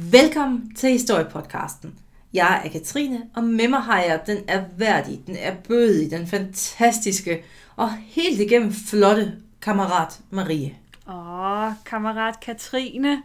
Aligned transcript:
Velkommen 0.00 0.74
til 0.74 0.90
Historiepodcasten. 0.90 1.98
Jeg 2.32 2.62
er 2.64 2.68
Katrine, 2.68 3.22
og 3.36 3.44
med 3.44 3.68
mig 3.68 3.80
har 3.80 4.00
jeg 4.00 4.22
den 4.26 4.44
er 4.48 4.64
værdig, 4.76 5.22
den 5.26 5.36
er 5.36 5.54
bødige, 5.68 6.10
den 6.10 6.26
fantastiske 6.26 7.44
og 7.76 7.92
helt 7.92 8.40
igennem 8.40 8.72
flotte 8.72 9.32
kammerat 9.62 10.20
Marie. 10.30 10.74
Åh, 11.08 11.72
kammerat 11.84 12.40
Katrine. 12.40 13.22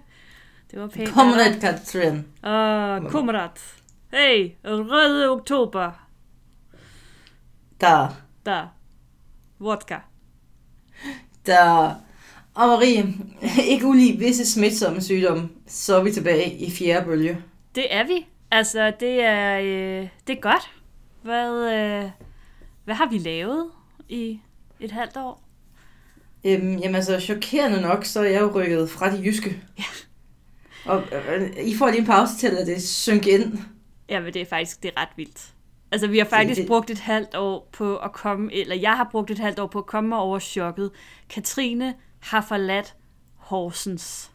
Det 0.71 0.79
var 0.79 0.87
pænt. 0.87 1.09
Kammerat 1.09 1.59
Katrin. 1.61 2.15
Åh, 2.43 3.11
kammerat. 3.11 3.59
Hey, 4.13 4.51
røde 4.65 5.29
oktober. 5.29 5.91
Der, 7.81 8.07
Der. 8.45 8.67
Vodka. 9.59 9.97
der. 11.45 11.95
Og 12.55 12.67
Marie, 12.67 13.13
ikke 13.71 13.85
ulig 13.87 14.19
visse 14.19 14.51
smitsomme 14.51 15.01
sygdomme, 15.01 15.49
så 15.73 15.95
er 15.99 16.03
vi 16.03 16.11
tilbage 16.11 16.53
i 16.57 16.71
fjerde 16.71 17.05
bølge. 17.05 17.41
Det 17.75 17.93
er 17.95 18.03
vi. 18.07 18.27
Altså, 18.51 18.93
det 18.99 19.23
er, 19.23 19.59
øh, 19.59 20.07
det 20.27 20.37
er 20.37 20.41
godt. 20.41 20.71
Hvad, 21.21 21.73
øh, 21.73 22.09
hvad 22.85 22.95
har 22.95 23.09
vi 23.09 23.17
lavet 23.17 23.69
i 24.09 24.39
et 24.79 24.91
halvt 24.91 25.17
år? 25.17 25.43
Øhm, 26.45 26.77
jamen 26.77 26.95
altså, 26.95 27.19
chokerende 27.19 27.81
nok, 27.81 28.05
så 28.05 28.19
er 28.19 28.23
jeg 28.23 28.41
jo 28.41 28.51
rykket 28.55 28.89
fra 28.89 29.09
de 29.15 29.21
jyske. 29.25 29.61
Ja. 29.77 29.83
Og 30.85 31.03
øh, 31.11 31.49
I 31.65 31.75
får 31.77 31.87
lige 31.89 31.99
en 31.99 32.05
pause 32.05 32.37
til 32.37 32.47
at 32.47 32.53
lade 32.53 32.65
det 32.65 32.83
synke 32.83 33.29
ind. 33.31 33.57
Jamen, 34.09 34.33
det 34.33 34.41
er 34.41 34.45
faktisk 34.45 34.83
det 34.83 34.91
er 34.95 35.01
ret 35.01 35.09
vildt. 35.17 35.53
Altså, 35.91 36.07
vi 36.07 36.17
har 36.17 36.25
faktisk 36.25 36.59
det- 36.59 36.67
brugt 36.67 36.89
et 36.89 36.99
halvt 36.99 37.35
år 37.35 37.69
på 37.71 37.97
at 37.97 38.11
komme, 38.13 38.53
eller 38.53 38.75
jeg 38.75 38.97
har 38.97 39.07
brugt 39.11 39.31
et 39.31 39.39
halvt 39.39 39.59
år 39.59 39.67
på 39.67 39.79
at 39.79 39.85
komme 39.85 40.09
mig 40.09 40.17
over 40.17 40.39
chokket. 40.39 40.91
Katrine 41.29 41.93
har 42.19 42.41
forladt 42.41 42.95
Horsens. 43.35 44.31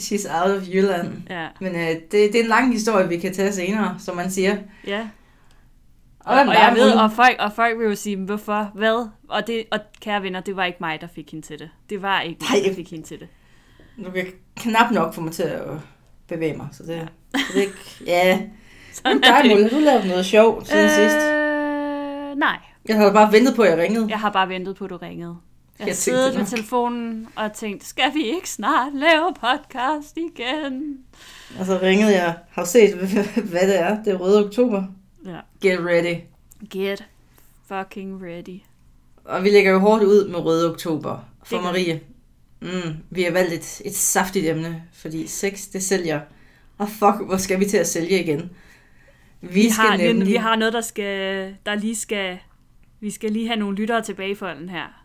She's 0.00 0.42
out 0.42 0.56
of 0.56 0.68
Jylland. 0.74 1.12
Ja, 1.30 1.48
Men 1.60 1.74
øh, 1.74 1.80
det, 1.88 2.12
det 2.12 2.34
er 2.36 2.40
en 2.42 2.48
lang 2.48 2.72
historie, 2.72 3.08
vi 3.08 3.18
kan 3.18 3.34
tage 3.34 3.52
senere, 3.52 3.94
som 3.98 4.16
man 4.16 4.30
siger. 4.30 4.56
ja. 4.86 5.08
Og, 6.26 6.34
Og, 6.34 6.40
og 6.40 6.54
jeg 6.54 6.72
ved, 6.76 6.92
og 6.92 7.12
folk, 7.12 7.36
og 7.38 7.52
folk 7.52 7.78
vil 7.78 7.84
jo 7.86 7.94
sige, 7.94 8.16
"Men 8.16 8.24
hvorfor, 8.24 8.70
hvad? 8.74 9.08
Og, 9.28 9.46
det, 9.46 9.64
og 9.70 9.78
kære 10.00 10.22
venner, 10.22 10.40
det 10.40 10.56
var 10.56 10.64
ikke 10.64 10.78
mig, 10.80 11.00
der 11.00 11.06
fik 11.14 11.30
hende 11.30 11.46
til 11.46 11.58
det. 11.58 11.70
Det 11.90 12.02
var 12.02 12.20
ikke 12.20 12.44
mig, 12.50 12.64
der 12.70 12.74
fik 12.74 12.90
hende 12.90 13.06
til 13.06 13.20
det. 13.20 13.28
Du 14.06 14.10
kan 14.10 14.26
knap 14.56 14.90
nok 14.90 15.14
få 15.14 15.20
mig 15.20 15.32
til 15.32 15.42
at 15.42 15.62
bevæge 16.28 16.56
mig, 16.56 16.66
så 16.72 16.82
det, 16.82 17.08
så 17.36 17.40
det 17.54 17.58
er 17.58 17.62
ikke... 17.62 17.74
Ja, 18.06 18.40
men 19.04 19.22
dig, 19.22 19.42
Mulle, 19.50 19.62
har 19.62 19.78
du 19.78 19.84
lavet 19.84 20.06
noget 20.06 20.26
sjovt 20.26 20.68
siden 20.68 20.84
øh... 20.84 20.90
sidst? 20.90 21.16
Nej, 22.38 22.58
Jeg 22.88 22.96
havde 22.96 23.12
bare 23.12 23.32
ventet 23.32 23.56
på, 23.56 23.62
at 23.62 23.70
jeg 23.70 23.78
ringede. 23.78 24.06
jeg 24.08 24.18
har 24.20 24.30
bare 24.30 24.48
ventet 24.48 24.76
på, 24.76 24.84
at 24.84 24.90
du 24.90 24.96
ringede. 24.96 25.36
Jeg 25.78 25.86
Jeg 25.88 25.96
tænkte 25.96 26.22
nok. 26.28 26.38
med 26.38 26.46
telefonen 26.46 27.28
og 27.36 27.52
tænkt, 27.52 27.84
skal 27.84 28.14
vi 28.14 28.24
ikke 28.24 28.50
snart 28.50 28.94
lave 28.94 29.34
podcast 29.40 30.16
igen? 30.16 30.98
Og 31.58 31.66
så 31.66 31.78
ringede 31.82 32.12
jeg. 32.12 32.36
Har 32.50 32.62
du 32.64 32.68
set, 32.70 32.94
hvad 33.50 33.68
det 33.68 33.80
er? 33.80 34.02
Det 34.04 34.12
er 34.12 34.16
røde 34.16 34.44
oktober. 34.46 34.84
Ja. 35.26 35.38
Get 35.60 35.80
ready. 35.80 36.16
Get 36.70 37.04
fucking 37.68 38.22
ready. 38.22 38.60
Og 39.24 39.44
vi 39.44 39.50
lægger 39.50 39.72
jo 39.72 39.78
hårdt 39.78 40.02
ud 40.04 40.28
med 40.28 40.38
røde 40.38 40.70
oktober. 40.70 41.18
For 41.44 41.60
Marie. 41.60 42.00
Mm, 42.60 42.96
vi 43.10 43.22
har 43.22 43.30
valgt 43.30 43.52
et, 43.52 43.82
et 43.84 43.94
saftigt 43.94 44.46
emne, 44.46 44.82
fordi 44.92 45.26
sex, 45.26 45.66
det 45.72 45.82
sælger. 45.82 46.20
Og 46.78 46.88
fuck, 46.88 47.26
hvor 47.26 47.36
skal 47.36 47.60
vi 47.60 47.64
til 47.64 47.76
at 47.76 47.86
sælge 47.88 48.22
igen? 48.22 48.50
Vi, 49.40 49.48
Vi 49.48 49.70
skal 49.70 49.84
har, 49.84 49.96
nemlig... 49.96 50.26
vi 50.28 50.34
har 50.34 50.56
noget, 50.56 50.72
der 50.74 50.80
skal, 50.80 51.54
der 51.66 51.74
lige 51.74 51.96
skal, 51.96 52.38
vi 53.00 53.10
skal 53.10 53.30
lige 53.32 53.46
have 53.46 53.58
nogle 53.58 53.76
lyttere 53.76 54.02
tilbage 54.02 54.30
i 54.30 54.34
folden 54.34 54.68
her. 54.68 55.03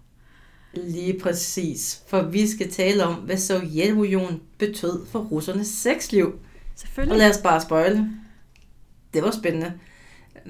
Lige 0.73 1.19
præcis. 1.19 2.01
For 2.07 2.21
vi 2.21 2.47
skal 2.47 2.71
tale 2.71 3.03
om, 3.05 3.13
hvad 3.13 3.37
Sovjetunionen 3.37 4.41
betød 4.57 5.05
for 5.11 5.19
russernes 5.19 5.67
sexliv. 5.67 6.25
Og 6.25 6.39
Selvfølgelig. 6.75 7.17
lad 7.17 7.29
os 7.29 7.37
bare 7.37 7.61
spøjle. 7.61 8.09
Det 9.13 9.23
var 9.23 9.31
spændende. 9.31 9.73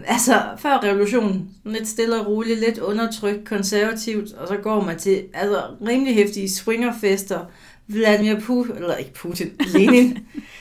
Altså, 0.06 0.42
før 0.58 0.84
revolutionen, 0.84 1.50
lidt 1.66 1.88
stille 1.88 2.20
og 2.20 2.28
roligt, 2.28 2.60
lidt 2.60 2.78
undertrykt, 2.78 3.48
konservativt, 3.48 4.34
og 4.34 4.48
så 4.48 4.58
går 4.58 4.84
man 4.84 5.00
til 5.00 5.24
altså, 5.34 5.64
rimelig 5.88 6.16
hæftige 6.16 6.50
swingerfester. 6.50 7.46
Vladimir 7.88 8.40
Putin, 8.40 8.76
eller 8.76 8.96
ikke 8.96 9.14
Putin, 9.14 9.52
Lenin, 9.74 10.18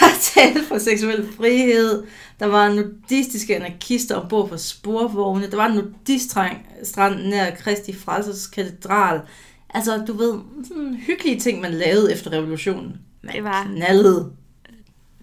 der 0.00 0.06
talte 0.20 0.64
for 0.64 0.78
seksuel 0.78 1.28
frihed. 1.36 2.06
Der 2.40 2.46
var 2.46 2.68
nudistiske 2.68 3.56
anarkister 3.56 4.16
ombord 4.16 4.48
på 4.48 4.56
sporvogne. 4.56 5.50
Der 5.50 5.56
var 5.56 5.66
en 5.66 5.74
nudiststrand 5.74 7.28
nær 7.28 7.54
Kristi 7.54 7.92
Frelsers 7.96 8.46
katedral. 8.46 9.20
Altså, 9.70 10.04
du 10.06 10.12
ved, 10.12 10.38
sådan 10.68 10.94
hyggelige 10.94 11.40
ting, 11.40 11.60
man 11.60 11.74
lavede 11.74 12.12
efter 12.12 12.30
revolutionen. 12.32 12.96
Man 13.22 13.34
Det 13.34 13.44
var- 13.44 13.64
knaldede. 13.64 14.32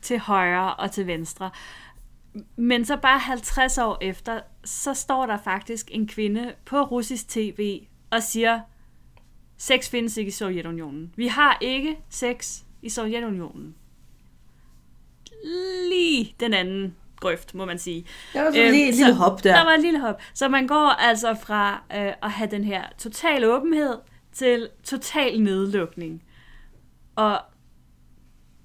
til 0.01 0.19
højre 0.19 0.73
og 0.75 0.91
til 0.91 1.07
venstre. 1.07 1.49
Men 2.55 2.85
så 2.85 2.97
bare 2.97 3.19
50 3.19 3.77
år 3.77 3.97
efter, 4.01 4.39
så 4.65 4.93
står 4.93 5.25
der 5.25 5.37
faktisk 5.43 5.87
en 5.91 6.07
kvinde 6.07 6.51
på 6.65 6.81
russisk 6.83 7.27
tv 7.29 7.81
og 8.11 8.23
siger, 8.23 8.59
sex 9.57 9.89
findes 9.89 10.17
ikke 10.17 10.29
i 10.29 10.31
Sovjetunionen. 10.31 11.11
Vi 11.15 11.27
har 11.27 11.57
ikke 11.61 11.97
sex 12.09 12.59
i 12.81 12.89
Sovjetunionen. 12.89 13.75
Lige 15.89 16.35
den 16.39 16.53
anden 16.53 16.95
grøft, 17.19 17.55
må 17.55 17.65
man 17.65 17.79
sige. 17.79 18.05
Der 18.33 18.41
var 18.41 18.51
sådan 18.51 18.65
Øhm, 18.65 18.71
lige 18.71 18.89
et 18.89 18.95
så 18.95 19.03
lille 19.03 19.15
hop 19.15 19.43
der. 19.43 19.55
Der 19.55 19.63
var 19.63 19.71
et 19.71 19.81
lille 19.81 19.99
hop. 19.99 20.21
Så 20.33 20.47
man 20.49 20.67
går 20.67 20.89
altså 20.89 21.35
fra 21.41 21.73
øh, 21.95 22.13
at 22.23 22.31
have 22.31 22.51
den 22.51 22.63
her 22.63 22.83
total 22.97 23.45
åbenhed 23.45 23.97
til 24.33 24.69
total 24.83 25.41
nedlukning. 25.41 26.23
Og 27.15 27.39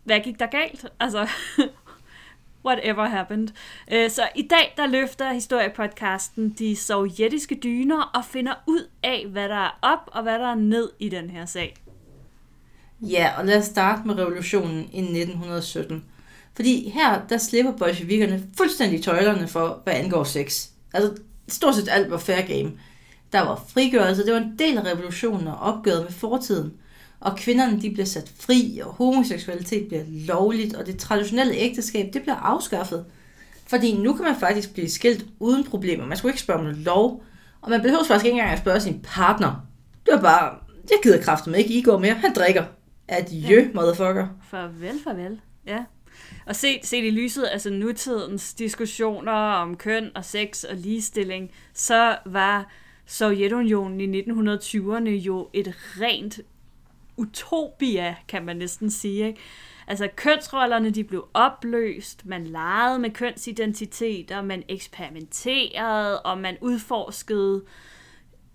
hvad 0.05 0.21
gik 0.21 0.39
der 0.41 0.47
galt? 0.47 0.87
Altså, 1.01 1.29
whatever 2.67 3.05
happened. 3.09 3.49
Øh, 3.93 4.11
så 4.11 4.23
i 4.37 4.43
dag, 4.43 4.75
der 4.77 4.87
løfter 4.87 5.33
historiepodcasten 5.33 6.51
de 6.59 6.77
sovjetiske 6.77 7.59
dyner 7.63 8.03
og 8.15 8.25
finder 8.25 8.55
ud 8.67 8.89
af, 9.03 9.27
hvad 9.27 9.49
der 9.49 9.57
er 9.57 9.79
op 9.83 9.99
og 10.07 10.23
hvad 10.23 10.39
der 10.39 10.47
er 10.51 10.55
ned 10.55 10.91
i 10.99 11.09
den 11.09 11.31
her 11.31 11.47
sag. 11.47 11.77
Ja, 13.01 13.31
og 13.39 13.45
lad 13.45 13.59
os 13.59 13.65
starte 13.65 14.07
med 14.07 14.15
revolutionen 14.19 14.79
i 14.93 14.99
1917. 14.99 16.05
Fordi 16.61 16.89
her, 16.89 17.21
der 17.29 17.39
slipper 17.39 17.73
bolsjevikerne 17.73 18.43
fuldstændig 18.57 19.03
tøjlerne 19.03 19.49
for, 19.49 19.81
hvad 19.85 19.95
angår 19.95 20.25
sex. 20.25 20.69
Altså, 20.95 21.23
stort 21.49 21.75
set 21.75 21.89
alt 21.91 22.11
var 22.11 22.19
fair 22.19 22.41
game. 22.41 22.73
Der 23.33 23.41
var 23.41 23.65
frigørelse, 23.69 24.27
det 24.27 24.33
var 24.33 24.41
en 24.41 24.59
del 24.59 24.79
af 24.79 24.93
revolutionen 24.93 25.47
og 25.47 25.57
opgøret 25.57 26.03
med 26.03 26.13
fortiden. 26.13 26.73
Og 27.21 27.37
kvinderne, 27.37 27.81
de 27.83 27.91
bliver 27.91 28.07
sat 28.07 28.33
fri, 28.41 28.81
og 28.85 28.93
homoseksualitet 28.93 29.89
bliver 29.89 30.03
lovligt, 30.09 30.75
og 30.75 30.87
det 30.87 30.99
traditionelle 30.99 31.55
ægteskab, 31.55 32.13
det 32.13 32.23
bliver 32.23 32.37
afskaffet. 32.37 33.05
Fordi 33.67 33.97
nu 33.97 34.13
kan 34.13 34.25
man 34.25 34.37
faktisk 34.41 34.73
blive 34.73 34.91
skilt 34.91 35.25
uden 35.39 35.65
problemer. 35.65 36.07
Man 36.07 36.17
skulle 36.17 36.33
ikke 36.33 36.43
spørge 36.43 36.59
om 36.59 36.65
noget 36.65 36.79
lov, 36.79 37.25
og 37.61 37.71
man 37.71 37.83
behøver 37.83 38.05
faktisk 38.05 38.25
ikke 38.25 38.35
engang 38.35 38.53
at 38.53 38.59
spørge 38.59 38.81
sin 38.81 39.01
partner. 39.03 39.67
Det 40.07 40.15
var 40.15 40.21
bare, 40.21 40.55
jeg 40.91 40.99
gider 41.03 41.23
kraften 41.23 41.53
med 41.53 41.59
ikke, 41.59 41.75
I 41.75 41.83
går 41.83 41.99
mere, 41.99 42.15
han 42.15 42.35
drikker. 42.35 42.65
Adieu, 43.09 43.65
motherfucker. 43.75 44.27
Farvel, 44.51 45.01
farvel. 45.05 45.41
Ja. 45.67 45.79
Og 46.47 46.57
set, 46.57 46.87
set 46.87 47.05
i 47.05 47.11
lyset 47.11 47.43
af 47.43 47.53
altså 47.53 47.71
nutidens 47.71 48.55
diskussioner 48.55 49.33
om 49.33 49.77
køn 49.77 50.11
og 50.15 50.25
sex 50.25 50.65
og 50.65 50.77
ligestilling, 50.77 51.51
så 51.75 52.17
var 52.27 52.71
Sovjetunionen 53.07 54.01
i 54.01 54.21
1920'erne 54.21 55.09
jo 55.09 55.51
et 55.53 55.75
rent 56.01 56.41
utopia, 57.17 58.17
kan 58.29 58.45
man 58.45 58.57
næsten 58.57 58.91
sige. 58.91 59.27
Ikke? 59.27 59.41
Altså 59.87 60.09
kønsrollerne 60.17 60.91
de 60.91 61.05
blev 61.05 61.29
opløst, 61.35 62.27
man 62.27 62.47
legede 62.47 62.99
med 62.99 63.11
kønsidentiteter, 63.11 64.43
man 64.43 64.63
eksperimenterede, 64.69 66.23
og 66.23 66.39
man 66.39 66.57
udforskede 66.61 67.65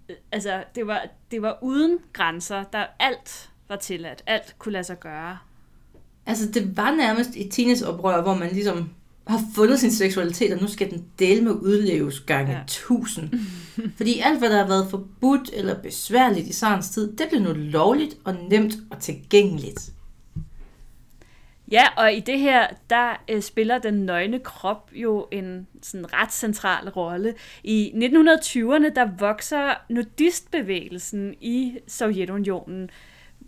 øh, 0.10 0.16
altså, 0.32 0.64
det 0.76 0.88
var, 0.88 1.08
det 1.32 1.42
var 1.42 1.58
uden 1.62 2.00
grænser. 2.14 2.64
Der 2.64 2.86
alt 3.00 3.50
var 3.68 3.76
tilladt. 3.76 4.24
Alt 4.26 4.56
kunne 4.60 4.74
lade 4.74 4.84
sig 4.84 5.00
gøre. 5.00 5.38
Altså, 6.26 6.52
det 6.52 6.78
var 6.78 6.96
nærmest 6.96 7.30
et 7.36 7.52
teenageoprør, 7.52 8.22
hvor 8.22 8.34
man 8.34 8.50
ligesom 8.52 8.90
har 9.28 9.42
fundet 9.56 9.80
sin 9.80 9.92
seksualitet, 9.92 10.54
og 10.54 10.62
nu 10.62 10.68
skal 10.68 10.92
den 10.92 11.06
dele 11.20 11.42
med 11.42 11.52
udleves 11.52 12.20
gange 12.20 12.52
ja. 12.52 12.58
Ja. 12.58 12.64
tusind. 12.68 13.30
Fordi 13.98 14.20
alt, 14.20 14.40
hvad 14.40 14.50
der 14.50 14.58
har 14.58 14.68
været 14.68 14.88
forbudt 14.90 15.50
eller 15.54 15.82
besværligt 15.82 16.48
i 16.48 16.54
sarens 16.54 16.90
tid, 16.90 17.16
det 17.18 17.28
blev 17.30 17.42
nu 17.42 17.54
lovligt 17.54 18.18
og 18.24 18.36
nemt 18.50 18.74
og 18.92 19.00
tilgængeligt. 19.00 19.92
Ja, 21.72 21.84
og 21.98 22.14
i 22.14 22.20
det 22.20 22.40
her, 22.40 22.68
der 22.90 23.24
øh, 23.30 23.42
spiller 23.42 23.78
den 23.78 23.94
nøgne 23.94 24.40
krop 24.40 24.92
jo 24.94 25.28
en 25.32 25.68
sådan 25.82 26.14
ret 26.14 26.34
central 26.34 26.90
rolle. 26.90 27.34
I 27.64 27.92
1920'erne, 27.96 28.94
der 28.96 29.18
vokser 29.20 29.74
nudistbevægelsen 29.90 31.34
i 31.42 31.78
Sovjetunionen 31.88 32.90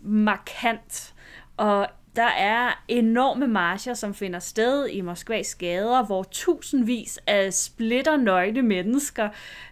markant. 0.02 1.14
Og 1.58 1.88
der 2.18 2.28
er 2.38 2.84
enorme 2.88 3.48
marcher, 3.48 3.94
som 3.94 4.14
finder 4.14 4.40
sted 4.40 4.88
i 4.88 5.02
Moskvas 5.02 5.56
gader, 5.56 6.06
hvor 6.06 6.24
tusindvis 6.31 7.19
af 7.28 7.54
splitter 7.54 8.18
nøgne 8.18 8.62
mennesker, 8.62 9.30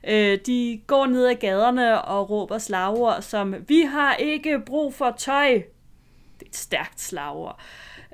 øh, 0.07 0.39
de 0.45 0.81
går 0.88 1.06
ned 1.06 1.25
ad 1.27 1.36
gaderne 1.36 2.01
og 2.01 2.30
råber 2.30 2.57
slagord 2.57 3.21
som, 3.21 3.56
vi 3.68 3.81
har 3.81 4.15
ikke 4.15 4.59
brug 4.65 4.94
for 4.94 5.15
tøj. 5.18 5.53
Det 6.39 6.45
er 6.45 6.50
et 6.50 6.56
stærkt 6.56 7.01
slagord. 7.01 7.59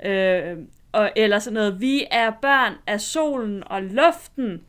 Øh, 0.05 0.57
og, 0.91 1.11
eller 1.15 1.39
sådan 1.39 1.53
noget, 1.53 1.81
vi 1.81 2.05
er 2.11 2.31
børn 2.41 2.73
af 2.87 3.01
solen 3.01 3.63
og 3.65 3.81
luften. 3.83 4.61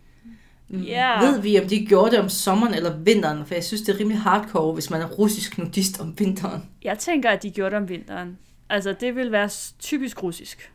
Ja. 0.71 1.21
Ved 1.21 1.41
vi, 1.41 1.61
om 1.61 1.69
de 1.69 1.87
gjorde 1.87 2.11
det 2.11 2.19
om 2.19 2.29
sommeren 2.29 2.75
eller 2.75 2.97
vinteren? 2.97 3.47
For 3.47 3.55
jeg 3.55 3.65
synes, 3.65 3.83
det 3.83 3.95
er 3.95 4.01
rimelig 4.01 4.21
hardcore, 4.21 4.73
hvis 4.73 4.91
man 4.91 5.01
er 5.01 5.07
russisk 5.07 5.59
nudist 5.59 6.01
om 6.01 6.19
vinteren. 6.19 6.63
Jeg 6.85 6.99
tænker, 6.99 7.31
at 7.31 7.43
de 7.43 7.51
gjorde 7.51 7.71
det 7.71 7.79
om 7.79 7.89
vinteren. 7.89 8.39
Altså, 8.73 8.95
det 9.01 9.17
vil 9.17 9.33
være 9.33 9.49
typisk 9.79 10.23
russisk. 10.23 10.73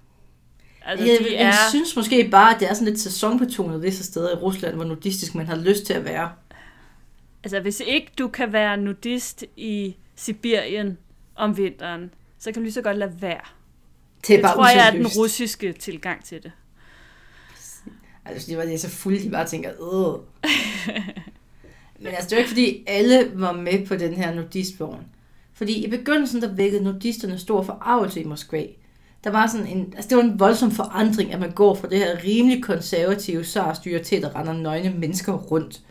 Altså, 0.86 1.06
Jeg, 1.06 1.18
de 1.20 1.34
jeg 1.34 1.48
er... 1.48 1.70
synes 1.70 1.96
måske 1.96 2.28
bare, 2.32 2.54
at 2.54 2.60
det 2.60 2.70
er 2.70 2.74
sådan 2.74 2.88
lidt 2.88 3.00
sæsonbetonet 3.00 3.82
visse 3.82 4.04
steder 4.04 4.32
i 4.32 4.40
Rusland, 4.40 4.76
hvor 4.76 4.84
nudistisk 4.84 5.36
man 5.36 5.46
har 5.46 5.56
lyst 5.56 5.86
til 5.86 5.94
at 5.94 6.06
være. 6.06 6.32
Altså, 7.44 7.60
hvis 7.60 7.82
ikke 7.88 8.12
du 8.18 8.28
kan 8.28 8.54
være 8.54 8.78
nudist 8.78 9.46
i 9.56 9.96
Sibirien 10.16 10.98
om 11.36 11.58
vinteren, 11.58 12.14
så 12.40 12.52
kan 12.52 12.54
du 12.54 12.62
lige 12.62 12.74
så 12.74 12.82
godt 12.82 12.98
lade 12.98 13.22
være. 13.22 13.42
Det 14.28 14.34
er 14.34 14.38
Det 14.38 14.44
bare 14.44 14.54
tror 14.56 14.68
jeg 14.68 14.88
er 14.88 14.92
den 14.92 15.08
russiske 15.08 15.74
tilgang 15.74 16.26
til 16.26 16.44
det. 16.44 16.52
Altså, 18.26 18.52
de 18.52 18.58
var 18.58 18.64
de 18.64 18.74
er 18.74 18.78
så 18.78 18.90
fulde, 18.90 19.24
de 19.24 19.30
bare 19.30 19.48
tænker, 19.48 19.70
øh. 19.72 20.20
Men 22.00 22.08
altså, 22.08 22.30
det 22.30 22.32
er 22.32 22.38
jo 22.38 22.40
ikke, 22.40 22.50
fordi 22.50 22.84
alle 22.88 23.32
var 23.34 23.52
med 23.52 23.86
på 23.86 23.96
den 23.96 24.14
her 24.14 24.34
nudistvogn. 24.34 25.06
Fordi 25.57 25.86
i 25.86 25.89
begyndelsen, 25.89 26.42
der 26.42 26.54
vækkede 26.54 26.83
nudisterne 26.83 27.38
stor 27.38 27.62
forarvelse 27.62 28.21
i 28.21 28.24
Moskva. 28.24 28.65
Der 29.24 29.30
var 29.30 29.48
sådan 29.48 29.68
en, 29.68 29.94
altså 29.95 30.09
det 30.09 30.18
var 30.18 30.24
en 30.24 30.39
voldsom 30.39 30.71
forandring, 30.71 31.33
at 31.33 31.39
man 31.39 31.51
går 31.51 31.75
fra 31.75 31.89
det 31.89 31.98
her 31.98 32.24
rimelig 32.24 32.63
konservative 32.63 33.44
sarstyre 33.44 34.04
til, 34.04 34.15
at 34.15 34.21
der 34.21 34.36
render 34.36 34.54
nøgne 34.54 34.89
mennesker 34.89 35.33
rundt. 35.33 35.81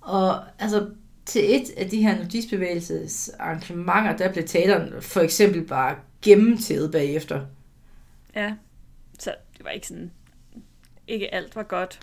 Og 0.00 0.34
altså, 0.58 0.88
til 1.26 1.56
et 1.56 1.70
af 1.76 1.90
de 1.90 2.02
her 2.02 2.18
nudistbevægelses 2.18 3.28
arrangementer, 3.38 4.16
der 4.16 4.32
blev 4.32 4.44
taleren 4.44 5.02
for 5.02 5.20
eksempel 5.20 5.66
bare 5.66 5.96
gennemtædet 6.22 6.92
bagefter. 6.92 7.40
Ja, 8.36 8.54
så 9.18 9.34
det 9.56 9.64
var 9.64 9.70
ikke 9.70 9.86
sådan, 9.86 10.10
ikke 11.08 11.34
alt 11.34 11.56
var 11.56 11.62
godt. 11.62 12.00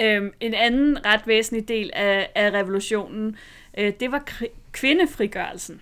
Øhm, 0.00 0.32
en 0.40 0.54
anden 0.54 1.06
ret 1.06 1.26
væsentlig 1.26 1.68
del 1.68 1.90
af, 1.94 2.30
af 2.34 2.50
revolutionen, 2.50 3.36
øh, 3.78 3.92
det 4.00 4.12
var 4.12 4.24
kri- 4.30 4.57
kvindefrigørelsen. 4.72 5.80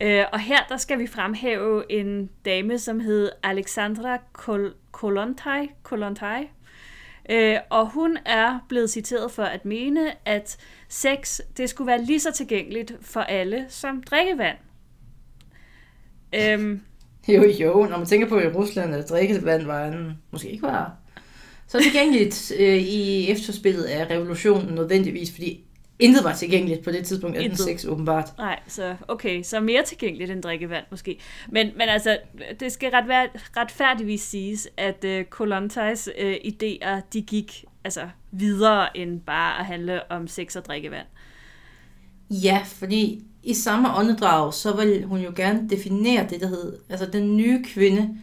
Øh, 0.00 0.24
og 0.32 0.40
her 0.40 0.58
der 0.68 0.76
skal 0.76 0.98
vi 0.98 1.06
fremhæve 1.06 1.92
en 1.92 2.30
dame, 2.44 2.78
som 2.78 3.00
hed 3.00 3.30
Alexandra 3.42 4.18
Kol- 4.38 4.74
Kolontai. 4.92 5.70
Kolontai. 5.82 6.48
Øh, 7.30 7.56
og 7.70 7.90
hun 7.90 8.18
er 8.24 8.58
blevet 8.68 8.90
citeret 8.90 9.30
for 9.30 9.42
at 9.42 9.64
mene, 9.64 10.12
at 10.28 10.56
sex 10.88 11.40
det 11.56 11.70
skulle 11.70 11.86
være 11.86 12.04
lige 12.04 12.20
så 12.20 12.32
tilgængeligt 12.32 12.92
for 13.00 13.20
alle 13.20 13.66
som 13.68 14.02
drikkevand. 14.02 14.56
Øhm, 16.34 16.80
Jo, 17.28 17.42
jo, 17.60 17.86
når 17.90 17.98
man 17.98 18.06
tænker 18.06 18.28
på 18.28 18.40
i 18.40 18.46
Rusland, 18.46 18.94
at 18.94 19.08
drikkevand 19.08 19.66
var 19.66 19.86
en, 19.86 20.18
måske 20.30 20.50
ikke 20.50 20.62
var 20.62 20.96
så 21.66 21.82
tilgængeligt 21.82 22.52
øh, 22.58 22.76
i 22.76 23.30
efterspillet 23.30 23.84
af 23.84 24.10
revolutionen 24.10 24.74
nødvendigvis, 24.74 25.32
fordi 25.32 25.64
intet 26.02 26.24
var 26.24 26.34
tilgængeligt 26.34 26.84
på 26.84 26.90
det 26.90 27.06
tidspunkt, 27.06 27.36
1806 27.36 27.84
åbenbart. 27.84 28.38
Nej, 28.38 28.60
så 28.66 28.96
okay, 29.08 29.42
så 29.42 29.60
mere 29.60 29.82
tilgængeligt 29.82 30.30
end 30.30 30.42
drikkevand 30.42 30.84
måske. 30.90 31.18
Men, 31.48 31.66
men 31.76 31.88
altså, 31.88 32.18
det 32.60 32.72
skal 32.72 32.90
ret 32.90 33.08
være, 33.08 33.28
retfærdigvis 33.56 34.20
siges, 34.20 34.68
at 34.76 35.04
øh, 35.04 35.24
Kolontais 35.24 36.08
øh, 36.18 36.34
idéer, 36.34 37.00
de 37.12 37.22
gik 37.22 37.64
altså 37.84 38.08
videre 38.30 38.96
end 38.96 39.20
bare 39.20 39.58
at 39.58 39.66
handle 39.66 40.10
om 40.10 40.28
sex 40.28 40.56
og 40.56 40.64
drikkevand. 40.64 41.06
Ja, 42.30 42.60
fordi 42.64 43.24
i 43.42 43.54
samme 43.54 43.96
åndedrag, 43.96 44.54
så 44.54 44.76
vil 44.76 45.04
hun 45.04 45.20
jo 45.20 45.32
gerne 45.36 45.68
definere 45.70 46.26
det, 46.30 46.40
der 46.40 46.48
hed, 46.48 46.78
altså 46.88 47.06
den 47.06 47.36
nye 47.36 47.64
kvinde. 47.64 48.16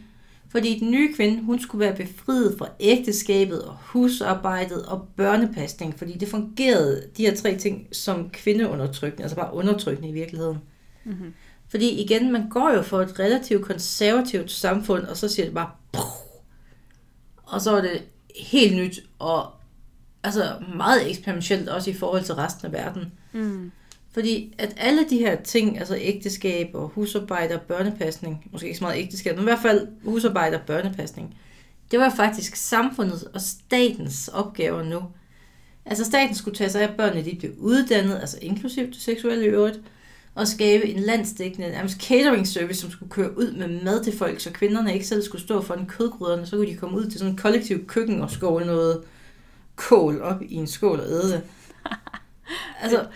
Fordi 0.50 0.78
den 0.78 0.90
nye 0.90 1.14
kvinde, 1.14 1.42
hun 1.42 1.60
skulle 1.60 1.86
være 1.86 1.96
befriet 1.96 2.54
fra 2.58 2.68
ægteskabet 2.80 3.62
og 3.62 3.76
husarbejdet 3.80 4.86
og 4.86 5.08
børnepasning, 5.16 5.98
fordi 5.98 6.18
det 6.18 6.28
fungerede, 6.28 7.04
de 7.16 7.26
her 7.26 7.36
tre 7.36 7.56
ting, 7.56 7.88
som 7.92 8.30
kvindeundertrykkende, 8.30 9.22
altså 9.22 9.36
bare 9.36 9.54
undertrykkende 9.54 10.08
i 10.08 10.12
virkeligheden. 10.12 10.58
Mm-hmm. 11.04 11.34
Fordi 11.68 11.90
igen, 11.90 12.32
man 12.32 12.48
går 12.48 12.72
jo 12.74 12.82
for 12.82 13.00
et 13.00 13.18
relativt 13.18 13.64
konservativt 13.64 14.50
samfund, 14.50 15.04
og 15.04 15.16
så 15.16 15.28
siger 15.28 15.46
det 15.46 15.54
bare, 15.54 15.70
Puh! 15.92 16.02
og 17.42 17.60
så 17.60 17.76
er 17.76 17.80
det 17.80 18.02
helt 18.36 18.76
nyt, 18.76 19.00
og 19.18 19.50
altså 20.22 20.54
meget 20.76 21.10
eksperimentelt 21.10 21.68
også 21.68 21.90
i 21.90 21.94
forhold 21.94 22.24
til 22.24 22.34
resten 22.34 22.66
af 22.66 22.72
verden. 22.72 23.12
Mm. 23.32 23.72
Fordi 24.12 24.54
at 24.58 24.74
alle 24.76 25.06
de 25.10 25.18
her 25.18 25.42
ting, 25.42 25.78
altså 25.78 25.96
ægteskab 26.00 26.70
og 26.74 26.88
husarbejde 26.88 27.54
og 27.54 27.60
børnepasning, 27.60 28.48
måske 28.52 28.66
ikke 28.66 28.78
så 28.78 28.84
meget 28.84 28.98
ægteskab, 28.98 29.34
men 29.34 29.42
i 29.42 29.44
hvert 29.44 29.62
fald 29.62 29.88
husarbejde 30.04 30.56
og 30.56 30.62
børnepasning, 30.66 31.36
det 31.90 31.98
var 31.98 32.10
faktisk 32.16 32.56
samfundets 32.56 33.22
og 33.22 33.40
statens 33.40 34.28
opgaver 34.28 34.82
nu. 34.82 35.02
Altså 35.86 36.04
staten 36.04 36.34
skulle 36.34 36.56
tage 36.56 36.70
sig 36.70 36.82
af 36.82 36.96
børnene, 36.96 37.24
de 37.24 37.36
blev 37.36 37.52
uddannet, 37.58 38.18
altså 38.20 38.38
inklusivt 38.42 38.94
det 38.94 39.02
seksuelle 39.02 39.44
i 39.44 39.48
øvrigt, 39.48 39.80
og 40.34 40.48
skabe 40.48 40.88
en 40.88 41.00
landsdækkende 41.00 41.70
nærmest 41.70 42.00
catering 42.02 42.46
service, 42.46 42.80
som 42.80 42.90
skulle 42.90 43.10
køre 43.10 43.38
ud 43.38 43.52
med 43.52 43.82
mad 43.82 44.04
til 44.04 44.18
folk, 44.18 44.40
så 44.40 44.50
kvinderne 44.52 44.94
ikke 44.94 45.06
selv 45.06 45.22
skulle 45.22 45.42
stå 45.42 45.62
for 45.62 45.74
en 45.74 45.86
kødgryderne, 45.86 46.46
så 46.46 46.56
kunne 46.56 46.66
de 46.66 46.76
komme 46.76 46.98
ud 46.98 47.10
til 47.10 47.18
sådan 47.18 47.32
en 47.32 47.38
kollektiv 47.38 47.86
køkken 47.86 48.20
og 48.20 48.30
skåle 48.30 48.66
noget 48.66 49.02
kål 49.76 50.22
op 50.22 50.42
i 50.42 50.54
en 50.54 50.66
skål 50.66 51.00
og 51.00 51.06
æde 51.06 51.32
det. 51.32 51.42
Altså, 52.82 53.06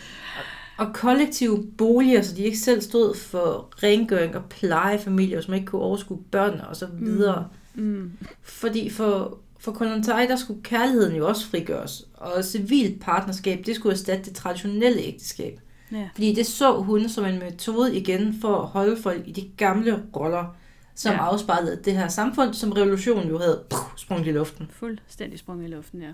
og 0.77 0.95
kollektive 0.95 1.65
boliger, 1.79 2.23
så 2.23 2.35
de 2.35 2.43
ikke 2.43 2.59
selv 2.59 2.81
stod 2.81 3.15
for 3.15 3.69
rengøring 3.83 4.37
og 4.37 4.43
plejefamilier, 4.51 5.41
som 5.41 5.55
ikke 5.55 5.67
kunne 5.67 5.83
overskue 5.83 6.23
børn 6.31 6.61
og 6.69 6.77
så 6.77 6.87
videre. 6.87 7.49
Mm. 7.75 8.13
Fordi 8.43 8.91
for, 8.91 9.39
for 9.61 9.73
Kollontai, 9.73 10.27
der 10.27 10.37
skulle 10.37 10.63
kærligheden 10.63 11.17
jo 11.17 11.29
også 11.29 11.47
frigøres, 11.47 12.09
og 12.15 12.45
civilt 12.45 13.01
partnerskab, 13.03 13.63
det 13.67 13.75
skulle 13.77 13.93
erstatte 13.93 14.25
det 14.25 14.35
traditionelle 14.35 15.01
ægteskab. 15.03 15.61
Ja. 15.93 16.09
Fordi 16.15 16.35
det 16.35 16.47
så 16.47 16.81
hun 16.81 17.09
som 17.09 17.25
en 17.25 17.39
metode 17.39 17.97
igen 17.97 18.35
for 18.41 18.57
at 18.57 18.67
holde 18.67 18.97
folk 19.03 19.23
i 19.27 19.33
de 19.33 19.51
gamle 19.57 20.03
roller, 20.17 20.57
som 20.95 21.13
Ja. 21.13 21.19
afspejlede 21.19 21.81
det 21.85 21.93
her 21.93 22.09
samfund, 22.09 22.55
som 22.55 22.73
revolutionen 22.73 23.29
jo 23.29 23.39
havde 23.39 23.63
sprunget 23.97 24.27
i 24.27 24.31
luften. 24.31 24.69
Fuldstændig 24.71 25.39
sprung 25.39 25.65
i 25.65 25.69
luften, 25.69 26.03
ja. 26.03 26.13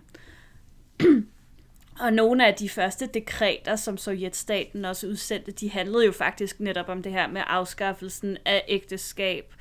Og 2.00 2.12
nogle 2.12 2.46
af 2.46 2.54
de 2.54 2.68
første 2.68 3.06
dekreter, 3.14 3.76
som 3.76 3.96
sovjetstaten 3.96 4.84
også 4.84 5.06
udsendte, 5.06 5.52
de 5.52 5.70
handlede 5.70 6.04
jo 6.04 6.12
faktisk 6.12 6.60
netop 6.60 6.88
om 6.88 7.02
det 7.02 7.12
her 7.12 7.28
med 7.28 7.42
afskaffelsen 7.46 8.36
af 8.46 8.62
ægteskab 8.68 9.54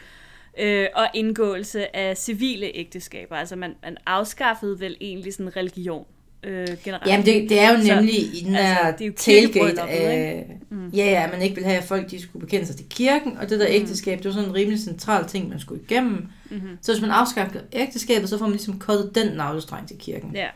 øh, 0.59 0.87
og 0.95 1.07
indgåelse 1.13 1.95
af 1.95 2.17
civile 2.17 2.71
ægteskaber. 2.75 3.35
Altså 3.35 3.55
man, 3.55 3.75
man 3.83 3.97
afskaffede 4.05 4.79
vel 4.79 4.97
egentlig 5.01 5.33
sådan 5.33 5.55
religion 5.55 6.05
øh, 6.43 6.67
generelt. 6.83 7.07
Jamen 7.07 7.25
det, 7.25 7.49
det 7.49 7.59
er 7.59 7.71
jo 7.77 7.81
Så, 7.81 7.95
nemlig 7.95 8.15
i 8.15 8.43
den 8.45 8.55
altså, 8.55 8.73
her 8.83 8.93
er 8.93 9.05
jo 9.05 9.13
tailgate 9.17 9.81
af, 9.81 10.45
Mm. 10.71 10.87
ja, 10.89 11.05
ja, 11.05 11.23
at 11.25 11.31
man 11.31 11.41
ikke 11.41 11.55
ville 11.55 11.67
have, 11.69 11.77
at 11.81 11.87
folk 11.87 12.11
de 12.11 12.21
skulle 12.21 12.45
bekende 12.45 12.65
sig 12.65 12.75
til 12.75 12.85
kirken, 12.89 13.37
og 13.37 13.49
det 13.49 13.59
der 13.59 13.67
Mm. 13.67 13.73
ægteskab, 13.73 14.17
det 14.17 14.25
var 14.25 14.31
sådan 14.31 14.49
en 14.49 14.55
rimelig 14.55 14.79
central 14.79 15.27
ting, 15.27 15.49
man 15.49 15.59
skulle 15.59 15.81
igennem. 15.83 16.27
Mm-hmm. 16.49 16.77
Så 16.81 16.91
hvis 16.91 17.01
man 17.01 17.11
afskaffer 17.11 17.59
ægteskabet, 17.73 18.29
så 18.29 18.37
får 18.37 18.45
man 18.45 18.51
ligesom 18.51 18.79
kottet 18.79 19.11
den 19.15 19.37
navlestreng 19.37 19.87
til 19.87 19.97
kirken. 19.97 20.31
Ja. 20.35 20.47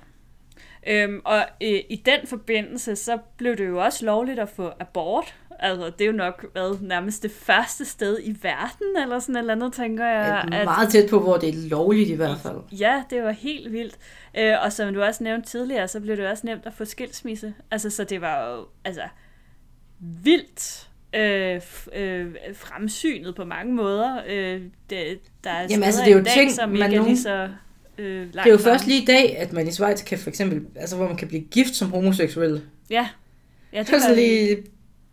Øhm, 0.88 1.22
og 1.26 1.38
øh, 1.64 1.80
i 1.90 2.02
den 2.06 2.28
forbindelse, 2.28 2.96
så 2.96 3.18
blev 3.38 3.58
det 3.58 3.68
jo 3.68 3.84
også 3.84 4.06
lovligt 4.06 4.40
at 4.40 4.50
få 4.50 4.72
abort. 4.80 5.36
Altså, 5.60 5.86
det 5.86 6.02
er 6.02 6.06
jo 6.06 6.12
nok 6.12 6.46
været 6.56 6.82
nærmest 6.82 7.24
det 7.24 7.32
første 7.32 7.86
sted 7.86 8.20
i 8.24 8.38
verden, 8.42 9.02
eller 9.02 9.20
sådan 9.20 9.36
et 9.36 9.40
eller 9.40 9.54
andet, 9.54 9.74
tænker 9.74 10.06
jeg. 10.06 10.48
Ja, 10.52 10.64
meget 10.64 10.90
tæt 10.90 11.10
på, 11.10 11.20
hvor 11.20 11.38
det 11.38 11.50
er 11.50 11.70
lovligt 11.70 12.10
i 12.10 12.14
hvert 12.14 12.38
fald. 12.38 12.58
Ja, 12.80 13.04
det 13.10 13.24
var 13.24 13.32
helt 13.32 13.72
vildt. 13.72 13.98
Øh, 14.38 14.54
og 14.64 14.74
som 14.74 14.94
du 14.94 15.02
også 15.02 15.24
nævnte 15.24 15.50
tidligere, 15.50 15.88
så 15.88 16.00
blev 16.00 16.18
det 16.18 16.28
også 16.28 16.46
nemt 16.48 16.66
at 16.66 16.74
få 16.74 16.86
skilsmisse. 16.86 17.54
Altså, 17.72 17.90
så 17.90 18.04
det 18.04 18.22
var 18.22 18.50
jo 18.50 18.66
altså, 18.86 19.04
vildt 20.00 20.90
øh, 21.16 21.62
øh, 21.94 22.36
fremsynet 22.54 23.36
på 23.36 23.46
mange 23.46 23.74
måder. 23.74 24.22
Øh, 24.28 24.62
det, 24.90 25.20
der 25.44 25.50
er 25.50 25.68
Jamen, 25.70 25.84
altså, 25.84 26.02
det 26.06 26.12
er 26.12 26.18
jo 26.18 26.24
dag, 26.24 26.34
ting, 26.34 26.52
som 26.52 26.70
man 26.70 26.76
ikke 26.76 26.86
er 26.86 26.90
lige 26.90 27.00
nogen- 27.00 27.18
så 27.18 27.50
øh, 27.98 28.28
Det 28.28 28.40
er 28.46 28.52
jo 28.52 28.58
først 28.58 28.88
lige 28.88 29.02
i 29.02 29.06
dag, 29.06 29.38
at 29.38 29.54
man 29.54 29.68
i 29.68 29.72
Schweiz 29.72 30.04
kan 30.04 30.18
for 30.18 30.30
eksempel, 30.30 30.66
altså 30.76 30.96
hvor 30.96 31.08
man 31.08 31.18
kan 31.18 31.28
blive 31.28 31.44
gift 31.52 31.76
som 31.76 31.92
homoseksuel. 31.92 32.62
Ja, 32.90 33.10
ja 33.74 33.80
Det 33.80 33.90
er 33.90 34.10
var 34.10 34.16
lige 34.16 34.64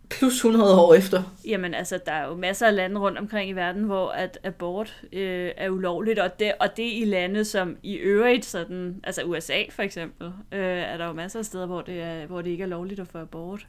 plus 0.09 0.33
100 0.33 0.79
år 0.79 0.93
efter. 0.93 1.23
Jamen 1.45 1.73
altså, 1.73 1.99
der 2.05 2.11
er 2.11 2.27
jo 2.27 2.35
masser 2.35 2.67
af 2.67 2.75
lande 2.75 2.99
rundt 2.99 3.17
omkring 3.17 3.49
i 3.49 3.53
verden, 3.53 3.83
hvor 3.83 4.09
at 4.09 4.39
abort 4.43 5.03
øh, 5.13 5.51
er 5.57 5.69
ulovligt, 5.69 6.19
og 6.19 6.39
det, 6.39 6.53
og 6.59 6.77
det 6.77 6.89
i 6.93 7.05
lande 7.05 7.45
som 7.45 7.77
i 7.83 7.95
øvrigt, 7.95 8.45
sådan, 8.45 8.99
altså 9.03 9.23
USA 9.23 9.63
for 9.69 9.83
eksempel, 9.83 10.27
øh, 10.51 10.59
er 10.61 10.97
der 10.97 11.07
jo 11.07 11.13
masser 11.13 11.39
af 11.39 11.45
steder, 11.45 11.65
hvor 11.65 11.81
det, 11.81 12.01
er, 12.01 12.25
hvor 12.25 12.41
det 12.41 12.49
ikke 12.49 12.63
er 12.63 12.67
lovligt 12.67 12.99
at 12.99 13.07
få 13.07 13.17
abort. 13.17 13.67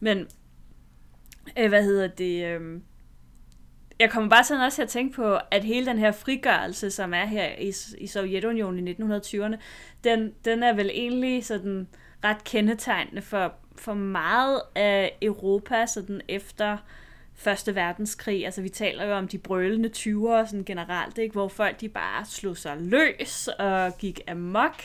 Men, 0.00 0.26
øh, 1.58 1.68
hvad 1.68 1.84
hedder 1.84 2.06
det, 2.06 2.44
øh, 2.46 2.80
jeg 4.02 4.10
kommer 4.10 4.30
bare 4.30 4.44
sådan 4.44 4.62
også 4.62 4.76
til 4.76 4.82
at 4.82 4.88
tænke 4.88 5.14
på, 5.14 5.38
at 5.50 5.64
hele 5.64 5.86
den 5.86 5.98
her 5.98 6.12
frigørelse, 6.12 6.90
som 6.90 7.14
er 7.14 7.24
her 7.24 7.48
i, 7.58 7.72
i 7.98 8.06
Sovjetunionen 8.06 8.88
i 8.88 8.92
1920'erne, 8.92 9.56
den, 10.04 10.32
den 10.44 10.62
er 10.62 10.72
vel 10.72 10.90
egentlig 10.94 11.44
sådan 11.44 11.88
ret 12.24 12.44
kendetegnende 12.44 13.22
for, 13.22 13.52
for 13.76 13.94
meget 13.94 14.60
af 14.74 15.18
Europa 15.22 15.86
sådan 15.86 16.20
efter 16.28 16.76
Første 17.34 17.74
verdenskrig. 17.74 18.44
Altså 18.44 18.62
vi 18.62 18.68
taler 18.68 19.04
jo 19.04 19.12
om 19.12 19.28
de 19.28 19.38
brølende 19.38 19.88
20'ere 19.96 20.46
sådan 20.46 20.64
generelt, 20.66 21.18
ikke? 21.18 21.32
hvor 21.32 21.48
folk 21.48 21.80
de 21.80 21.88
bare 21.88 22.24
slog 22.24 22.56
sig 22.56 22.76
løs 22.80 23.48
og 23.58 23.98
gik 23.98 24.20
amok. 24.28 24.82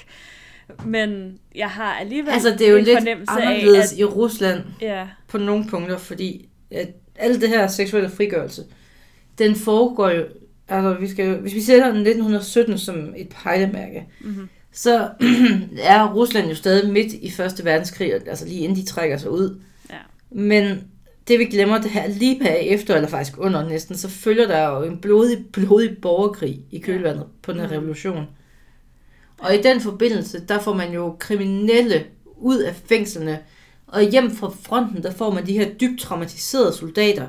Men 0.85 1.39
jeg 1.55 1.69
har 1.69 1.93
alligevel 1.93 2.31
Altså, 2.31 2.49
det 2.49 2.61
er 2.61 2.71
jo 2.71 2.77
en 2.77 2.83
lidt 2.83 2.97
fornemmelse 2.97 3.31
anderledes 3.31 3.91
af, 3.91 3.95
at, 3.95 3.99
i 3.99 4.03
Rusland 4.03 4.63
ja, 4.81 5.07
på 5.27 5.37
nogle 5.37 5.65
punkter, 5.69 5.97
fordi 5.97 6.49
at 6.71 6.89
alt 7.15 7.41
det 7.41 7.49
her 7.49 7.67
seksuelle 7.67 8.09
frigørelse, 8.09 8.63
den 9.37 9.55
foregår 9.55 10.09
jo, 10.09 10.23
altså 10.67 10.93
vi 10.99 11.07
skal 11.07 11.37
hvis 11.39 11.53
vi 11.55 11.61
sætter 11.61 11.85
1917 11.87 12.77
som 12.77 13.13
et 13.17 13.29
pejlemærke, 13.43 14.05
mm-hmm. 14.21 14.49
så 14.71 15.09
er 15.81 16.13
Rusland 16.13 16.49
jo 16.49 16.55
stadig 16.55 16.89
midt 16.89 17.13
i 17.13 17.31
Første 17.31 17.65
Verdenskrig, 17.65 18.13
altså 18.27 18.45
lige 18.45 18.59
inden 18.59 18.77
de 18.77 18.85
trækker 18.85 19.17
sig 19.17 19.31
ud. 19.31 19.59
Ja. 19.89 19.95
Men 20.31 20.83
det 21.27 21.39
vi 21.39 21.45
glemmer, 21.45 21.81
det 21.81 21.91
her 21.91 22.07
lige 22.07 22.39
bagefter, 22.39 22.95
eller 22.95 23.09
faktisk 23.09 23.37
under 23.37 23.69
næsten, 23.69 23.97
så 23.97 24.09
følger 24.09 24.47
der 24.47 24.67
jo 24.69 24.83
en 24.83 24.97
blodig, 24.97 25.45
blodig 25.51 25.97
borgerkrig 26.01 26.59
i 26.71 26.79
kølvandet 26.79 27.25
på 27.41 27.51
den 27.51 27.59
her 27.59 27.67
Mhm. 27.67 27.75
revolution. 27.75 28.25
Og 29.37 29.55
i 29.55 29.61
den 29.61 29.81
forbindelse, 29.81 30.45
der 30.47 30.59
får 30.59 30.73
man 30.73 30.93
jo 30.93 31.15
kriminelle 31.19 32.03
ud 32.37 32.57
af 32.57 32.75
fængslerne, 32.75 33.39
og 33.87 34.01
hjem 34.01 34.31
fra 34.31 34.51
fronten, 34.61 35.03
der 35.03 35.11
får 35.11 35.31
man 35.33 35.47
de 35.47 35.53
her 35.57 35.69
dybt 35.69 36.01
traumatiserede 36.01 36.73
soldater. 36.73 37.27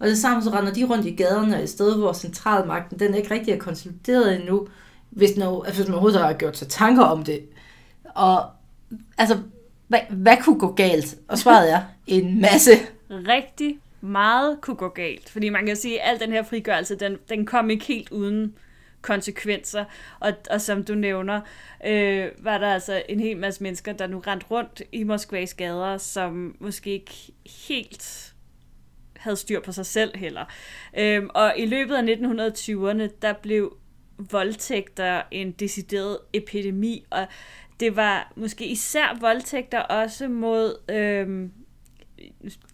Og 0.00 0.06
det 0.06 0.18
samme 0.18 0.42
så 0.42 0.50
render 0.50 0.72
de 0.72 0.84
rundt 0.84 1.06
i 1.06 1.10
gaderne, 1.10 1.62
i 1.62 1.66
stedet 1.66 1.98
hvor 1.98 2.12
centralmagten, 2.12 2.98
den 2.98 3.14
ikke 3.14 3.34
rigtig 3.34 3.54
er 3.54 3.58
konsolideret 3.58 4.34
endnu, 4.34 4.68
hvis, 5.10 5.30
den, 5.30 5.42
altså, 5.42 5.74
hvis 5.76 5.88
man 5.88 5.94
overhovedet 5.94 6.20
har 6.20 6.32
gjort 6.32 6.56
sig 6.56 6.68
tanker 6.68 7.02
om 7.02 7.24
det. 7.24 7.42
Og 8.14 8.44
altså, 9.18 9.38
hvad, 9.88 10.00
hvad 10.10 10.36
kunne 10.44 10.58
gå 10.58 10.72
galt? 10.72 11.16
Og 11.28 11.38
svaret 11.38 11.72
er 11.72 11.82
en 12.06 12.40
masse. 12.40 12.70
rigtig 13.10 13.78
meget 14.00 14.60
kunne 14.60 14.76
gå 14.76 14.88
galt. 14.88 15.30
Fordi 15.30 15.48
man 15.48 15.66
kan 15.66 15.76
sige, 15.76 16.02
at 16.02 16.12
al 16.12 16.20
den 16.20 16.32
her 16.32 16.42
frigørelse, 16.42 16.96
den, 16.96 17.16
den 17.28 17.46
kom 17.46 17.70
ikke 17.70 17.84
helt 17.84 18.10
uden 18.10 18.54
konsekvenser. 19.02 19.84
Og, 20.20 20.32
og 20.50 20.60
som 20.60 20.84
du 20.84 20.94
nævner, 20.94 21.40
øh, 21.86 22.28
var 22.38 22.58
der 22.58 22.68
altså 22.68 23.02
en 23.08 23.20
hel 23.20 23.36
masse 23.36 23.62
mennesker, 23.62 23.92
der 23.92 24.06
nu 24.06 24.18
rendte 24.18 24.46
rundt 24.50 24.82
i 24.92 25.04
Moskvas 25.04 25.54
gader, 25.54 25.98
som 25.98 26.56
måske 26.60 26.90
ikke 26.90 27.32
helt 27.68 28.29
havde 29.20 29.36
styr 29.36 29.60
på 29.60 29.72
sig 29.72 29.86
selv 29.86 30.16
heller. 30.16 30.44
Øhm, 30.98 31.30
og 31.34 31.54
i 31.56 31.66
løbet 31.66 31.94
af 31.94 32.02
1920'erne, 32.02 33.08
der 33.22 33.32
blev 33.32 33.76
voldtægter 34.30 35.22
en 35.30 35.52
decideret 35.52 36.18
epidemi, 36.32 37.04
og 37.10 37.26
det 37.80 37.96
var 37.96 38.32
måske 38.36 38.66
især 38.66 39.18
voldtægter 39.20 39.78
også 39.78 40.28
mod 40.28 40.76
øhm, 40.90 41.52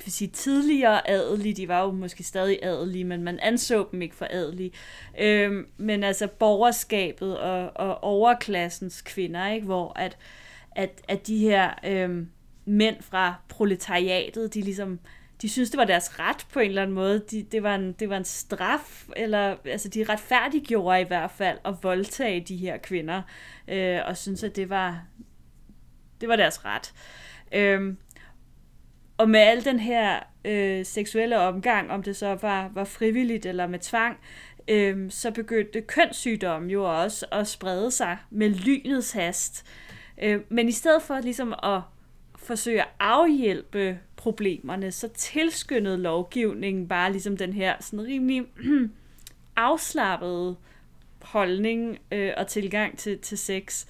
vil 0.04 0.12
sige, 0.12 0.28
tidligere 0.28 1.10
adelige, 1.10 1.54
de 1.54 1.68
var 1.68 1.82
jo 1.84 1.90
måske 1.90 2.22
stadig 2.22 2.58
adelige, 2.62 3.04
men 3.04 3.22
man 3.22 3.38
anså 3.42 3.88
dem 3.92 4.02
ikke 4.02 4.14
for 4.14 4.26
adelige. 4.30 4.72
Øhm, 5.20 5.66
men 5.76 6.04
altså 6.04 6.26
borgerskabet 6.26 7.38
og, 7.38 7.70
og 7.74 8.04
overklassens 8.04 9.02
kvinder, 9.02 9.48
ikke? 9.48 9.66
hvor 9.66 9.98
at, 9.98 10.18
at, 10.70 11.00
at 11.08 11.26
de 11.26 11.38
her 11.38 11.70
øhm, 11.84 12.28
mænd 12.64 12.96
fra 13.00 13.34
proletariatet, 13.48 14.54
de 14.54 14.60
ligesom 14.60 14.98
de 15.42 15.48
synes, 15.48 15.70
det 15.70 15.78
var 15.78 15.84
deres 15.84 16.18
ret 16.18 16.46
på 16.52 16.60
en 16.60 16.68
eller 16.68 16.82
anden 16.82 16.94
måde. 16.94 17.24
De, 17.30 17.42
det, 17.42 17.62
var 17.62 17.74
en, 17.74 17.92
det 17.92 18.10
var 18.10 18.16
en 18.16 18.24
straf, 18.24 19.08
eller 19.16 19.56
altså 19.64 19.88
de 19.88 20.04
retfærdiggjorde 20.04 21.00
i 21.00 21.04
hvert 21.04 21.30
fald 21.30 21.58
at 21.64 21.74
voldtage 21.82 22.40
de 22.40 22.56
her 22.56 22.76
kvinder, 22.76 23.22
øh, 23.68 24.00
og 24.06 24.16
synes, 24.16 24.42
at 24.42 24.56
det 24.56 24.70
var, 24.70 25.02
det 26.20 26.28
var 26.28 26.36
deres 26.36 26.64
ret. 26.64 26.92
Øh, 27.52 27.94
og 29.18 29.30
med 29.30 29.40
al 29.40 29.64
den 29.64 29.80
her 29.80 30.20
øh, 30.44 30.84
seksuelle 30.84 31.38
omgang, 31.38 31.90
om 31.90 32.02
det 32.02 32.16
så 32.16 32.34
var, 32.34 32.70
var 32.74 32.84
frivilligt 32.84 33.46
eller 33.46 33.66
med 33.66 33.78
tvang, 33.78 34.18
øh, 34.68 35.10
så 35.10 35.30
begyndte 35.30 35.80
kønssygdommen 35.80 36.70
jo 36.70 37.02
også 37.02 37.26
at 37.32 37.48
sprede 37.48 37.90
sig 37.90 38.18
med 38.30 38.50
lynets 38.50 39.12
hast. 39.12 39.66
Øh, 40.22 40.40
men 40.48 40.68
i 40.68 40.72
stedet 40.72 41.02
for 41.02 41.20
ligesom 41.20 41.54
at 41.62 41.80
forsøge 42.36 42.82
at 42.82 42.88
afhjælpe 43.00 43.98
problemerne, 44.26 44.92
så 44.92 45.08
tilskyndede 45.08 45.96
lovgivningen 45.96 46.88
bare 46.88 47.12
ligesom 47.12 47.36
den 47.36 47.52
her 47.52 47.74
sådan 47.80 48.06
rimelig 48.06 48.42
afslappede 49.56 50.56
holdning 51.22 51.98
øh, 52.12 52.30
og 52.36 52.46
tilgang 52.46 52.98
til, 52.98 53.18
til 53.18 53.38
sex. 53.38 53.86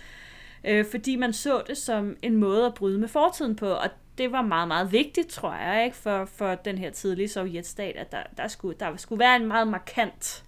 Øh, 0.65 0.85
fordi 0.91 1.17
man 1.17 1.33
så 1.33 1.63
det 1.67 1.77
som 1.77 2.17
en 2.23 2.37
måde 2.37 2.67
at 2.67 2.75
bryde 2.75 2.99
med 2.99 3.09
fortiden 3.09 3.57
på, 3.57 3.67
og 3.69 3.89
det 4.19 4.33
var 4.33 4.43
meget, 4.43 4.69
meget 4.69 4.93
vigtigt, 4.93 5.29
tror 5.29 5.55
jeg, 5.55 5.85
ikke, 5.85 5.97
for, 5.97 6.29
for 6.37 6.55
den 6.55 6.79
her 6.79 6.91
tidlige 6.91 7.29
sovjetstat, 7.29 7.97
at 7.97 8.13
der, 8.13 8.23
der, 8.37 8.49
skulle, 8.49 8.77
der 8.81 8.97
skulle 8.97 9.19
være 9.21 9.37
en 9.37 9.47
meget 9.47 9.69
markant... 9.69 10.43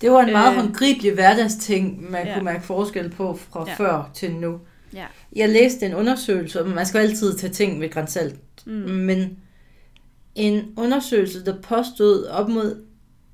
Det 0.00 0.10
var 0.10 0.20
en 0.20 0.32
meget 0.32 0.56
Øh. 0.56 0.60
håndgribelig 0.60 1.14
hverdagsting, 1.14 2.10
man 2.10 2.26
Ja. 2.26 2.34
kunne 2.34 2.44
mærke 2.44 2.62
forskel 2.62 3.10
på 3.10 3.36
fra 3.36 3.64
Ja. 3.68 3.74
før 3.74 4.10
til 4.14 4.32
nu. 4.34 4.60
Ja. 4.94 5.06
Jeg 5.36 5.48
læste 5.48 5.86
en 5.86 5.94
undersøgelse, 5.94 6.62
og 6.62 6.68
man 6.68 6.86
skal 6.86 6.98
altid 7.00 7.38
tage 7.38 7.52
ting 7.52 7.78
med 7.78 7.90
grænsalt, 7.90 8.49
Mm. 8.66 8.72
men 8.72 9.38
en 10.34 10.74
undersøgelse, 10.76 11.44
der 11.44 11.60
påstod 11.62 12.24
op 12.24 12.48
mod 12.48 12.84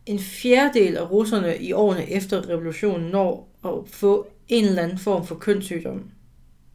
en 0.06 0.18
fjerdedel 0.18 0.96
af 0.96 1.10
russerne 1.10 1.58
i 1.58 1.72
årene 1.72 2.10
efter 2.10 2.48
revolutionen 2.48 3.10
når 3.10 3.48
at 3.64 3.70
få 3.86 4.26
en 4.48 4.64
eller 4.64 4.82
anden 4.82 4.98
form 4.98 5.26
for 5.26 5.34
kønssygdom. 5.34 6.10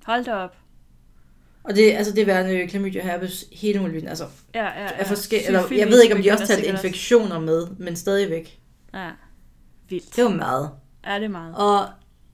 Hold 0.05 0.25
da 0.25 0.33
op. 0.33 0.55
Og 1.63 1.75
det, 1.75 1.91
altså 1.91 2.13
det 2.13 2.21
er 2.21 2.25
værende 2.25 2.67
klamydia, 2.67 3.03
herpes, 3.03 3.45
hele 3.51 3.79
muligheden. 3.79 4.07
Altså, 4.07 4.25
Ja, 4.55 4.63
ja, 4.63 4.69
er 4.69 4.95
ja. 4.97 5.03
forskel, 5.03 5.41
eller, 5.45 5.63
jeg 5.71 5.87
ved 5.87 6.03
ikke, 6.03 6.15
om 6.15 6.21
de 6.21 6.31
også 6.31 6.47
talte 6.47 6.67
infektioner 6.67 7.39
med, 7.39 7.67
men 7.77 7.95
stadigvæk. 7.95 8.59
Ja. 8.93 9.09
Vildt. 9.89 10.15
Det 10.15 10.23
var 10.23 10.29
meget. 10.29 10.69
Er 11.03 11.19
det 11.19 11.31
meget? 11.31 11.55
Og 11.55 11.87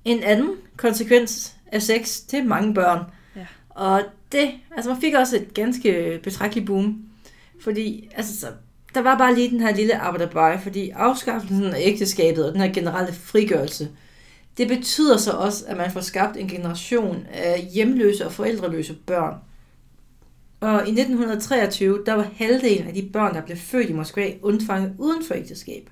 en 0.05 0.23
anden 0.23 0.55
konsekvens 0.77 1.55
af 1.71 1.81
sex, 1.81 2.21
det 2.31 2.39
er 2.39 2.43
mange 2.43 2.73
børn. 2.73 3.03
Ja. 3.35 3.45
Og 3.69 4.03
det, 4.31 4.51
altså 4.75 4.91
man 4.91 5.01
fik 5.01 5.13
også 5.13 5.35
et 5.35 5.53
ganske 5.53 5.89
øh, 5.89 6.21
betragteligt 6.21 6.67
boom. 6.67 7.03
Fordi, 7.59 8.09
altså, 8.15 8.39
så, 8.39 8.47
der 8.93 9.01
var 9.01 9.17
bare 9.17 9.35
lige 9.35 9.49
den 9.49 9.59
her 9.59 9.75
lille 9.75 9.97
arbejderbøje, 9.97 10.59
fordi 10.59 10.89
afskaffelsen 10.89 11.63
af 11.63 11.79
ægteskabet 11.79 12.45
og 12.45 12.53
den 12.53 12.61
her 12.61 12.73
generelle 12.73 13.13
frigørelse, 13.13 13.89
det 14.57 14.67
betyder 14.67 15.17
så 15.17 15.31
også, 15.31 15.65
at 15.67 15.77
man 15.77 15.91
får 15.91 16.01
skabt 16.01 16.37
en 16.37 16.47
generation 16.47 17.25
af 17.33 17.67
hjemløse 17.73 18.25
og 18.25 18.33
forældreløse 18.33 18.93
børn. 19.05 19.35
Og 20.59 20.87
i 20.87 20.91
1923, 20.91 22.03
der 22.05 22.13
var 22.13 22.27
halvdelen 22.35 22.87
af 22.87 22.93
de 22.93 23.09
børn, 23.13 23.35
der 23.35 23.41
blev 23.41 23.57
født 23.57 23.89
i 23.89 23.93
Moskva, 23.93 24.33
undfanget 24.41 24.93
uden 24.97 25.23
for 25.23 25.33
ægteskab. 25.33 25.89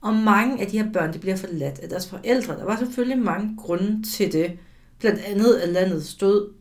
Og 0.00 0.14
mange 0.14 0.60
af 0.60 0.66
de 0.66 0.78
her 0.82 0.92
børn, 0.92 1.12
de 1.12 1.18
bliver 1.18 1.36
forladt 1.36 1.78
af 1.78 1.88
deres 1.88 2.08
forældre. 2.08 2.56
Der 2.56 2.64
var 2.64 2.76
selvfølgelig 2.76 3.18
mange 3.18 3.56
grunde 3.56 4.02
til 4.02 4.32
det. 4.32 4.58
Blandt 4.98 5.20
andet, 5.20 5.54
at 5.54 5.68
landet 5.68 6.06
stod 6.06 6.52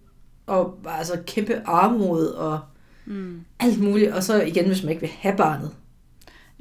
og 0.48 0.80
altså 0.88 1.22
kæmpe 1.28 1.62
armod 1.66 2.28
og 2.28 2.60
Mm. 3.08 3.42
alt 3.60 3.82
muligt. 3.84 4.12
Og 4.12 4.24
så 4.24 4.42
igen, 4.44 4.66
hvis 4.68 4.84
man 4.84 4.90
ikke 4.90 5.00
vil 5.02 5.10
have 5.20 5.38
barnet. 5.38 5.72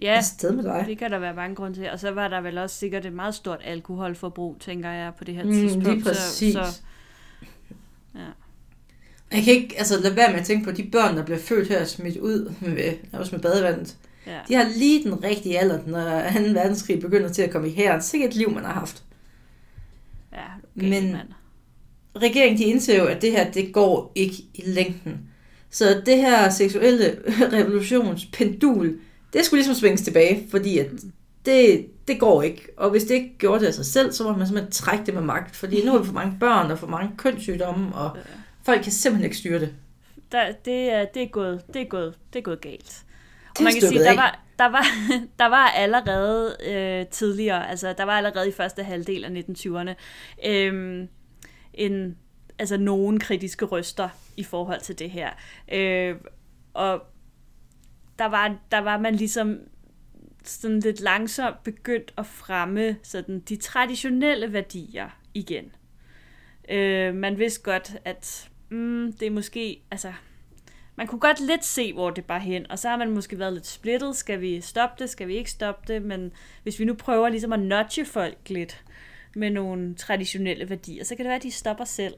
Ja, 0.03 0.15
Afsted 0.17 0.53
med 0.53 0.65
dig. 0.65 0.85
det 0.89 0.99
kan 0.99 1.11
der 1.11 1.19
være 1.19 1.35
mange 1.35 1.57
grunde 1.57 1.77
til. 1.79 1.91
Og 1.91 2.01
så 2.01 2.11
var 2.11 2.29
der 2.29 2.41
vel 2.41 2.59
også 2.59 2.77
sikkert 2.77 3.07
et 3.07 3.13
meget 3.13 3.35
stort 3.35 3.61
alkoholforbrug, 3.65 4.57
tænker 4.61 4.91
jeg, 4.91 5.13
på 5.19 5.25
det 5.25 5.35
her 5.35 5.45
Mm, 5.45 5.53
tidspunkt. 5.53 5.89
lige 5.89 6.03
præcis. 6.05 6.53
Så, 6.55 6.65
så, 6.73 6.81
ja. 8.15 8.21
Jeg 9.37 9.45
kan 9.45 9.55
ikke 9.55 9.75
altså, 9.79 10.01
lade 10.01 10.17
være 10.17 10.31
med 10.33 10.41
at 10.41 10.47
tænke 10.47 10.65
på 10.65 10.71
de 10.73 10.89
børn, 10.93 11.17
der 11.17 11.25
bliver 11.25 11.39
født 11.39 11.69
her 11.69 11.81
og 11.81 11.87
smidt 11.87 12.17
ud 12.17 12.53
med, 12.61 12.93
også 13.13 13.35
med 13.35 13.43
badevandet. 13.43 13.97
Ja. 14.27 14.39
De 14.49 14.55
har 14.55 14.69
lige 14.79 15.05
den 15.05 15.25
rigtige 15.25 15.59
alder, 15.59 15.79
når 15.87 16.01
2. 16.01 16.53
verdenskrig 16.53 17.01
begynder 17.01 17.29
til 17.29 17.43
at 17.43 17.51
komme 17.51 17.69
i 17.69 17.75
hæren. 17.75 18.03
Sikkert 18.03 18.31
et 18.31 18.37
liv, 18.37 18.51
man 18.51 18.65
har 18.65 18.73
haft. 18.73 19.05
ja 20.33 20.39
Men- 20.75 20.91
Men... 20.91 21.13
mand. 21.13 21.29
Regeringen 22.17 22.59
de 22.59 22.65
indser 22.65 22.99
jo, 22.99 23.05
at 23.05 23.23
det 23.23 23.33
her, 23.33 23.51
det 23.51 23.73
går 23.73 24.13
ikke 24.15 24.37
i 24.55 24.63
længden. 24.67 25.29
Så 25.71 26.03
det 26.07 26.17
her 26.17 26.51
seksuelle 26.51 27.19
revolutionspendul, 27.59 28.99
det 29.33 29.45
skulle 29.45 29.59
ligesom 29.59 29.75
svinges 29.75 30.03
tilbage, 30.03 30.47
fordi 30.51 30.79
at 30.79 30.87
det, 31.47 31.87
det 32.09 32.21
går 32.21 32.43
ikke. 32.43 32.69
Og 32.77 32.91
hvis 32.91 33.05
det 33.05 33.15
ikke 33.15 33.39
gjorde 33.39 33.61
det 33.61 33.67
af 33.67 33.75
sig 33.75 33.87
selv, 33.87 34.13
så 34.13 34.25
må 34.25 34.37
man 34.37 34.47
simpelthen 34.47 34.73
trække 34.73 35.07
det 35.07 35.15
med 35.15 35.23
magt. 35.23 35.57
Fordi 35.57 35.85
nu 35.85 35.93
er 35.93 35.99
der 35.99 36.05
for 36.05 36.13
mange 36.13 36.37
børn 36.41 36.71
og 36.71 36.79
for 36.79 36.87
mange 36.87 37.11
kønssygdomme, 37.17 37.95
og 37.95 38.17
folk 38.65 38.83
kan 38.83 38.93
simpelthen 38.93 39.25
ikke 39.25 39.37
styre 39.37 39.61
det. 39.61 39.75
Der, 40.33 40.53
det, 40.65 40.93
er, 40.93 41.05
det, 41.05 41.23
er 41.23 41.27
gået, 41.27 41.63
det, 41.75 41.83
er 41.83 41.87
gået, 41.87 42.15
det 42.33 42.39
er 42.39 42.43
gået 42.43 42.61
galt. 42.61 43.03
Og 43.59 43.65
man 43.65 43.73
kan 43.73 43.83
sige, 43.83 44.01
der 44.01 44.17
var, 44.17 44.41
der 44.59 44.67
var, 44.67 44.85
der 45.39 45.47
var 45.47 45.69
allerede 45.69 46.57
øh, 46.67 47.07
tidligere, 47.07 47.71
altså 47.71 47.95
der 47.99 48.05
var 48.05 48.13
allerede 48.13 48.49
i 48.49 48.53
første 48.53 48.83
halvdel 48.83 49.25
af 49.25 49.29
1920'erne, 49.29 49.95
øh, 50.49 51.07
en, 51.75 52.19
altså 52.59 52.77
nogen 52.77 53.21
kritiske 53.21 53.65
røster 53.65 54.09
i 54.37 54.45
forhold 54.45 54.81
til 54.81 54.99
det 54.99 55.11
her. 55.11 55.31
Øh, 55.73 56.17
og 56.75 57.03
der 58.19 58.27
var, 58.27 58.57
der 58.71 58.79
var 58.79 58.99
man 58.99 59.15
ligesom 59.15 59.59
sådan 60.45 60.81
lidt 60.81 61.01
langsomt 61.01 61.63
begyndt 61.63 62.15
at 62.19 62.27
fremme 62.27 62.97
sådan 63.03 63.41
de 63.41 63.57
traditionelle 63.57 64.53
værdier 64.53 65.09
igen. 65.35 65.73
Øh, 66.69 67.15
man 67.15 67.39
vidste 67.39 67.63
godt, 67.63 67.97
at 68.05 68.51
mm, 68.71 69.13
det 69.13 69.27
er 69.27 69.31
måske, 69.31 69.83
altså, 69.91 70.13
man 70.97 71.07
kunne 71.07 71.21
godt 71.21 71.41
lidt 71.41 71.65
se, 71.65 71.93
hvor 71.93 72.11
det 72.11 72.25
bare 72.25 72.41
hen, 72.41 72.71
og 72.71 72.79
så 72.79 72.89
har 72.89 72.97
man 72.97 73.11
måske 73.11 73.39
været 73.39 73.53
lidt 73.53 73.67
splittet. 73.67 74.17
Skal 74.17 74.41
vi 74.41 74.61
stoppe 74.61 75.03
det? 75.03 75.11
Skal 75.11 75.29
vi 75.29 75.37
ikke 75.37 75.51
stoppe 75.51 75.93
det? 75.95 76.03
Men 76.03 76.33
hvis 76.63 76.79
vi 76.79 76.85
nu 76.85 76.95
prøver 76.95 77.29
ligesom 77.29 77.53
at 77.53 77.61
nudge 77.61 78.05
folk 78.05 78.39
lidt 78.49 78.85
med 79.37 79.51
nogle 79.51 79.95
traditionelle 79.95 80.71
værdier, 80.71 81.05
så 81.05 81.17
kan 81.17 81.25
det 81.25 81.29
være, 81.29 81.37
at 81.37 81.43
de 81.43 81.51
stopper 81.51 81.85
selv. 81.85 82.15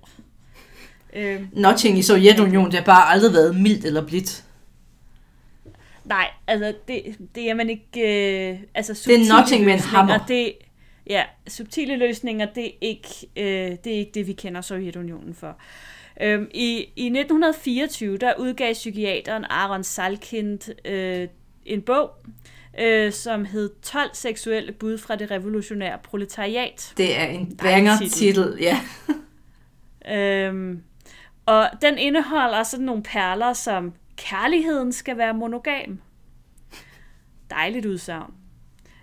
Øh, 1.12 1.42
Nudging 1.52 1.98
i 1.98 2.02
Sovjetunionen, 2.02 2.70
det 2.70 2.78
har 2.78 2.84
bare 2.84 3.08
aldrig 3.08 3.32
været 3.32 3.56
mildt 3.56 3.84
eller 3.84 4.06
blidt. 4.06 4.44
Nej, 6.04 6.30
altså 6.46 6.74
det, 6.88 7.16
det 7.34 7.50
er 7.50 7.54
man 7.54 7.70
ikke... 7.70 8.50
Øh, 8.50 8.58
altså 8.74 9.04
det 9.06 9.14
er 9.14 9.34
nudging 9.34 9.64
med 9.64 9.74
en 9.74 9.80
hammer. 9.80 10.18
Det, 10.28 10.52
ja, 11.06 11.22
subtile 11.48 11.96
løsninger, 11.96 12.46
det 12.54 12.66
er 12.66 12.70
ikke, 12.80 13.08
øh, 13.36 13.76
det, 13.84 13.94
er 13.94 13.98
ikke 13.98 14.12
det, 14.14 14.26
vi 14.26 14.32
kender 14.32 14.60
Sovjetunionen 14.60 15.34
for. 15.34 15.56
Øhm, 16.20 16.50
i, 16.54 16.88
I 16.96 17.06
1924, 17.06 18.18
der 18.18 18.32
udgav 18.38 18.72
psykiateren 18.72 19.44
Aaron 19.44 19.84
Salkind 19.84 20.86
øh, 20.86 21.28
en 21.64 21.82
bog, 21.82 22.10
øh, 22.78 23.12
som 23.12 23.44
hed 23.44 23.70
12 23.82 24.10
seksuelle 24.12 24.72
bud 24.72 24.98
fra 24.98 25.16
det 25.16 25.30
revolutionære 25.30 25.98
proletariat. 26.02 26.92
Det 26.96 27.18
er 27.18 27.26
en 27.26 27.56
banger 27.56 27.96
titel, 28.12 28.58
ja. 28.60 28.80
øhm, 30.48 30.82
og 31.46 31.70
den 31.82 31.98
indeholder 31.98 32.62
sådan 32.62 32.86
nogle 32.86 33.02
perler, 33.02 33.52
som 33.52 33.92
kærligheden 34.16 34.92
skal 34.92 35.18
være 35.18 35.34
monogam. 35.34 36.00
Dejligt 37.50 37.86
udsagn. 37.86 38.34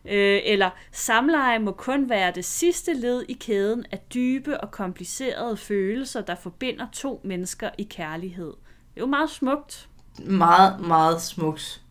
Øh, 0.06 0.42
eller 0.44 0.70
samleje 0.92 1.60
må 1.60 1.72
kun 1.72 2.10
være 2.10 2.32
det 2.32 2.46
sidste 2.46 2.94
led 2.94 3.26
i 3.30 3.34
kæden 3.34 3.86
af 3.92 4.00
dybe 4.14 4.62
og 4.62 4.72
komplicerede 4.72 5.58
følelser, 5.58 6.22
der 6.22 6.36
forbinder 6.36 6.88
to 6.94 7.22
mennesker 7.24 7.70
i 7.78 7.84
kærlighed. 7.84 8.54
Det 8.94 9.00
er 9.00 9.02
jo 9.02 9.06
meget 9.06 9.30
smukt. 9.30 9.90
Meget, 10.20 10.80
meget 10.80 11.22
smukt. 11.22 11.82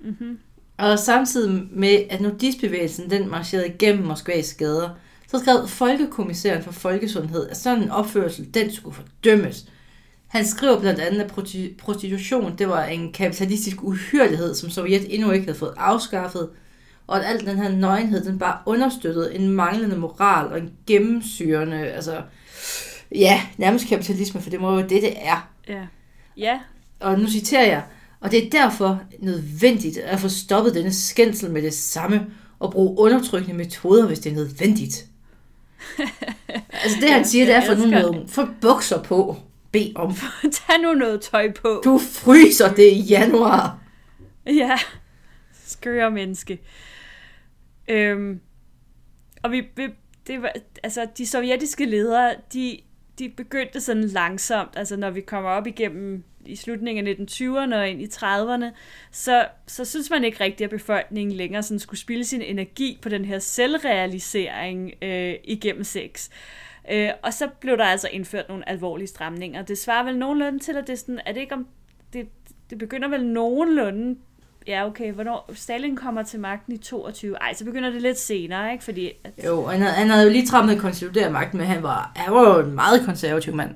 Mm-hmm. 0.00 0.38
Og 0.76 0.98
samtidig 0.98 1.62
med, 1.70 2.04
at 2.10 2.20
nudistbevægelsen 2.20 3.10
den 3.10 3.30
marcherede 3.30 3.68
igennem 3.68 4.06
Moskvas 4.06 4.54
gader, 4.54 4.90
så 5.28 5.38
skrev 5.38 5.68
Folkekommissæren 5.68 6.62
for 6.62 6.72
Folkesundhed, 6.72 7.48
at 7.48 7.56
sådan 7.56 7.82
en 7.82 7.90
opførsel, 7.90 8.54
den 8.54 8.72
skulle 8.72 8.96
fordømmes. 8.96 9.64
Han 10.26 10.46
skriver 10.46 10.80
blandt 10.80 11.00
andet, 11.00 11.20
at 11.20 11.32
prostitution 11.78 12.58
det 12.58 12.68
var 12.68 12.84
en 12.84 13.12
kapitalistisk 13.12 13.82
uhyrlighed, 13.82 14.54
som 14.54 14.70
Sovjet 14.70 15.14
endnu 15.14 15.30
ikke 15.30 15.46
havde 15.46 15.58
fået 15.58 15.74
afskaffet, 15.76 16.48
og 17.06 17.18
at 17.18 17.30
al 17.34 17.46
den 17.46 17.56
her 17.56 17.68
nøgenhed, 17.68 18.24
den 18.24 18.38
bare 18.38 18.58
understøttede 18.66 19.34
en 19.34 19.48
manglende 19.48 19.96
moral 19.96 20.46
og 20.46 20.58
en 20.58 20.72
gennemsyrende, 20.86 21.76
altså, 21.76 22.22
ja, 23.12 23.42
nærmest 23.56 23.88
kapitalisme, 23.88 24.40
for 24.40 24.50
det 24.50 24.60
må 24.60 24.72
jo 24.72 24.80
det, 24.80 25.02
det 25.02 25.12
er. 25.16 25.50
Ja. 25.68 25.86
Ja. 26.36 26.60
Og 27.00 27.20
nu 27.20 27.28
citerer 27.28 27.66
jeg, 27.66 27.82
og 28.24 28.30
det 28.30 28.46
er 28.46 28.50
derfor 28.50 29.02
nødvendigt 29.18 29.98
at 29.98 30.20
få 30.20 30.28
stoppet 30.28 30.74
denne 30.74 30.92
skændsel 30.92 31.50
med 31.50 31.62
det 31.62 31.74
samme, 31.74 32.26
og 32.58 32.72
bruge 32.72 32.98
undertrykkende 32.98 33.56
metoder, 33.56 34.06
hvis 34.06 34.18
det 34.18 34.32
er 34.32 34.36
nødvendigt. 34.36 35.06
altså 36.82 36.98
det, 37.00 37.10
han 37.10 37.24
siger, 37.24 37.44
det 37.44 37.54
er 37.54 37.66
for 37.66 37.74
nu 37.74 37.86
noget, 37.86 38.30
for 38.30 38.54
bukser 38.60 39.02
på. 39.02 39.36
Be 39.72 39.92
om. 39.94 40.14
Tag 40.52 40.82
nu 40.82 40.92
noget 40.92 41.20
tøj 41.20 41.52
på. 41.52 41.80
Du 41.84 41.98
fryser 41.98 42.74
det 42.74 42.92
i 42.92 43.00
januar. 43.00 43.78
Ja, 44.46 44.78
skøre 45.66 46.10
menneske. 46.10 46.58
Øhm, 47.88 48.40
og 49.42 49.50
vi, 49.52 49.62
vi 49.76 49.88
det 50.26 50.42
var, 50.42 50.52
altså, 50.82 51.06
de 51.18 51.26
sovjetiske 51.26 51.84
ledere, 51.84 52.34
de, 52.52 52.78
de 53.18 53.28
begyndte 53.28 53.80
sådan 53.80 54.04
langsomt, 54.04 54.70
altså 54.76 54.96
når 54.96 55.10
vi 55.10 55.20
kommer 55.20 55.50
op 55.50 55.66
igennem 55.66 56.24
i 56.48 56.56
slutningen 56.56 57.06
af 57.06 57.12
1920'erne 57.12 57.74
og 57.74 57.88
ind 57.88 58.02
i 58.02 58.06
30'erne, 58.06 58.64
så, 59.10 59.46
så 59.66 59.84
synes 59.84 60.10
man 60.10 60.24
ikke 60.24 60.44
rigtigt, 60.44 60.64
at 60.64 60.70
befolkningen 60.70 61.36
længere 61.36 61.62
sådan 61.62 61.78
skulle 61.78 62.00
spille 62.00 62.24
sin 62.24 62.42
energi 62.42 62.98
på 63.02 63.08
den 63.08 63.24
her 63.24 63.38
selvrealisering 63.38 64.92
øh, 65.02 65.34
igennem 65.44 65.84
sex. 65.84 66.28
Øh, 66.90 67.10
og 67.22 67.34
så 67.34 67.48
blev 67.60 67.76
der 67.76 67.84
altså 67.84 68.08
indført 68.12 68.48
nogle 68.48 68.68
alvorlige 68.68 69.08
stramninger. 69.08 69.62
Det 69.62 69.78
svarer 69.78 70.04
vel 70.04 70.18
nogenlunde 70.18 70.58
til, 70.58 70.72
at 70.72 70.86
det, 70.86 70.98
sådan, 70.98 71.20
er 71.26 71.32
det 71.32 71.40
ikke 71.40 71.54
om, 71.54 71.66
det, 72.12 72.28
det 72.70 72.78
begynder 72.78 73.08
vel 73.08 73.26
nogenlunde 73.26 74.16
ja, 74.66 74.86
okay, 74.86 75.12
hvornår 75.12 75.50
Stalin 75.54 75.96
kommer 75.96 76.22
til 76.22 76.40
magten 76.40 76.72
i 76.72 76.76
22, 76.76 77.36
ej, 77.36 77.54
så 77.54 77.64
begynder 77.64 77.90
det 77.90 78.02
lidt 78.02 78.18
senere, 78.18 78.72
ikke? 78.72 78.84
Fordi 78.84 79.10
at... 79.24 79.44
Jo, 79.44 79.66
han 79.66 79.80
havde, 79.80 79.94
han 79.94 80.10
havde 80.10 80.24
jo 80.24 80.30
lige 80.30 80.46
trappet 80.46 80.72
at 80.74 80.80
konsolidere 80.80 81.30
magten, 81.30 81.58
men 81.58 81.66
han 81.66 81.82
var, 81.82 82.12
han 82.16 82.34
var 82.34 82.54
jo 82.54 82.66
en 82.66 82.74
meget 82.74 83.04
konservativ 83.04 83.54
mand. 83.54 83.74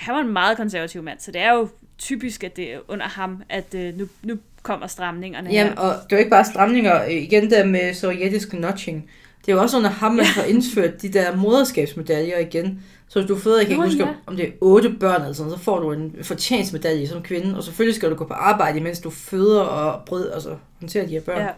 Han 0.00 0.14
var 0.14 0.20
en 0.20 0.32
meget 0.32 0.56
konservativ 0.56 1.02
mand, 1.02 1.18
så 1.20 1.32
det 1.32 1.40
er 1.40 1.52
jo 1.52 1.68
typisk, 1.98 2.44
at 2.44 2.56
det 2.56 2.74
er 2.74 2.78
under 2.88 3.06
ham, 3.06 3.42
at 3.48 3.74
uh, 3.74 3.98
nu, 3.98 4.08
nu 4.22 4.38
kommer 4.62 4.86
stramningerne 4.86 5.50
Jamen, 5.50 5.72
her. 5.72 5.80
og 5.80 5.94
det 5.94 6.12
er 6.12 6.16
jo 6.16 6.18
ikke 6.18 6.30
bare 6.30 6.44
stramninger, 6.44 7.04
igen 7.04 7.50
der 7.50 7.66
med 7.66 7.94
sovjetisk 7.94 8.52
notching. 8.52 9.10
Det 9.46 9.52
er 9.52 9.56
jo 9.56 9.62
også 9.62 9.76
under 9.76 9.90
ham, 9.90 10.12
man 10.12 10.24
har 10.24 10.42
indført 10.42 11.02
de 11.02 11.08
der 11.08 11.36
moderskabsmedaljer 11.36 12.38
igen. 12.38 12.82
Så 13.08 13.20
hvis 13.20 13.28
du 13.28 13.38
føder, 13.38 13.56
jeg 13.56 13.66
kan 13.66 13.72
ikke 13.72 13.84
huske, 13.84 14.04
ja. 14.04 14.14
om 14.26 14.36
det 14.36 14.46
er 14.46 14.52
otte 14.60 14.90
børn 15.00 15.20
eller 15.20 15.32
sådan, 15.32 15.52
så 15.52 15.58
får 15.58 15.78
du 15.78 15.92
en 15.92 16.16
fortjensmedalje 16.22 17.06
som 17.06 17.22
kvinde, 17.22 17.56
og 17.56 17.64
selvfølgelig 17.64 17.94
skal 17.94 18.10
du 18.10 18.14
gå 18.14 18.24
på 18.24 18.34
arbejde, 18.34 18.80
mens 18.80 19.00
du 19.00 19.10
føder 19.10 19.60
og 19.60 20.04
brød, 20.06 20.30
altså 20.32 20.56
håndterer 20.80 21.06
de 21.06 21.10
her 21.10 21.20
børn. 21.20 21.40
Ja. 21.40 21.48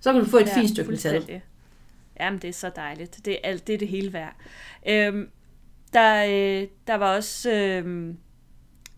Så 0.00 0.12
kan 0.12 0.24
du 0.24 0.30
få 0.30 0.36
et 0.36 0.46
ja, 0.46 0.58
fint 0.58 0.70
stykke 0.70 0.90
metal. 0.90 1.40
Jamen, 2.20 2.38
det 2.38 2.48
er 2.48 2.52
så 2.52 2.70
dejligt. 2.76 3.20
Det 3.24 3.32
er 3.32 3.38
alt 3.44 3.66
det, 3.66 3.74
er 3.74 3.78
det 3.78 3.88
hele 3.88 4.12
værd. 4.12 4.34
Øhm, 4.88 5.28
der, 5.92 6.24
øh, 6.24 6.68
der 6.86 6.94
var 6.94 7.16
også... 7.16 7.50
Øh, 7.52 8.14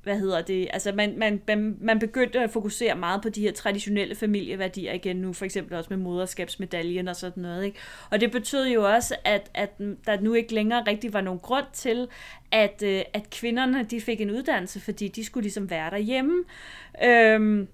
hvad 0.04 0.18
hedder 0.18 0.42
det, 0.42 0.68
altså 0.72 0.92
man, 0.92 1.18
man, 1.18 1.42
man, 1.46 1.76
man 1.80 1.98
begyndte 1.98 2.40
at 2.40 2.50
fokusere 2.50 2.94
meget 2.94 3.22
på 3.22 3.28
de 3.28 3.40
her 3.40 3.52
traditionelle 3.52 4.14
familieværdier 4.14 4.92
igen 4.92 5.16
nu, 5.16 5.32
for 5.32 5.44
eksempel 5.44 5.76
også 5.76 5.90
med 5.90 5.98
moderskabsmedaljen 5.98 7.08
og 7.08 7.16
sådan 7.16 7.42
noget. 7.42 7.64
Ikke? 7.64 7.78
Og 8.10 8.20
det 8.20 8.32
betød 8.32 8.68
jo 8.68 8.92
også, 8.94 9.16
at, 9.24 9.50
at 9.54 9.78
der 9.78 10.20
nu 10.20 10.34
ikke 10.34 10.54
længere 10.54 10.84
rigtig 10.86 11.12
var 11.12 11.20
nogen 11.20 11.40
grund 11.40 11.66
til, 11.72 12.08
at, 12.52 12.82
øh, 12.86 13.02
at 13.14 13.30
kvinderne 13.30 13.82
de 13.90 14.00
fik 14.00 14.20
en 14.20 14.30
uddannelse, 14.30 14.80
fordi 14.80 15.08
de 15.08 15.24
skulle 15.24 15.42
ligesom 15.42 15.70
være 15.70 15.90
derhjemme. 15.90 16.44
Øhm, 17.04 17.68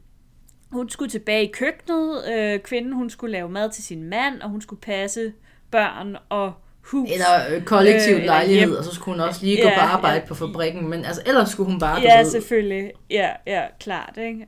hun 0.72 0.88
skulle 0.88 1.10
tilbage 1.10 1.48
i 1.48 1.52
køkkenet, 1.52 2.32
øh, 2.32 2.60
kvinden 2.60 2.92
hun 2.92 3.10
skulle 3.10 3.32
lave 3.32 3.48
mad 3.48 3.70
til 3.70 3.84
sin 3.84 4.02
mand, 4.02 4.40
og 4.40 4.50
hun 4.50 4.60
skulle 4.60 4.80
passe 4.80 5.32
børn 5.70 6.16
og 6.28 6.52
hus. 6.82 7.08
Eller 7.12 7.56
øh, 7.56 7.64
kollektiv 7.64 8.16
øh, 8.16 8.24
lejlighed, 8.24 8.76
og 8.76 8.84
så 8.84 8.94
skulle 8.94 9.18
hun 9.18 9.28
også 9.28 9.44
lige 9.44 9.62
gå 9.62 9.68
ja, 9.68 9.74
på 9.74 9.80
arbejde 9.80 10.20
ja, 10.20 10.26
på 10.26 10.34
fabrikken, 10.34 10.88
men 10.88 11.04
altså 11.04 11.22
ellers 11.26 11.48
skulle 11.48 11.70
hun 11.70 11.80
bare... 11.80 12.00
Ja, 12.00 12.24
selvfølgelig. 12.24 12.92
Ja, 13.10 13.28
ja, 13.46 13.62
klart. 13.80 14.18
Ikke? 14.18 14.46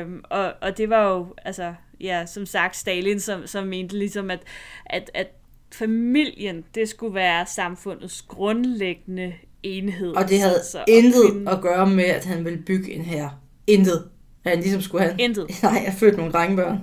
Øhm, 0.00 0.20
og, 0.30 0.52
og 0.62 0.78
det 0.78 0.90
var 0.90 1.12
jo, 1.12 1.26
altså, 1.44 1.74
ja, 2.00 2.26
som 2.26 2.46
sagt, 2.46 2.76
Stalin, 2.76 3.20
som, 3.20 3.46
som 3.46 3.66
mente 3.66 3.98
ligesom, 3.98 4.30
at, 4.30 4.40
at, 4.86 5.10
at 5.14 5.26
familien, 5.72 6.64
det 6.74 6.88
skulle 6.88 7.14
være 7.14 7.46
samfundets 7.46 8.22
grundlæggende 8.22 9.32
enhed. 9.62 10.16
Og 10.16 10.28
det 10.28 10.40
havde 10.40 10.60
så, 10.64 10.84
intet 10.88 11.32
finde... 11.32 11.50
at 11.50 11.60
gøre 11.60 11.86
med, 11.86 12.04
at 12.04 12.24
han 12.24 12.44
ville 12.44 12.62
bygge 12.66 12.92
en 12.92 13.02
her. 13.02 13.28
Intet. 13.66 14.08
At 14.44 14.50
han 14.50 14.60
ligesom 14.60 14.80
skulle 14.80 15.04
have... 15.04 15.14
Intet. 15.18 15.46
Nej, 15.62 15.82
jeg 15.86 15.94
født 15.98 16.16
nogle 16.16 16.32
drengebørn. 16.32 16.80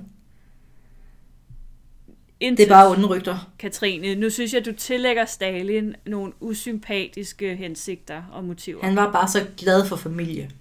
Intet, 2.42 2.58
det 2.58 2.66
er 2.66 2.76
bare 2.76 2.92
onde 2.92 3.08
rygter. 3.08 3.52
Katrine, 3.60 4.16
nu 4.16 4.30
synes 4.30 4.54
jeg, 4.54 4.66
du 4.66 4.72
tillægger 4.72 5.26
Stalin 5.26 5.96
nogle 6.06 6.34
usympatiske 6.40 7.56
hensigter 7.56 8.24
og 8.32 8.44
motiver. 8.44 8.84
Han 8.84 8.96
var 8.96 9.12
bare 9.12 9.28
så 9.28 9.46
glad 9.58 9.86
for 9.86 9.96
familie. 9.96 10.52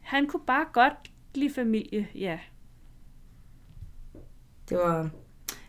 Han 0.00 0.26
kunne 0.26 0.42
bare 0.46 0.64
godt 0.72 0.92
lide 1.34 1.54
familie, 1.54 2.06
ja. 2.14 2.38
Det 4.68 4.78
var... 4.78 5.10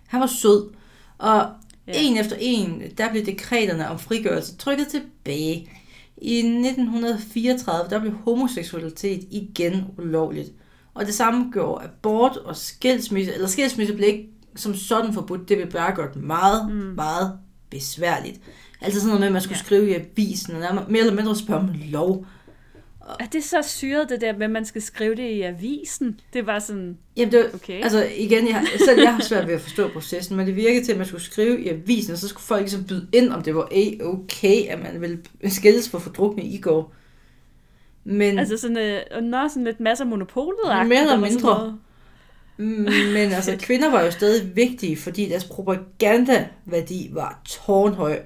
Han 0.08 0.20
var 0.20 0.28
sød. 0.28 0.74
Og 1.18 1.54
ja. 1.88 1.94
en 1.96 2.18
efter 2.18 2.36
en, 2.40 2.84
der 2.98 3.12
blev 3.12 3.26
dekreterne 3.26 3.90
om 3.90 4.00
frigørelse 4.00 4.58
trykket 4.58 4.88
tilbage. 4.88 5.72
I 6.18 6.38
1934, 6.38 7.90
der 7.90 8.00
blev 8.00 8.14
homoseksualitet 8.14 9.28
igen 9.32 9.86
ulovligt. 9.98 10.52
Og 10.94 11.06
det 11.06 11.14
samme 11.14 11.52
gjorde 11.54 11.84
abort 11.84 12.38
og 12.38 12.56
skilsmisse, 12.56 13.34
eller 13.34 13.48
skilsmisse 13.48 13.94
blev 13.94 14.08
ikke 14.08 14.30
som 14.56 14.76
sådan 14.76 15.14
forbudt, 15.14 15.50
det 15.50 15.58
vil 15.58 15.70
bare 15.70 15.96
gøre 15.96 16.10
det 16.14 16.24
meget, 16.24 16.74
mm. 16.74 16.76
meget 16.76 17.40
besværligt. 17.70 18.42
Altså 18.82 19.00
sådan 19.00 19.08
noget 19.08 19.20
med, 19.20 19.28
at 19.28 19.34
man 19.34 19.42
skulle 19.42 19.58
ja. 19.58 19.64
skrive 19.64 19.90
i 19.90 19.94
avisen, 19.94 20.56
og 20.56 20.86
mere 20.90 21.00
eller 21.00 21.16
mindre 21.16 21.36
spørge 21.36 21.60
om 21.60 21.70
lov. 21.92 22.26
Og... 23.00 23.16
Er 23.20 23.26
det 23.26 23.44
så 23.44 23.62
syret, 23.62 24.10
det 24.10 24.22
der 24.22 24.34
med, 24.34 24.44
at 24.44 24.52
man 24.52 24.66
skal 24.66 24.82
skrive 24.82 25.16
det 25.16 25.30
i 25.30 25.42
avisen? 25.42 26.20
Det 26.34 26.46
var 26.46 26.60
sådan, 26.60 26.98
Jamen 27.18 27.32
det 27.32 27.40
var, 27.40 27.46
okay. 27.54 27.84
Altså 27.84 28.08
igen, 28.18 28.48
jeg, 28.48 28.68
selv 28.86 29.02
jeg 29.02 29.14
har 29.14 29.22
svært 29.22 29.48
ved 29.48 29.54
at 29.54 29.62
forstå 29.62 29.88
processen, 29.88 30.38
men 30.38 30.48
det 30.48 30.56
virkede 30.56 30.86
til, 30.86 30.92
at 30.92 30.98
man 30.98 31.08
skulle 31.08 31.24
skrive 31.24 31.62
i 31.62 31.70
avisen, 31.70 32.14
og 32.14 32.18
så 32.18 32.28
skulle 32.28 32.44
folk 32.44 32.62
ligesom 32.62 32.84
byde 32.84 33.08
ind, 33.14 33.30
om 33.30 33.42
det 33.42 33.56
var 33.56 33.70
okay, 34.02 34.68
at 34.68 34.80
man 34.80 35.02
ville 35.02 35.20
skilles 35.50 35.90
for 35.90 36.00
fordrukne 36.00 36.44
i 36.44 36.58
går. 36.58 36.94
Men, 38.04 38.40
altså 38.40 38.58
sådan, 38.58 38.78
øh, 38.78 39.22
når 39.22 39.48
sådan 39.48 39.64
lidt 39.64 39.80
masser 39.80 40.06
af 40.06 40.10
monopolet 40.10 40.88
Mere 40.88 41.02
eller 41.02 41.20
mindre. 41.20 41.78
Men 42.62 43.32
altså, 43.38 43.58
kvinder 43.60 43.92
var 43.92 44.02
jo 44.02 44.12
stadig 44.12 44.56
vigtige, 44.56 44.98
fordi 44.98 45.30
deres 45.30 45.44
propagandaværdi 45.44 47.10
var 47.14 47.42
tårnhøj. 47.46 48.20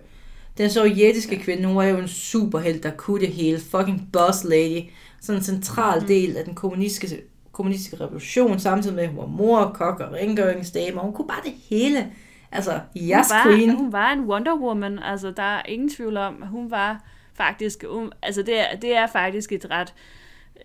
Den 0.57 0.69
sovjetiske 0.69 1.39
kvinde, 1.39 1.67
hun 1.67 1.75
var 1.75 1.83
jo 1.83 1.97
en 1.97 2.07
superhelt, 2.07 2.83
der 2.83 2.91
kunne 2.91 3.19
det 3.19 3.33
hele. 3.33 3.59
Fucking 3.59 4.09
boss 4.13 4.43
lady. 4.43 4.81
Sådan 5.21 5.39
en 5.39 5.43
central 5.43 6.01
mm. 6.01 6.07
del 6.07 6.37
af 6.37 6.45
den 6.45 6.55
kommunistiske, 6.55 7.21
kommunistiske 7.51 8.03
revolution, 8.03 8.59
samtidig 8.59 8.95
med, 8.95 9.03
at 9.03 9.09
hun 9.09 9.17
var 9.17 9.25
mor, 9.25 9.71
kok 9.75 9.99
og 9.99 10.13
rengøringsdame, 10.13 10.99
og 10.99 11.05
hun 11.05 11.13
kunne 11.13 11.27
bare 11.27 11.41
det 11.43 11.53
hele. 11.69 12.11
Altså, 12.51 12.79
yes, 12.97 13.09
hun 13.09 13.11
var, 13.11 13.43
queen. 13.45 13.75
Hun 13.75 13.91
var 13.91 14.13
en 14.13 14.19
Wonder 14.19 14.55
Woman, 14.55 14.99
altså 14.99 15.31
der 15.31 15.43
er 15.43 15.61
ingen 15.65 15.89
tvivl 15.89 16.17
om, 16.17 16.41
hun 16.41 16.71
var 16.71 17.03
faktisk, 17.33 17.83
hun, 17.89 18.11
altså 18.21 18.41
det 18.41 18.59
er, 18.59 18.75
det 18.81 18.95
er 18.95 19.07
faktisk 19.07 19.51
et 19.51 19.69
ret 19.71 19.93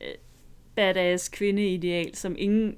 øh, 0.01 0.15
badass 0.75 1.29
kvindeideal, 1.29 2.17
som 2.17 2.35
ingen 2.39 2.75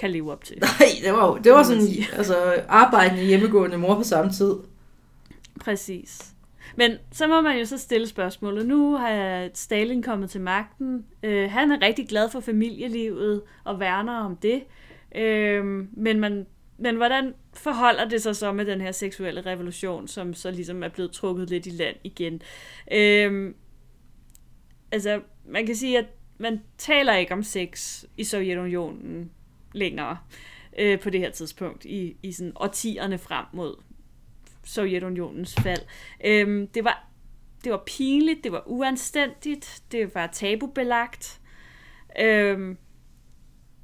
kan 0.00 0.10
leve 0.10 0.32
op 0.32 0.44
til. 0.44 0.58
Nej, 0.80 0.88
det 1.04 1.12
var, 1.12 1.34
det 1.36 1.52
var 1.52 1.62
sådan 1.62 1.86
altså, 2.16 2.62
arbejdende 2.68 3.24
hjemmegående 3.24 3.78
mor 3.78 3.94
på 3.94 4.02
samme 4.02 4.32
tid. 4.32 4.54
Præcis. 5.60 6.34
Men 6.76 6.92
så 7.12 7.26
må 7.26 7.40
man 7.40 7.58
jo 7.58 7.64
så 7.64 7.78
stille 7.78 8.06
spørgsmålet. 8.06 8.66
Nu 8.66 8.96
har 8.96 9.48
Stalin 9.54 10.02
kommet 10.02 10.30
til 10.30 10.40
magten. 10.40 11.06
Øh, 11.22 11.50
han 11.50 11.72
er 11.72 11.82
rigtig 11.82 12.08
glad 12.08 12.28
for 12.30 12.40
familielivet 12.40 13.42
og 13.64 13.80
værner 13.80 14.20
om 14.20 14.36
det. 14.36 14.62
Øh, 15.14 15.64
men, 15.92 16.20
man, 16.20 16.46
men 16.78 16.96
hvordan 16.96 17.34
forholder 17.54 18.08
det 18.08 18.22
sig 18.22 18.36
så 18.36 18.52
med 18.52 18.64
den 18.64 18.80
her 18.80 18.92
seksuelle 18.92 19.40
revolution, 19.40 20.08
som 20.08 20.34
så 20.34 20.50
ligesom 20.50 20.82
er 20.82 20.88
blevet 20.88 21.12
trukket 21.12 21.50
lidt 21.50 21.66
i 21.66 21.70
land 21.70 21.96
igen? 22.04 22.42
Øh, 22.92 23.54
altså, 24.92 25.20
man 25.46 25.66
kan 25.66 25.76
sige, 25.76 25.98
at 25.98 26.06
man 26.38 26.60
taler 26.78 27.14
ikke 27.14 27.32
om 27.32 27.42
sex 27.42 28.04
i 28.16 28.24
Sovjetunionen 28.24 29.30
længere 29.72 30.18
øh, 30.78 31.00
på 31.00 31.10
det 31.10 31.20
her 31.20 31.30
tidspunkt, 31.30 31.84
i, 31.84 32.16
i 32.22 32.32
sådan 32.32 32.52
årtierne 32.56 33.18
frem 33.18 33.44
mod 33.52 33.74
Sovjetunionens 34.64 35.54
fald. 35.54 35.80
Øhm, 36.24 36.66
det, 36.66 36.84
var, 36.84 37.08
det 37.64 37.72
var 37.72 37.82
pinligt, 37.86 38.44
det 38.44 38.52
var 38.52 38.62
uanstændigt, 38.66 39.82
det 39.92 40.14
var 40.14 40.26
tabubelagt. 40.26 41.40
Øhm, 42.20 42.76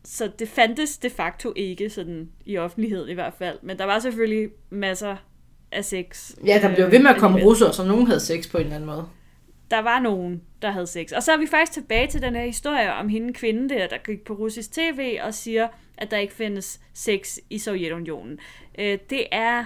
så 0.05 0.31
det 0.38 0.49
fandtes 0.49 0.99
de 0.99 1.11
facto 1.11 1.53
ikke 1.57 1.90
sådan 1.90 2.31
i 2.44 2.59
offentligheden 2.59 3.09
i 3.09 3.14
hvert 3.14 3.35
fald. 3.38 3.59
Men 3.62 3.79
der 3.79 3.85
var 3.85 3.99
selvfølgelig 3.99 4.51
masser 4.70 5.16
af 5.72 5.85
sex. 5.85 6.35
Ja, 6.46 6.59
der 6.62 6.75
blev 6.75 6.90
ved 6.90 6.99
med 6.99 7.11
at 7.11 7.16
komme 7.16 7.44
russer, 7.44 7.70
så 7.70 7.85
nogen 7.85 8.07
havde 8.07 8.20
sex 8.20 8.51
på 8.51 8.59
en 8.59 8.64
eller 8.64 8.77
anden 8.77 8.87
måde. 8.87 9.09
Der 9.70 9.79
var 9.79 10.00
nogen, 10.00 10.42
der 10.62 10.70
havde 10.70 10.87
sex. 10.87 11.12
Og 11.12 11.22
så 11.22 11.33
er 11.33 11.37
vi 11.37 11.46
faktisk 11.46 11.72
tilbage 11.72 12.07
til 12.07 12.22
den 12.22 12.37
her 12.37 12.44
historie 12.44 12.92
om 12.92 13.09
hende 13.09 13.33
kvinde 13.33 13.68
der, 13.74 13.87
der 13.87 13.98
gik 13.98 14.24
på 14.24 14.33
russisk 14.33 14.72
tv 14.72 15.18
og 15.22 15.35
siger, 15.35 15.68
at 15.98 16.11
der 16.11 16.16
ikke 16.16 16.35
findes 16.35 16.81
sex 16.94 17.38
i 17.50 17.59
Sovjetunionen. 17.59 18.38
Øh, 18.79 18.98
det 19.11 19.26
er 19.33 19.64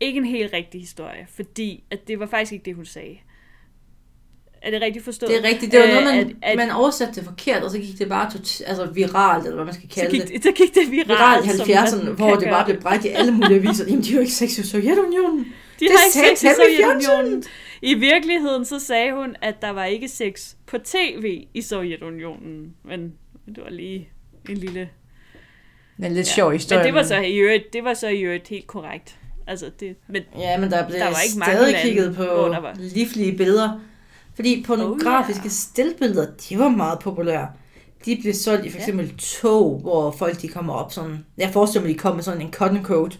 ikke 0.00 0.18
en 0.18 0.24
helt 0.24 0.52
rigtig 0.52 0.80
historie, 0.80 1.26
fordi 1.36 1.84
at 1.90 2.08
det 2.08 2.20
var 2.20 2.26
faktisk 2.26 2.52
ikke 2.52 2.64
det, 2.64 2.74
hun 2.74 2.84
sagde. 2.84 3.18
Er 4.62 4.70
det 4.70 4.82
rigtigt 4.82 5.04
forstået? 5.04 5.30
Det 5.30 5.38
er 5.38 5.48
rigtigt. 5.48 5.72
Det 5.72 5.80
var 5.80 5.86
noget, 5.86 6.04
man, 6.04 6.36
at, 6.42 6.50
at, 6.50 6.56
man 6.56 6.70
oversatte 6.70 7.14
det 7.14 7.24
forkert, 7.24 7.62
og 7.62 7.70
så 7.70 7.78
gik 7.78 7.98
det 7.98 8.08
bare 8.08 8.30
tot, 8.30 8.60
altså 8.66 8.86
viralt, 8.86 9.44
eller 9.44 9.54
hvad 9.54 9.64
man 9.64 9.74
skal 9.74 9.88
kalde 9.88 10.10
så 10.10 10.26
gik, 10.26 10.34
det. 10.34 10.42
Så 10.42 10.52
gik 10.52 10.74
det 10.74 10.90
viralt. 10.90 11.08
Viralt 11.08 11.68
i 11.68 11.72
70'erne, 11.72 12.10
hvor 12.10 12.36
det 12.36 12.48
bare 12.48 12.64
blev 12.64 12.80
brækket 12.80 13.04
i 13.04 13.08
alle 13.12 13.32
mulige 13.32 13.62
viser. 13.62 13.84
Jamen, 13.84 14.02
de 14.02 14.08
har 14.08 14.14
jo 14.14 14.20
ikke 14.20 14.32
sex 14.32 14.58
i 14.58 14.66
Sovjetunionen. 14.66 15.38
De 15.38 15.84
det 15.84 15.90
har 15.90 16.22
ikke 16.26 16.38
sex 16.40 16.42
i 16.42 16.54
Sovjetunionen. 16.54 17.44
I 17.82 17.94
virkeligheden 17.94 18.64
så 18.64 18.78
sagde 18.78 19.14
hun, 19.14 19.36
at 19.42 19.54
der 19.62 19.70
var 19.70 19.84
ikke 19.84 20.08
sex 20.08 20.54
på 20.66 20.78
tv 20.78 21.46
i 21.54 21.62
Sovjetunionen. 21.62 22.74
Men 22.84 23.12
det 23.46 23.64
var 23.64 23.70
lige 23.70 24.08
en 24.48 24.56
lille... 24.56 24.88
En 25.98 26.12
lidt 26.12 26.16
ja. 26.16 26.34
sjov 26.34 26.52
historie. 26.52 26.78
Men 26.78 26.86
det 26.86 26.94
var 26.94 27.02
så 27.02 27.16
i 27.16 27.36
øvrigt, 27.36 27.72
det 27.72 27.84
var 27.84 27.94
så 27.94 28.08
i 28.08 28.20
øvrigt 28.20 28.48
helt 28.48 28.66
korrekt. 28.66 29.18
Altså 29.46 29.70
det, 29.80 29.96
men 30.08 30.22
ja, 30.38 30.58
men 30.58 30.70
der 30.70 30.86
blev 30.86 30.98
der 30.98 31.04
var 31.04 31.20
ikke 31.20 31.44
stadig 31.44 31.72
lande, 31.72 31.88
kigget 31.88 32.16
på 32.16 32.22
der 32.22 32.60
var... 32.60 32.76
livlige 32.78 33.36
billeder. 33.36 33.80
Fordi 34.34 34.64
pornografiske 34.66 35.40
oh, 35.40 35.44
yeah. 35.44 35.50
stillbilleder, 35.50 36.26
de 36.48 36.58
var 36.58 36.68
meget 36.68 36.98
populære. 36.98 37.48
De 38.04 38.18
blev 38.22 38.34
solgt 38.34 38.66
i 38.66 38.70
for 38.70 38.78
eksempel 38.78 39.06
yeah. 39.06 39.16
tog, 39.18 39.78
hvor 39.78 40.10
folk 40.10 40.42
de 40.42 40.48
kommer 40.48 40.72
op 40.72 40.92
sådan... 40.92 41.24
Jeg 41.38 41.50
forestiller 41.52 41.86
mig, 41.86 41.94
de 41.94 41.98
kom 41.98 42.14
med 42.14 42.22
sådan 42.22 42.40
en 42.40 42.52
cotton 42.52 42.84
coat, 42.84 43.18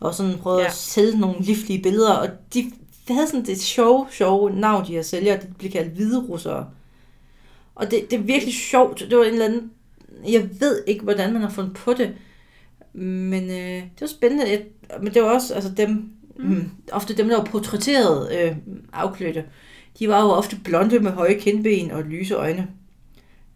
og 0.00 0.14
sådan 0.14 0.38
prøvede 0.38 0.60
yeah. 0.60 0.70
at 0.70 0.74
sælge 0.74 1.20
nogle 1.20 1.40
livlige 1.40 1.82
billeder, 1.82 2.12
og 2.12 2.28
de 2.54 2.72
havde 3.14 3.26
sådan 3.26 3.44
det 3.46 3.60
sjove, 3.60 4.06
sjove 4.10 4.50
navn, 4.50 4.86
de 4.86 4.92
her 4.92 5.02
sælger, 5.02 5.40
det 5.40 5.56
blev 5.58 5.70
kaldt 5.70 5.92
hvide 5.92 6.20
russere. 6.20 6.66
Og 7.74 7.90
det, 7.90 8.10
det 8.10 8.18
er 8.18 8.22
virkelig 8.22 8.54
sjovt. 8.54 9.06
Det 9.10 9.18
var 9.18 9.24
en 9.24 9.32
eller 9.32 9.44
anden... 9.44 9.70
Jeg 10.28 10.48
ved 10.60 10.82
ikke, 10.86 11.04
hvordan 11.04 11.32
man 11.32 11.42
har 11.42 11.50
fundet 11.50 11.74
på 11.74 11.92
det, 11.92 12.14
men 12.92 13.42
øh, 13.42 13.82
det 13.82 14.00
var 14.00 14.06
spændende. 14.06 14.62
Men 15.00 15.14
det 15.14 15.22
var 15.22 15.28
også 15.28 15.54
altså 15.54 15.70
dem, 15.70 15.88
mm. 16.36 16.44
Mm, 16.44 16.70
ofte 16.92 17.16
dem, 17.16 17.28
der 17.28 17.36
var 17.36 17.44
portrætteret 17.44 18.32
øh, 18.40 18.56
afklædte. 18.92 19.44
De 19.98 20.08
var 20.08 20.22
jo 20.22 20.28
ofte 20.28 20.56
blonde 20.64 21.00
med 21.00 21.10
høje 21.10 21.34
kindben 21.34 21.90
og 21.90 22.02
lyse 22.02 22.34
øjne. 22.34 22.68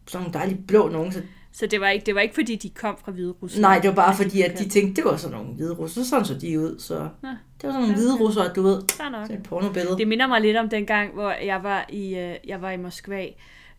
Sådan 0.07 0.23
nogle 0.23 0.39
dejlige 0.39 0.63
blå 0.67 0.89
nogen. 0.89 1.13
Så, 1.13 1.23
så 1.53 1.67
det, 1.67 1.81
var 1.81 1.89
ikke, 1.89 2.07
det 2.07 2.15
var 2.15 2.21
ikke, 2.21 2.35
fordi 2.35 2.57
de 2.57 2.71
kom 2.71 2.97
fra 3.05 3.13
Hvide 3.13 3.35
Rusland? 3.43 3.63
Nej, 3.63 3.79
det 3.79 3.89
var 3.89 3.95
bare 3.95 4.17
fordi, 4.17 4.43
at 4.43 4.59
de 4.59 4.69
tænkte, 4.69 5.03
det 5.03 5.11
var 5.11 5.17
sådan 5.17 5.37
nogle 5.37 5.53
hvide 5.53 5.75
russer. 5.75 6.03
Sådan 6.05 6.25
så 6.25 6.35
de 6.35 6.61
ud. 6.61 6.79
Så 6.79 6.95
ja. 6.95 7.09
det 7.29 7.39
var 7.63 7.71
sådan 7.71 7.81
nogle 7.81 7.95
hvide 7.95 8.17
russer, 8.17 8.53
du 8.53 8.63
ved. 8.63 8.83
Sådan 8.97 9.39
et 9.39 9.43
pornobillede. 9.43 9.99
Det 9.99 10.09
minder 10.09 10.27
mig 10.27 10.41
lidt 10.41 10.57
om 10.57 10.69
den 10.69 10.87
gang, 10.87 11.15
hvor 11.15 11.31
jeg 11.31 11.63
var 11.63 11.87
i, 11.89 12.19
øh, 12.19 12.37
jeg 12.47 12.63
var 12.63 12.71
i 12.71 12.77
Moskva. 12.77 13.27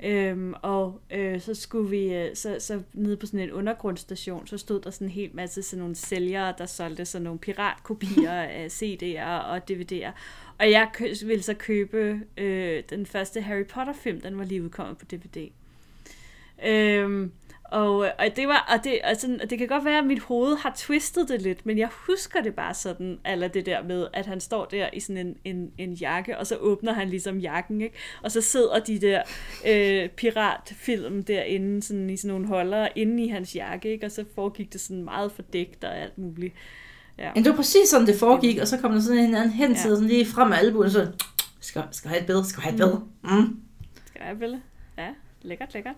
Øhm, 0.04 0.54
og 0.62 1.02
øh, 1.12 1.42
så 1.42 1.54
skulle 1.54 1.90
vi, 1.90 2.14
øh, 2.14 2.36
så, 2.36 2.56
så 2.60 2.82
nede 2.94 3.18
på 3.18 3.26
sådan 3.26 3.40
en 3.40 3.52
undergrundstation, 3.52 4.48
så 4.48 4.58
stod 4.58 4.82
der 4.82 4.90
sådan 4.90 5.08
en 5.08 5.12
hel 5.12 5.30
masse 5.34 5.64
sådan 5.64 5.80
nogle 5.80 5.96
sælgere, 5.96 6.54
der 6.58 6.66
solgte 6.66 7.06
sådan 7.06 7.24
nogle 7.24 7.40
piratkopier 7.40 8.32
af 8.62 8.68
CD'er 8.68 9.50
og 9.50 9.58
DVD'er. 9.72 10.12
Og 10.60 10.72
jeg 10.72 10.90
ville 11.26 11.44
så 11.44 11.54
købe 11.54 12.20
øh, 12.38 12.84
den 12.90 13.06
første 13.06 13.42
Harry 13.42 13.66
Potter 13.66 13.94
film, 13.94 14.22
den 14.22 14.38
var 14.38 14.44
lige 14.44 14.64
udkommet 14.64 14.98
på 14.98 15.06
DVD. 15.06 15.50
Øhm, 16.66 17.32
og, 17.72 17.96
og 17.98 18.26
det 18.36 18.48
var, 18.48 18.76
og 18.78 18.84
det, 18.84 19.00
og, 19.04 19.16
sådan, 19.18 19.42
og 19.42 19.50
det 19.50 19.58
kan 19.58 19.68
godt 19.68 19.86
være, 19.86 19.98
at 19.98 20.06
mit 20.06 20.20
hoved 20.20 20.58
har 20.58 20.74
twistet 20.78 21.30
det 21.30 21.42
lidt, 21.42 21.66
men 21.66 21.78
jeg 21.78 21.90
husker 22.08 22.42
det 22.42 22.56
bare 22.56 22.74
sådan, 22.74 23.20
eller 23.26 23.48
det 23.48 23.66
der 23.66 23.84
med, 23.84 24.08
at 24.14 24.26
han 24.26 24.40
står 24.40 24.66
der 24.66 24.90
i 24.94 25.00
sådan 25.00 25.28
en, 25.28 25.36
en, 25.46 25.72
en 25.78 25.94
jakke, 25.94 26.38
og 26.38 26.48
så 26.48 26.56
åbner 26.56 26.94
han 26.94 27.10
ligesom 27.10 27.38
jakken, 27.38 27.82
ikke? 27.82 27.96
Og 28.24 28.32
så 28.32 28.42
sidder 28.42 28.80
de 28.80 29.02
der 29.02 29.22
øh, 29.68 30.10
piratfilm 30.10 31.24
derinde, 31.24 31.84
sådan 31.84 32.10
i 32.10 32.18
sådan 32.18 32.32
nogle 32.32 32.48
holder, 32.48 32.88
inde 32.96 33.24
i 33.24 33.28
hans 33.28 33.56
jakke, 33.56 33.92
ikke? 33.92 34.06
Og 34.06 34.12
så 34.12 34.26
foregik 34.36 34.74
det 34.74 34.82
sådan 34.82 35.04
meget 35.04 35.32
fordækt 35.32 35.84
og 35.84 35.98
alt 35.98 36.18
muligt. 36.18 36.54
Ja. 37.18 37.32
Men 37.36 37.44
det 37.44 37.50
var 37.50 37.56
præcis 37.56 37.90
sådan, 37.90 38.08
det 38.08 38.16
foregik, 38.20 38.58
og 38.58 38.68
så 38.68 38.78
kom 38.78 38.92
der 38.92 39.00
sådan 39.00 39.24
en 39.24 39.36
anden 39.36 39.52
hen 39.52 39.72
ja. 39.72 39.78
sådan 39.78 40.06
lige 40.06 40.26
frem 40.26 40.48
med 40.48 40.58
albuen, 40.58 40.86
og 40.86 40.92
så, 40.92 41.12
skal, 41.60 41.84
skal 41.92 42.10
have 42.10 42.20
et 42.20 42.26
billede, 42.26 42.50
skal 42.50 42.64
have 42.64 42.74
et 42.74 42.78
billede. 42.78 43.02
Mm. 43.24 43.60
Skal 44.06 44.22
have 44.22 44.34
et 44.34 44.40
billede? 44.40 44.62
Ja, 44.98 45.08
lækkert, 45.42 45.74
lækkert. 45.74 45.96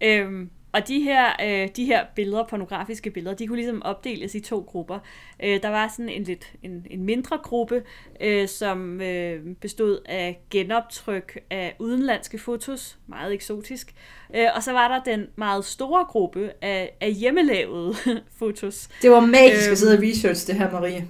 Øhm, 0.00 0.50
og 0.72 0.88
de 0.88 1.00
her, 1.00 1.26
øh, 1.44 1.68
de 1.76 1.84
her 1.84 2.04
billeder, 2.14 2.44
pornografiske 2.44 3.10
billeder, 3.10 3.36
de 3.36 3.46
kunne 3.46 3.56
ligesom 3.56 3.82
opdeles 3.82 4.34
i 4.34 4.40
to 4.40 4.60
grupper. 4.68 4.98
Øh, 5.42 5.62
der 5.62 5.68
var 5.68 5.88
sådan 5.88 6.08
en 6.08 6.24
lidt 6.24 6.52
en, 6.62 6.86
en 6.90 7.04
mindre 7.04 7.38
gruppe, 7.42 7.82
øh, 8.20 8.48
som 8.48 9.00
øh, 9.00 9.40
bestod 9.60 9.98
af 10.06 10.40
genoptryk 10.50 11.38
af 11.50 11.76
udenlandske 11.78 12.38
fotos, 12.38 12.98
meget 13.06 13.34
eksotisk. 13.34 13.94
Øh, 14.36 14.46
og 14.54 14.62
så 14.62 14.72
var 14.72 14.88
der 14.88 15.12
den 15.12 15.26
meget 15.36 15.64
store 15.64 16.04
gruppe 16.04 16.50
af, 16.62 16.96
af 17.00 17.12
hjemmelavede 17.12 17.94
fotos. 18.38 18.88
Det 19.02 19.10
var 19.10 19.20
magisk 19.20 19.66
øh, 19.66 19.72
at 19.72 19.78
sidde 19.78 19.98
og 19.98 20.02
research 20.02 20.46
det 20.46 20.54
her, 20.54 20.70
Marie. 20.70 21.08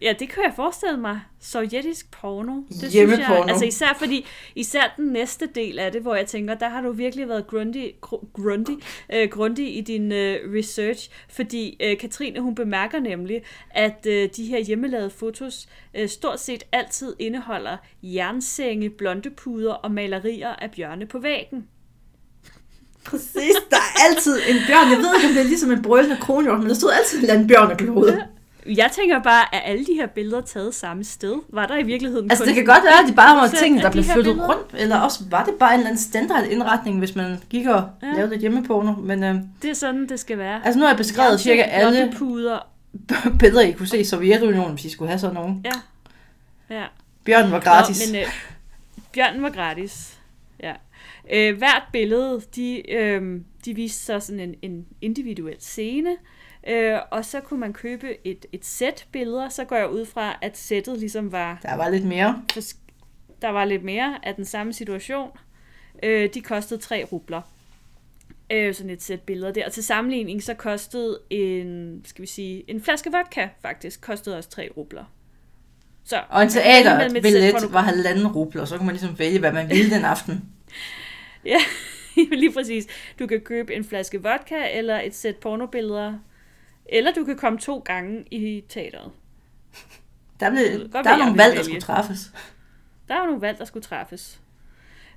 Ja, 0.00 0.14
det 0.18 0.28
kan 0.28 0.42
jeg 0.44 0.52
forestille 0.56 0.96
mig. 0.96 1.20
Sovjetisk 1.40 2.10
porno. 2.10 2.62
Det 2.68 2.90
synes 2.90 3.18
jeg, 3.18 3.44
altså 3.48 3.64
især 3.64 3.96
fordi, 3.98 4.26
især 4.54 4.94
den 4.96 5.06
næste 5.06 5.46
del 5.54 5.78
af 5.78 5.92
det, 5.92 6.02
hvor 6.02 6.14
jeg 6.14 6.26
tænker, 6.26 6.54
der 6.54 6.68
har 6.68 6.80
du 6.80 6.92
virkelig 6.92 7.28
været 7.28 7.46
grundig, 7.46 7.94
grundig, 8.32 8.76
øh, 9.12 9.28
grundig 9.28 9.76
i 9.78 9.80
din 9.80 10.12
øh, 10.12 10.54
research, 10.58 11.10
fordi 11.28 11.76
øh, 11.82 11.98
Katrine, 11.98 12.40
hun 12.40 12.54
bemærker 12.54 13.00
nemlig, 13.00 13.42
at 13.70 14.06
øh, 14.06 14.28
de 14.36 14.46
her 14.46 14.58
hjemmelavede 14.58 15.10
fotos 15.10 15.68
øh, 15.94 16.08
stort 16.08 16.40
set 16.40 16.62
altid 16.72 17.14
indeholder 17.18 17.76
jernsenge, 18.02 18.90
blondepuder 18.90 19.72
og 19.72 19.90
malerier 19.90 20.52
af 20.52 20.70
bjørne 20.70 21.06
på 21.06 21.18
væggen. 21.18 21.68
Præcis, 23.04 23.54
der 23.70 23.76
er 23.76 24.08
altid 24.08 24.36
en 24.48 24.56
bjørn. 24.66 24.90
Jeg 24.90 24.98
ved 24.98 25.14
ikke, 25.16 25.28
om 25.28 25.34
det 25.34 25.40
er 25.40 25.48
ligesom 25.48 25.70
en 25.70 25.82
brølende 25.82 26.16
kronhjort, 26.20 26.58
men 26.58 26.68
der 26.68 26.74
stod 26.74 26.90
altid 26.92 27.18
en 27.18 27.24
eller 27.24 27.34
anden 27.34 27.48
bjørn 27.48 27.70
af 27.70 28.28
jeg 28.68 28.90
tænker 28.92 29.22
bare, 29.22 29.54
at 29.54 29.62
alle 29.64 29.86
de 29.86 29.94
her 29.94 30.06
billeder 30.06 30.40
taget 30.40 30.74
samme 30.74 31.04
sted? 31.04 31.34
Var 31.48 31.66
der 31.66 31.76
i 31.76 31.82
virkeligheden 31.82 32.30
Altså 32.30 32.44
det 32.44 32.54
kan 32.54 32.64
godt 32.64 32.84
være, 32.84 33.02
at 33.02 33.08
de 33.08 33.14
bare 33.14 33.36
var 33.36 33.48
ting, 33.48 33.82
der 33.82 33.90
blev 33.90 34.04
flyttet 34.04 34.34
billeder? 34.34 34.54
rundt, 34.54 34.74
eller 34.78 34.98
også 34.98 35.24
var 35.30 35.44
det 35.44 35.54
bare 35.54 35.74
en 35.74 35.80
eller 35.80 35.90
anden 35.90 36.02
standard 36.02 36.44
indretning, 36.44 36.98
hvis 36.98 37.16
man 37.16 37.38
gik 37.50 37.66
og 37.66 37.90
ja. 38.02 38.12
lavede 38.12 38.34
et 38.34 38.40
hjemmeporno. 38.40 38.92
Men, 38.92 39.24
øh, 39.24 39.34
det 39.62 39.70
er 39.70 39.74
sådan, 39.74 40.08
det 40.08 40.20
skal 40.20 40.38
være. 40.38 40.66
Altså 40.66 40.78
nu 40.78 40.84
har 40.84 40.92
jeg 40.92 40.98
beskrevet 40.98 41.40
cirka 41.40 41.62
alle 41.62 42.12
puder. 42.16 42.58
billeder, 43.40 43.60
I 43.60 43.72
kunne 43.72 43.86
se 43.86 43.98
i 43.98 44.04
Sovjetunionen, 44.04 44.72
hvis 44.72 44.84
I 44.84 44.90
skulle 44.90 45.08
have 45.08 45.18
sådan 45.18 45.34
nogen. 45.34 45.64
Ja. 45.64 45.72
ja. 46.76 46.84
Bjørnen 47.24 47.52
var 47.52 47.60
gratis. 47.60 48.08
Nå, 48.08 48.12
men 48.12 48.22
øh, 48.22 48.28
bjørnen 49.12 49.42
var 49.42 49.50
gratis. 49.50 50.18
Ja. 50.62 50.72
Øh, 51.32 51.58
hvert 51.58 51.82
billede, 51.92 52.42
de, 52.56 52.90
øh, 52.90 53.40
de 53.64 53.74
viste 53.74 54.04
så 54.04 54.20
sådan 54.20 54.40
en, 54.40 54.54
en 54.62 54.86
individuel 55.00 55.56
scene, 55.58 56.16
Øh, 56.68 56.98
og 57.10 57.24
så 57.24 57.40
kunne 57.40 57.60
man 57.60 57.72
købe 57.72 58.26
et, 58.26 58.46
et 58.52 58.64
sæt 58.64 59.06
billeder, 59.12 59.48
så 59.48 59.64
går 59.64 59.76
jeg 59.76 59.88
ud 59.90 60.06
fra, 60.06 60.38
at 60.42 60.58
sættet 60.58 60.98
ligesom 60.98 61.32
var, 61.32 61.58
Der 61.62 61.74
var 61.76 61.88
lidt 61.88 62.04
mere. 62.04 62.42
der 63.42 63.48
var 63.48 63.64
lidt 63.64 63.82
mere 63.84 64.18
af 64.22 64.34
den 64.34 64.44
samme 64.44 64.72
situation. 64.72 65.30
Øh, 66.02 66.28
de 66.34 66.40
kostede 66.40 66.80
3 66.80 67.04
rubler. 67.12 67.42
Øh, 68.52 68.74
sådan 68.74 68.90
et 68.90 69.02
sæt 69.02 69.20
billeder 69.20 69.52
der. 69.52 69.66
Og 69.66 69.72
til 69.72 69.84
sammenligning, 69.84 70.42
så 70.42 70.54
kostede 70.54 71.18
en, 71.30 72.02
skal 72.04 72.22
vi 72.22 72.26
sige, 72.26 72.70
en 72.70 72.82
flaske 72.82 73.10
vodka 73.12 73.48
faktisk, 73.62 74.00
kostede 74.00 74.36
også 74.38 74.50
3 74.50 74.68
rubler. 74.76 75.04
Så, 76.04 76.22
Og 76.30 76.42
en 76.42 76.48
teaterbillet 76.48 77.54
porno- 77.54 77.72
var 77.72 77.80
halvanden 77.82 78.26
rubler, 78.26 78.64
så 78.64 78.76
kunne 78.76 78.86
man 78.86 78.94
ligesom 78.94 79.18
vælge, 79.18 79.38
hvad 79.38 79.52
man 79.52 79.68
ville 79.68 79.90
den 79.94 80.04
aften. 80.04 80.44
Ja, 81.44 81.58
lige 82.36 82.52
præcis. 82.52 82.86
Du 83.18 83.26
kan 83.26 83.40
købe 83.40 83.74
en 83.74 83.84
flaske 83.84 84.22
vodka 84.22 84.54
eller 84.78 85.00
et 85.00 85.14
sæt 85.14 85.36
pornobilleder. 85.36 86.14
Eller 86.88 87.12
du 87.12 87.24
kan 87.24 87.36
komme 87.36 87.58
to 87.58 87.78
gange 87.78 88.24
i 88.30 88.64
teateret. 88.68 89.12
Der, 90.40 90.50
blev, 90.50 90.92
der 90.92 91.02
hvad 91.02 91.12
er 91.12 91.18
nogle 91.18 91.38
valg, 91.38 91.56
der 91.56 91.62
skulle 91.62 91.80
træffes. 91.80 92.32
Der 93.08 93.14
er 93.14 93.26
nogle 93.26 93.40
valg, 93.40 93.58
der 93.58 93.64
skulle 93.64 93.84
træffes. 93.84 94.40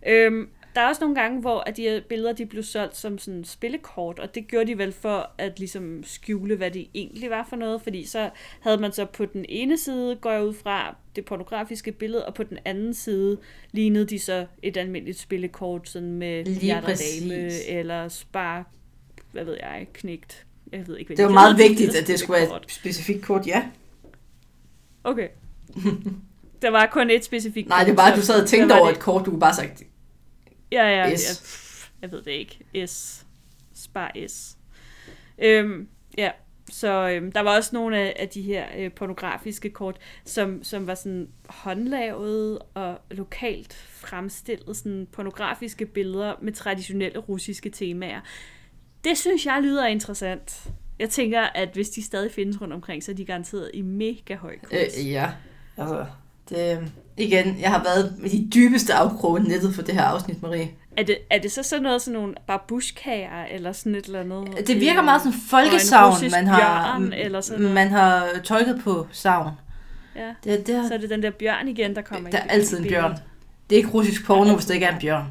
Øhm, 0.08 0.50
der 0.76 0.82
er 0.82 0.88
også 0.88 1.02
nogle 1.02 1.16
gange, 1.16 1.42
hvor 1.42 1.60
at 1.60 1.78
de 1.78 1.82
her 1.82 2.02
billeder 2.02 2.34
de 2.34 2.46
blev 2.46 2.64
solgt 2.64 2.98
som 2.98 3.18
sådan 3.18 3.44
spillekort, 3.44 4.20
og 4.20 4.36
det 4.36 4.48
gjorde 4.48 4.68
de 4.68 4.78
vel 4.78 4.92
for 4.92 5.32
at 5.38 5.60
ligesom 5.60 6.04
skjule, 6.04 6.56
hvad 6.56 6.72
det 6.72 6.88
egentlig 6.94 7.30
var 7.30 7.46
for 7.50 7.56
noget, 7.56 7.82
fordi 7.82 8.06
så 8.06 8.30
havde 8.60 8.78
man 8.78 8.92
så 8.92 9.06
på 9.06 9.26
den 9.26 9.46
ene 9.50 9.78
side, 9.78 10.16
går 10.16 10.32
jeg 10.32 10.44
ud 10.44 10.54
fra, 10.54 10.96
det 11.16 11.26
pornografiske 11.26 11.92
billede, 11.92 12.26
og 12.26 12.34
på 12.34 12.44
den 12.44 12.58
anden 12.66 12.94
side 12.94 13.38
lignede 13.72 14.06
de 14.06 14.20
så 14.20 14.46
et 14.64 14.78
almindeligt 14.78 15.20
spillekort, 15.20 15.90
sådan 15.90 16.14
med 16.14 16.46
Lige 16.46 16.60
hjerte 16.60 16.86
og 16.86 16.90
præcis. 16.90 17.22
dame, 17.22 17.50
eller 17.68 18.08
spar, 18.08 18.66
hvad 19.32 19.46
ved 19.46 19.58
jeg, 19.62 19.88
knægt. 19.94 20.46
Jeg 20.72 20.88
ved 20.88 20.98
ikke, 20.98 21.10
hvad 21.10 21.18
Det 21.18 21.26
var 21.26 21.32
meget 21.32 21.58
vigtigt, 21.58 21.96
at 21.96 22.08
det 22.08 22.20
skulle 22.20 22.42
være 22.42 22.58
et 22.58 22.72
specifikt 22.72 23.24
kort, 23.24 23.48
ja. 23.48 23.64
Okay. 25.04 25.28
Der 26.62 26.70
var 26.70 26.90
kun 26.92 27.10
et 27.10 27.26
specifikt 27.26 27.70
Nej, 27.70 27.84
det 27.84 27.90
var 27.90 27.96
bare, 27.96 28.12
så 28.12 28.16
du 28.22 28.26
sad 28.26 28.42
og 28.44 28.50
tænkte 28.50 28.74
over 28.74 28.88
det? 28.88 28.96
et 28.96 29.00
kort, 29.02 29.26
du 29.26 29.38
bare 29.40 29.54
sagt, 29.54 29.84
Ja, 30.72 30.88
ja, 30.88 31.16
S. 31.16 31.22
jeg, 31.30 32.02
jeg 32.02 32.12
ved 32.12 32.22
det 32.22 32.32
ikke. 32.32 32.88
S. 32.88 33.26
Spar 33.74 34.12
S. 34.28 34.58
Øhm, 35.42 35.88
ja, 36.18 36.32
så 36.72 37.10
øhm, 37.10 37.32
der 37.32 37.42
var 37.42 37.56
også 37.56 37.70
nogle 37.74 37.98
af, 37.98 38.16
af 38.20 38.30
de 38.30 38.42
her 38.42 38.66
øh, 38.78 38.92
pornografiske 38.92 39.70
kort, 39.70 39.98
som, 40.26 40.64
som 40.64 40.88
var 40.88 40.96
sådan 40.96 41.28
håndlavet 41.50 42.60
og 42.74 42.98
lokalt 43.12 43.74
fremstillet 43.74 44.78
sådan 44.78 45.08
pornografiske 45.12 45.86
billeder 45.86 46.34
med 46.42 46.54
traditionelle 46.54 47.20
russiske 47.20 47.70
temaer. 47.70 48.22
Det 49.04 49.18
synes 49.18 49.46
jeg 49.46 49.60
lyder 49.62 49.86
interessant. 49.86 50.64
Jeg 51.00 51.10
tænker, 51.10 51.42
at 51.56 51.70
hvis 51.74 51.90
de 51.90 52.04
stadig 52.04 52.32
findes 52.32 52.62
rundt 52.62 52.74
omkring, 52.74 53.04
så 53.04 53.12
er 53.12 53.16
de 53.16 53.26
garanteret 53.26 53.72
i 53.74 53.82
mega 53.82 54.36
høj 54.36 54.56
kurs. 54.64 54.98
øh, 55.00 55.12
ja. 55.12 55.30
Altså, 55.78 56.06
det, 56.50 56.92
igen, 57.18 57.60
jeg 57.60 57.70
har 57.70 57.84
været 57.84 58.16
med 58.18 58.30
de 58.30 58.50
dybeste 58.54 58.94
afkroge 58.94 59.40
nettet 59.40 59.76
for 59.76 59.82
det 59.82 59.94
her 59.94 60.04
afsnit, 60.04 60.42
Marie. 60.42 60.70
Er 60.98 61.04
det, 61.04 61.18
er 61.30 61.40
det 61.40 61.52
så 61.52 61.64
sådan 61.64 61.84
noget, 61.84 62.02
sådan 62.02 62.20
nogle 62.20 62.36
babushkager, 62.48 63.46
eller 63.52 63.72
sådan 63.72 63.96
et 63.96 64.06
eller 64.06 64.20
andet? 64.20 64.68
Det 64.68 64.80
virker 64.80 65.00
Øh, 65.00 65.06
meget 65.06 65.22
som 65.22 65.32
en 65.32 65.38
folkesavn, 65.50 66.14
man 66.32 66.48
har, 66.48 66.60
bjørn, 67.00 67.14
eller 67.14 67.42
sådan 67.42 67.62
noget. 67.62 67.76
man 67.76 67.88
har 67.88 68.28
tolket 68.44 68.82
på 68.84 69.08
savn. 69.12 69.52
Ja. 70.16 70.34
Det, 70.44 70.68
det, 70.68 70.88
Så 70.88 70.94
er 70.94 70.98
det 70.98 71.10
den 71.10 71.24
der 71.24 71.32
bjørn 71.32 71.68
igen, 71.68 71.96
der 71.96 72.02
kommer 72.02 72.30
der 72.30 72.38
i 72.38 72.42
er 72.42 72.46
altid 72.52 72.80
en 72.80 72.88
bjørn. 72.88 73.12
Det 73.70 73.76
er 73.76 73.78
ikke 73.78 73.90
russisk 73.90 74.26
porno, 74.26 74.54
hvis 74.54 74.66
der 74.66 74.74
ikke 74.74 74.86
er 74.86 74.94
en 74.94 75.02
bjørn. 75.02 75.26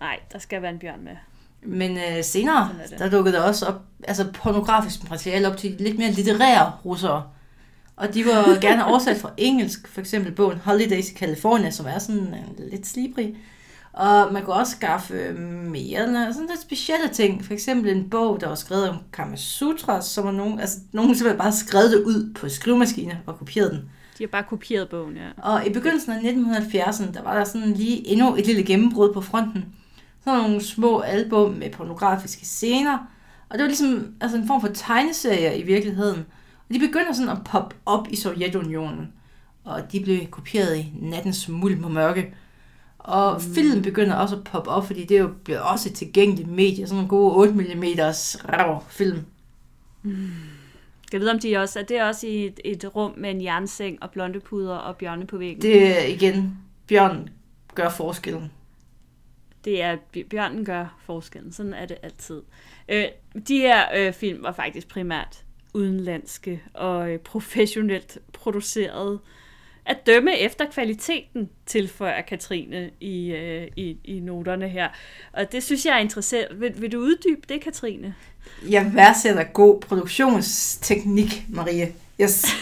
Nej, 0.00 0.20
der 0.32 0.38
skal 0.38 0.62
være 0.62 0.70
en 0.70 0.78
bjørn 0.78 1.04
med. 1.04 1.16
Men 1.64 1.96
øh, 1.96 2.24
senere, 2.24 2.70
er 2.92 2.96
der 2.96 3.10
dukkede 3.10 3.36
der 3.36 3.42
også 3.42 3.66
op, 3.66 3.82
altså 4.08 4.26
pornografisk 4.34 5.10
materiale 5.10 5.48
op 5.48 5.56
til 5.56 5.76
lidt 5.78 5.98
mere 5.98 6.10
litterære 6.10 6.72
russere. 6.84 7.22
Og 7.96 8.14
de 8.14 8.24
var 8.24 8.54
gerne 8.68 8.86
oversat 8.86 9.16
fra 9.16 9.30
engelsk, 9.36 9.88
for 9.88 10.00
eksempel 10.00 10.32
bogen 10.32 10.58
Holidays 10.58 11.10
i 11.10 11.14
California, 11.14 11.70
som 11.70 11.86
er 11.86 11.98
sådan 11.98 12.34
øh, 12.34 12.70
lidt 12.70 12.86
slibrig. 12.86 13.36
Og 13.92 14.32
man 14.32 14.42
kunne 14.42 14.54
også 14.54 14.72
skaffe 14.72 15.14
øh, 15.14 15.38
mere, 15.70 16.32
sådan 16.32 16.48
lidt 16.48 16.62
specielle 16.62 17.08
ting. 17.08 17.44
For 17.44 17.52
eksempel 17.52 17.96
en 17.96 18.10
bog, 18.10 18.40
der 18.40 18.48
var 18.48 18.54
skrevet 18.54 18.88
om 18.88 18.96
Kama 19.12 19.36
Sutra, 19.36 20.02
som 20.02 20.24
var 20.24 20.30
nogen, 20.30 20.60
altså 20.60 20.78
nogen 20.92 21.14
simpelthen 21.14 21.38
bare 21.38 21.52
skrevet 21.52 21.90
det 21.90 22.02
ud 22.02 22.34
på 22.34 22.48
skrivemaskine 22.48 23.20
og 23.26 23.38
kopieret 23.38 23.70
den. 23.70 23.90
De 24.18 24.22
har 24.22 24.28
bare 24.28 24.42
kopieret 24.42 24.88
bogen, 24.88 25.14
ja. 25.16 25.50
Og 25.50 25.66
i 25.66 25.72
begyndelsen 25.72 26.12
af 26.12 26.18
1970'erne, 26.18 27.12
der 27.14 27.22
var 27.22 27.36
der 27.36 27.44
sådan 27.44 27.72
lige 27.72 28.08
endnu 28.08 28.34
et 28.36 28.46
lille 28.46 28.62
gennembrud 28.62 29.12
på 29.12 29.20
fronten. 29.20 29.64
Sådan 30.24 30.40
nogle 30.40 30.62
små 30.62 31.00
album 31.00 31.52
med 31.52 31.70
pornografiske 31.70 32.46
scener. 32.46 32.98
Og 33.48 33.58
det 33.58 33.60
var 33.60 33.66
ligesom 33.66 34.14
altså 34.20 34.36
en 34.36 34.46
form 34.46 34.60
for 34.60 34.68
tegneserier 34.68 35.52
i 35.52 35.62
virkeligheden. 35.62 36.26
Og 36.68 36.74
de 36.74 36.78
begynder 36.78 37.12
sådan 37.12 37.36
at 37.36 37.44
poppe 37.44 37.76
op 37.86 38.06
i 38.10 38.16
Sovjetunionen. 38.16 39.12
Og 39.64 39.92
de 39.92 40.00
blev 40.00 40.26
kopieret 40.26 40.76
i 40.76 40.92
nattens 41.00 41.48
mulm 41.48 41.84
og 41.84 41.90
mørke. 41.90 42.34
Og 42.98 43.34
mm. 43.34 43.54
film 43.54 43.82
begynder 43.82 44.14
også 44.14 44.36
at 44.36 44.44
poppe 44.44 44.70
op, 44.70 44.86
fordi 44.86 45.04
det 45.04 45.16
er 45.16 45.20
jo 45.20 45.30
blevet 45.44 45.62
også 45.62 45.88
et 45.88 45.94
tilgængeligt 45.94 46.48
medie. 46.48 46.86
Sådan 46.86 46.96
nogle 46.96 47.08
gode 47.08 47.34
8 47.34 47.52
mm 47.54 47.84
rav 48.48 48.84
film. 48.88 49.18
Skal 51.06 51.16
jeg 51.16 51.20
vide, 51.20 51.30
om 51.30 51.38
de 51.38 51.56
også, 51.56 51.78
er 51.78 51.82
det 51.82 52.02
også 52.02 52.26
i 52.26 52.46
et, 52.46 52.60
et 52.64 52.96
rum 52.96 53.14
med 53.16 53.30
en 53.30 53.42
jernseng 53.42 54.02
og 54.02 54.10
blondepuder 54.10 54.76
og 54.76 54.96
bjørne 54.96 55.26
på 55.26 55.38
væggen? 55.38 55.62
Det 55.62 56.02
er 56.02 56.06
igen, 56.06 56.58
Bjørn 56.88 57.28
gør 57.74 57.88
forskellen. 57.88 58.50
Det 59.64 59.82
er, 59.82 59.96
bj- 60.16 60.28
bjørnen 60.28 60.64
gør 60.64 60.98
forskellen. 61.06 61.52
Sådan 61.52 61.74
er 61.74 61.86
det 61.86 61.96
altid. 62.02 62.42
Øh, 62.88 63.04
de 63.48 63.58
her 63.58 63.84
øh, 63.96 64.12
film 64.12 64.42
var 64.42 64.52
faktisk 64.52 64.88
primært 64.88 65.44
udenlandske 65.74 66.62
og 66.74 67.10
øh, 67.10 67.18
professionelt 67.18 68.18
produceret. 68.32 69.20
At 69.86 70.06
dømme 70.06 70.38
efter 70.38 70.70
kvaliteten, 70.70 71.50
tilføjer 71.66 72.22
Katrine 72.22 72.90
i, 73.00 73.30
øh, 73.32 73.68
i, 73.76 73.96
i 74.04 74.20
noterne 74.20 74.68
her. 74.68 74.88
Og 75.32 75.52
det 75.52 75.62
synes 75.62 75.86
jeg 75.86 75.94
er 75.94 75.98
interessant. 75.98 76.60
Vil, 76.60 76.72
vil 76.82 76.92
du 76.92 76.98
uddybe 76.98 77.40
det, 77.48 77.60
Katrine? 77.60 78.14
Jeg 78.70 78.90
værdsætter 78.94 79.44
god 79.44 79.80
produktionsteknik, 79.80 81.44
Marie. 81.48 81.92
Yes. 82.20 82.46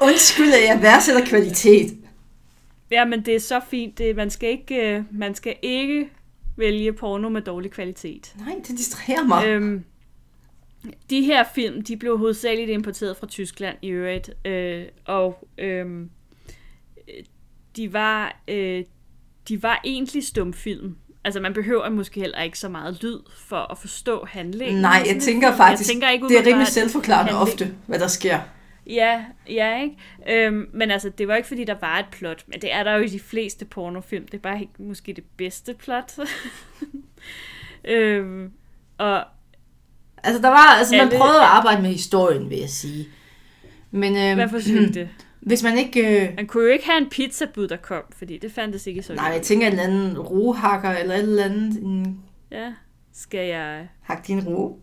Undskyld, 0.00 0.52
at 0.52 0.64
jeg 0.68 0.82
værdsætter 0.82 1.26
kvalitet. 1.26 1.96
Ja, 2.90 3.04
men 3.04 3.24
det 3.24 3.34
er 3.34 3.40
så 3.40 3.60
fint. 3.70 3.98
Det, 3.98 4.16
man, 4.16 4.30
skal 4.30 4.48
ikke, 4.48 4.96
øh, 4.96 5.04
man 5.10 5.34
skal 5.34 5.56
ikke 5.62 6.10
vælge 6.56 6.92
porno 6.92 7.28
med 7.28 7.42
dårlig 7.42 7.70
kvalitet. 7.70 8.34
Nej, 8.38 8.54
det 8.68 8.78
distraherer 8.78 9.24
mig. 9.24 9.46
Øhm, 9.46 9.84
de 11.10 11.22
her 11.22 11.44
film, 11.54 11.82
de 11.82 11.96
blev 11.96 12.18
hovedsageligt 12.18 12.70
importeret 12.70 13.16
fra 13.16 13.26
Tyskland 13.26 13.76
i 13.82 13.88
øvrigt, 13.88 14.30
øh, 14.44 14.84
og 15.04 15.48
øh, 15.58 16.06
de 17.76 17.92
var 17.92 18.40
øh, 18.48 18.84
de 19.48 19.62
var 19.62 19.80
egentlig 19.84 20.26
stumfilm. 20.26 20.96
Altså 21.24 21.40
man 21.40 21.54
behøver 21.54 21.90
måske 21.90 22.20
heller 22.20 22.42
ikke 22.42 22.58
så 22.58 22.68
meget 22.68 23.02
lyd 23.02 23.18
for 23.36 23.72
at 23.72 23.78
forstå 23.78 24.24
handlingen. 24.24 24.82
Nej, 24.82 25.02
jeg 25.06 25.22
tænker 25.22 25.56
faktisk, 25.56 25.88
jeg 25.88 25.94
tænker 25.94 26.10
ikke 26.10 26.28
det 26.28 26.38
er 26.38 26.46
rimelig 26.46 26.66
selvforklarende 26.66 27.32
handling. 27.32 27.52
ofte, 27.52 27.74
hvad 27.86 27.98
der 27.98 28.06
sker. 28.06 28.40
Ja, 28.86 29.24
ja, 29.50 29.82
ikke? 29.82 29.96
Øhm, 30.46 30.68
men 30.72 30.90
altså, 30.90 31.08
det 31.08 31.28
var 31.28 31.36
ikke 31.36 31.48
fordi, 31.48 31.64
der 31.64 31.76
var 31.80 31.98
et 31.98 32.06
plot, 32.12 32.44
men 32.46 32.60
det 32.62 32.72
er 32.74 32.82
der 32.82 32.94
jo 32.94 33.02
i 33.02 33.06
de 33.08 33.20
fleste 33.20 33.64
pornofilm. 33.64 34.24
Det 34.26 34.34
er 34.34 34.42
bare 34.42 34.60
ikke 34.60 34.72
måske 34.78 35.12
det 35.12 35.24
bedste 35.36 35.74
plot. 35.74 36.12
øhm, 37.84 38.52
og 38.98 39.24
Altså, 40.22 40.42
der 40.42 40.48
var, 40.48 40.76
altså 40.78 40.94
man 40.94 41.00
Alle- 41.00 41.18
prøvede 41.18 41.40
at 41.40 41.46
arbejde 41.46 41.82
med 41.82 41.90
historien, 41.90 42.50
vil 42.50 42.58
jeg 42.58 42.68
sige. 42.68 43.08
Men 43.90 44.16
øh, 44.16 44.34
hvad 44.34 44.48
forsøgte? 44.48 45.10
hvis 45.40 45.62
man 45.62 45.78
ikke... 45.78 46.26
Øh, 46.28 46.34
Man 46.36 46.46
kunne 46.46 46.64
jo 46.64 46.70
ikke 46.70 46.86
have 46.86 46.98
en 46.98 47.08
pizzabud, 47.10 47.68
der 47.68 47.76
kom, 47.76 48.02
fordi 48.16 48.38
det 48.38 48.52
fandtes 48.52 48.86
ikke 48.86 49.02
Sovjet. 49.02 49.22
nej, 49.22 49.30
jeg 49.32 49.42
tænker 49.42 49.66
en 49.66 49.72
eller 49.72 49.84
anden 49.84 50.18
rohakker, 50.18 50.90
eller 50.90 51.14
et 51.14 51.20
eller 51.20 51.44
andet. 51.44 51.82
En, 51.82 52.20
Ja, 52.50 52.72
skal 53.12 53.46
jeg 53.48 53.88
hak 54.02 54.26
din 54.26 54.40
ro. 54.46 54.80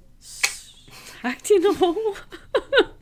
trække 1.21 1.39
din 1.47 1.65
ro? 1.81 1.95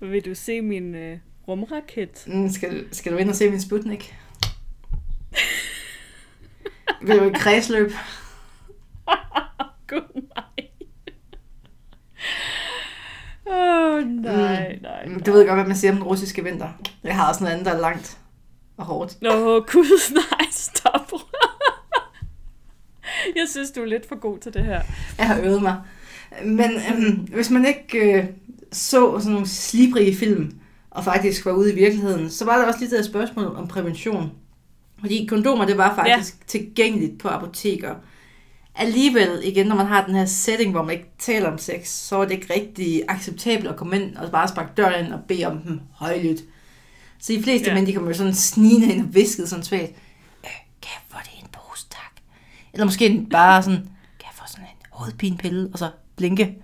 Vil 0.00 0.24
du 0.24 0.34
se 0.34 0.60
min 0.60 0.94
øh, 0.94 1.18
rumraket? 1.48 2.24
Mm, 2.26 2.48
skal, 2.48 2.84
skal 2.92 3.12
du 3.12 3.16
ind 3.16 3.28
og 3.28 3.34
se 3.36 3.50
min 3.50 3.60
Sputnik? 3.60 4.16
Vil 7.06 7.18
du 7.18 7.24
i 7.24 7.32
kredsløb? 7.34 7.90
Gud, 9.88 10.22
nej. 10.36 10.68
Åh, 13.46 13.94
oh, 13.94 14.02
nej, 14.08 14.78
nej, 14.82 15.04
Mm, 15.06 15.12
nej. 15.12 15.22
Du 15.26 15.32
ved 15.32 15.46
godt, 15.46 15.56
hvad 15.56 15.66
man 15.66 15.76
siger 15.76 15.90
om 15.90 15.96
den 15.96 16.06
russiske 16.06 16.44
vinter. 16.44 16.68
Jeg 17.04 17.16
har 17.16 17.28
også 17.28 17.40
noget 17.44 17.52
andet, 17.52 17.66
der 17.66 17.72
er 17.72 17.80
langt 17.80 18.18
og 18.76 18.84
hårdt. 18.84 19.22
Nå, 19.22 19.60
gud, 19.60 20.14
nej, 20.14 20.46
stop. 20.50 21.12
Jeg 23.36 23.46
synes, 23.48 23.70
du 23.70 23.80
er 23.82 23.86
lidt 23.86 24.08
for 24.08 24.16
god 24.16 24.38
til 24.38 24.54
det 24.54 24.64
her. 24.64 24.82
Jeg 25.18 25.26
har 25.26 25.40
øvet 25.42 25.62
mig. 25.62 25.76
Men 26.44 26.70
øhm, 26.92 27.14
hvis 27.14 27.50
man 27.50 27.66
ikke 27.66 28.12
øh, 28.18 28.24
så 28.72 29.18
sådan 29.18 29.32
nogle 29.32 29.48
slibrige 29.48 30.16
film, 30.16 30.58
og 30.90 31.04
faktisk 31.04 31.46
var 31.46 31.52
ude 31.52 31.72
i 31.72 31.74
virkeligheden, 31.74 32.30
så 32.30 32.44
var 32.44 32.58
der 32.58 32.66
også 32.66 32.80
lidt 32.80 32.92
af 32.92 32.98
et 32.98 33.04
spørgsmål 33.04 33.46
om 33.46 33.68
prævention. 33.68 34.32
Fordi 35.00 35.26
kondomer, 35.28 35.64
det 35.64 35.78
var 35.78 35.94
faktisk 35.94 36.34
ja. 36.34 36.44
tilgængeligt 36.46 37.18
på 37.18 37.28
apoteker. 37.28 37.94
Alligevel, 38.74 39.40
igen, 39.44 39.66
når 39.66 39.76
man 39.76 39.86
har 39.86 40.06
den 40.06 40.14
her 40.14 40.24
setting, 40.24 40.70
hvor 40.70 40.82
man 40.82 40.96
ikke 40.96 41.10
taler 41.18 41.50
om 41.50 41.58
sex, 41.58 41.88
så 41.88 42.16
er 42.16 42.24
det 42.24 42.34
ikke 42.34 42.54
rigtig 42.54 43.02
acceptabelt 43.08 43.68
at 43.68 43.76
komme 43.76 43.96
ind 43.96 44.16
og 44.16 44.30
bare 44.30 44.48
sparke 44.48 44.72
døren 44.76 45.04
ind 45.04 45.12
og 45.12 45.20
bede 45.28 45.44
om 45.44 45.58
dem 45.58 45.80
højlydt. 45.92 46.40
Så 47.18 47.32
de 47.32 47.42
fleste 47.42 47.68
ja. 47.68 47.74
mænd, 47.74 47.86
de 47.86 47.92
kommer 47.92 48.10
jo 48.10 48.16
sådan 48.16 48.34
snigende 48.34 48.94
ind 48.94 49.02
og 49.06 49.14
viskede 49.14 49.48
sådan 49.48 49.64
svagt, 49.64 49.92
øh, 50.44 50.50
kan 50.82 50.90
jeg 50.94 51.02
få 51.08 51.16
det 51.24 51.42
en 51.42 51.48
pose, 51.52 51.86
tak? 51.90 52.22
Eller 52.72 52.84
måske 52.84 53.26
bare 53.30 53.62
sådan, 53.62 53.78
kan 54.18 54.26
jeg 54.26 54.34
få 54.34 54.44
sådan 54.46 54.64
en 54.64 54.86
hovedpinepille, 54.90 55.70
og 55.72 55.78
så 55.78 55.90
blinke. 56.16 56.56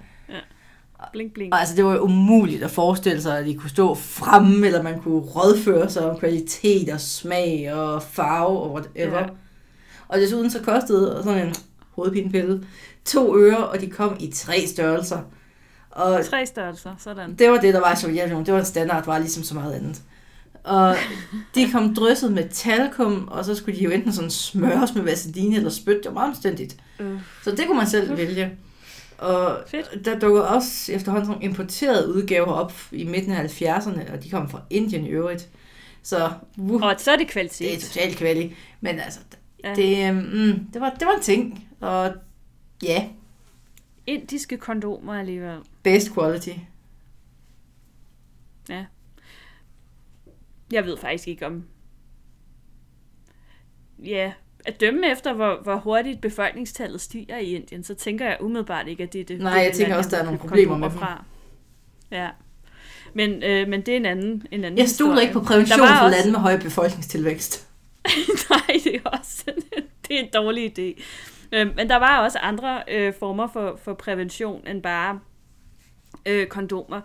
Blink, 1.12 1.34
blink. 1.34 1.54
Og 1.54 1.60
altså, 1.60 1.76
det 1.76 1.84
var 1.84 1.92
jo 1.92 1.98
umuligt 2.00 2.62
at 2.62 2.70
forestille 2.70 3.22
sig, 3.22 3.38
at 3.38 3.46
de 3.46 3.54
kunne 3.54 3.70
stå 3.70 3.94
fremme, 3.94 4.66
eller 4.66 4.82
man 4.82 5.00
kunne 5.00 5.20
rådføre 5.20 5.90
sig 5.90 6.10
om 6.10 6.18
kvalitet 6.18 6.88
og 6.88 7.00
smag 7.00 7.74
og 7.74 8.02
farve 8.02 8.58
og 8.58 8.72
whatever. 8.72 9.18
Ja. 9.18 9.26
Og 10.08 10.18
desuden 10.20 10.50
så 10.50 10.62
kostede 10.62 11.20
sådan 11.24 11.46
en 11.46 11.54
hovedpinepille 11.90 12.66
to 13.04 13.38
øre, 13.38 13.66
og 13.66 13.80
de 13.80 13.86
kom 13.90 14.16
i 14.20 14.30
tre 14.34 14.66
størrelser. 14.66 15.18
Og 15.90 16.24
Tre 16.24 16.46
størrelser, 16.46 16.90
sådan. 16.98 17.34
det 17.34 17.50
var 17.50 17.56
det, 17.56 17.74
der 17.74 17.80
var 17.80 17.92
i 17.92 17.96
Sovjetunionen. 17.96 18.46
Det 18.46 18.54
var 18.54 18.60
en 18.60 18.66
standard, 18.66 19.04
var 19.06 19.18
ligesom 19.18 19.42
så 19.42 19.54
meget 19.54 19.72
andet. 19.72 20.02
Og 20.64 20.96
de 21.54 21.70
kom 21.72 21.94
drysset 21.94 22.32
med 22.32 22.48
talkum, 22.48 23.28
og 23.30 23.44
så 23.44 23.54
skulle 23.54 23.78
de 23.78 23.84
jo 23.84 23.90
enten 23.90 24.12
sådan 24.12 24.30
smøres 24.30 24.94
med 24.94 25.02
vaseline 25.02 25.56
eller 25.56 25.70
spyt. 25.70 25.96
Det 25.96 26.04
var 26.06 26.12
meget 26.12 26.28
omstændigt. 26.28 26.76
Øh. 27.00 27.18
Så 27.44 27.50
det 27.50 27.66
kunne 27.66 27.76
man 27.76 27.86
selv 27.86 28.16
vælge. 28.16 28.50
Og 29.18 29.64
Fedt. 29.66 30.05
der 30.05 30.18
dukkede 30.18 30.48
også 30.48 30.92
efterhånden 30.92 31.29
nogle 31.31 31.44
importerede 31.44 32.14
udgaver 32.14 32.46
op 32.53 32.72
i 32.92 33.05
midten 33.05 33.33
af 33.33 33.62
70'erne, 33.62 34.12
og 34.12 34.22
de 34.24 34.31
kom 34.31 34.48
fra 34.50 34.62
Indien 34.70 35.07
i 35.07 35.09
øvrigt. 35.09 35.48
Så 36.03 36.33
uh, 36.59 36.83
Og 36.83 36.94
så 36.98 37.11
er 37.11 37.16
det 37.16 37.27
det 37.27 37.29
er 37.29 37.33
kvalitet. 37.33 37.81
totalt 37.81 38.16
kvalitet. 38.16 38.53
Men 38.81 38.98
altså, 38.98 39.20
Ja. 39.64 39.74
det, 39.74 40.09
øhm, 40.09 40.16
mm, 40.16 40.64
det, 40.72 40.81
var, 40.81 40.90
det 40.90 41.07
var 41.07 41.14
en 41.16 41.22
ting. 41.22 41.68
Og 41.81 42.14
ja, 42.83 43.09
Indiske 44.07 44.57
kondomer 44.57 45.14
alligevel. 45.14 45.59
best 45.83 46.14
quality. 46.14 46.50
Ja. 48.68 48.85
Jeg 50.72 50.85
ved 50.85 50.96
faktisk 50.96 51.29
ikke 51.29 51.46
om... 51.46 51.64
Ja, 53.98 54.33
at 54.66 54.81
dømme 54.81 55.11
efter, 55.12 55.33
hvor, 55.33 55.61
hvor 55.62 55.77
hurtigt 55.77 56.20
befolkningstallet 56.20 57.00
stiger 57.00 57.38
i 57.38 57.55
Indien, 57.55 57.85
så 57.85 57.94
tænker 57.94 58.24
jeg 58.27 58.37
umiddelbart 58.40 58.88
ikke, 58.88 59.03
at 59.03 59.12
det 59.12 59.20
er 59.20 59.24
det. 59.24 59.38
Nej, 59.40 59.59
det 59.59 59.64
jeg 59.64 59.72
tænker 59.72 59.88
land, 59.88 59.98
også, 59.98 60.11
der 60.11 60.18
er 60.18 60.24
nogle 60.24 60.38
problemer 60.38 60.77
med 60.77 60.90
fra. 60.90 61.24
Ja. 62.11 62.29
Men, 63.14 63.42
øh, 63.42 63.68
men 63.68 63.81
det 63.81 63.88
er 63.92 63.96
en 63.96 64.07
anden, 64.07 64.46
en 64.50 64.64
anden 64.64 64.79
Jeg 64.79 64.88
stoler 64.88 65.20
ikke 65.20 65.33
på 65.33 65.40
prævention 65.40 65.79
for 65.79 65.85
også- 66.05 66.16
lande 66.16 66.33
med 66.33 66.40
høj 66.40 66.57
befolkningstilvækst. 66.61 67.68
Nej, 68.50 68.81
det 68.85 68.94
er 69.05 69.09
også 69.18 69.42
det 70.09 70.16
er 70.18 70.22
en 70.22 70.29
dårlig 70.35 70.79
idé. 70.79 71.03
Øh, 71.53 71.77
men 71.77 71.88
der 71.88 71.96
var 71.96 72.24
også 72.24 72.38
andre 72.38 72.83
øh, 72.88 73.12
former 73.18 73.48
for, 73.53 73.79
for 73.85 73.94
prævention 73.94 74.66
end 74.68 74.83
bare 74.83 75.20
øh, 76.27 76.46
kondomer. 76.46 77.00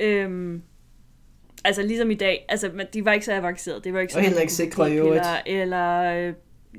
Øhm, 0.00 0.62
altså 1.64 1.82
ligesom 1.82 2.10
i 2.10 2.14
dag, 2.14 2.44
altså 2.48 2.70
de 2.92 3.04
var 3.04 3.12
ikke 3.12 3.24
så 3.26 3.32
avancerede. 3.32 3.80
Det 3.84 3.92
var 3.94 4.00
ikke 4.00 4.10
Og 4.10 4.12
sådan 4.12 4.24
heller 4.24 4.40
ikke 4.40 4.52
sikre 4.52 4.90
i 4.92 4.96
øvrigt. 4.96 5.22
p-piller, 5.22 5.62
Eller, 5.62 6.02
øh, 6.28 6.34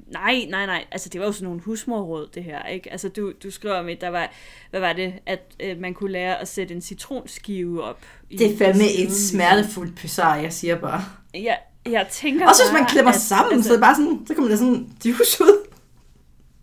nej, 0.07 0.45
nej, 0.49 0.65
nej. 0.65 0.85
Altså 0.91 1.09
det 1.09 1.21
var 1.21 1.27
jo 1.27 1.33
sådan 1.33 1.45
nogle 1.45 1.61
husmorråd, 1.61 2.27
det 2.35 2.43
her. 2.43 2.63
Ikke? 2.65 2.91
Altså 2.91 3.09
du, 3.09 3.33
du 3.43 3.51
skriver 3.51 3.75
om, 3.75 3.87
at 3.89 4.01
der 4.01 4.09
var, 4.09 4.31
hvad 4.69 4.79
var 4.79 4.93
det, 4.93 5.13
at 5.25 5.39
øh, 5.59 5.79
man 5.79 5.93
kunne 5.93 6.11
lære 6.11 6.41
at 6.41 6.47
sætte 6.47 6.73
en 6.73 6.81
citronskive 6.81 7.83
op. 7.83 7.99
i- 8.29 8.37
Det 8.37 8.53
er 8.53 8.57
fandme 8.57 8.83
et 8.93 9.11
smertefuldt 9.13 9.95
pysar, 9.95 10.35
jeg 10.35 10.53
siger 10.53 10.75
bare. 10.75 11.01
Jeg, 11.33 11.57
jeg 11.85 12.07
tænker 12.11 12.47
Også 12.47 12.61
hvis 12.63 12.73
man 12.79 12.85
klemmer 12.85 13.11
at- 13.11 13.21
sammen, 13.21 13.53
altså- 13.53 13.67
så, 13.67 13.73
er 13.73 13.77
det 13.77 13.81
bare 13.81 13.95
sådan, 13.95 14.23
så 14.27 14.33
kommer 14.33 14.49
der 14.49 14.57
sådan 14.57 14.89
juice 15.05 15.43
ud. 15.43 15.67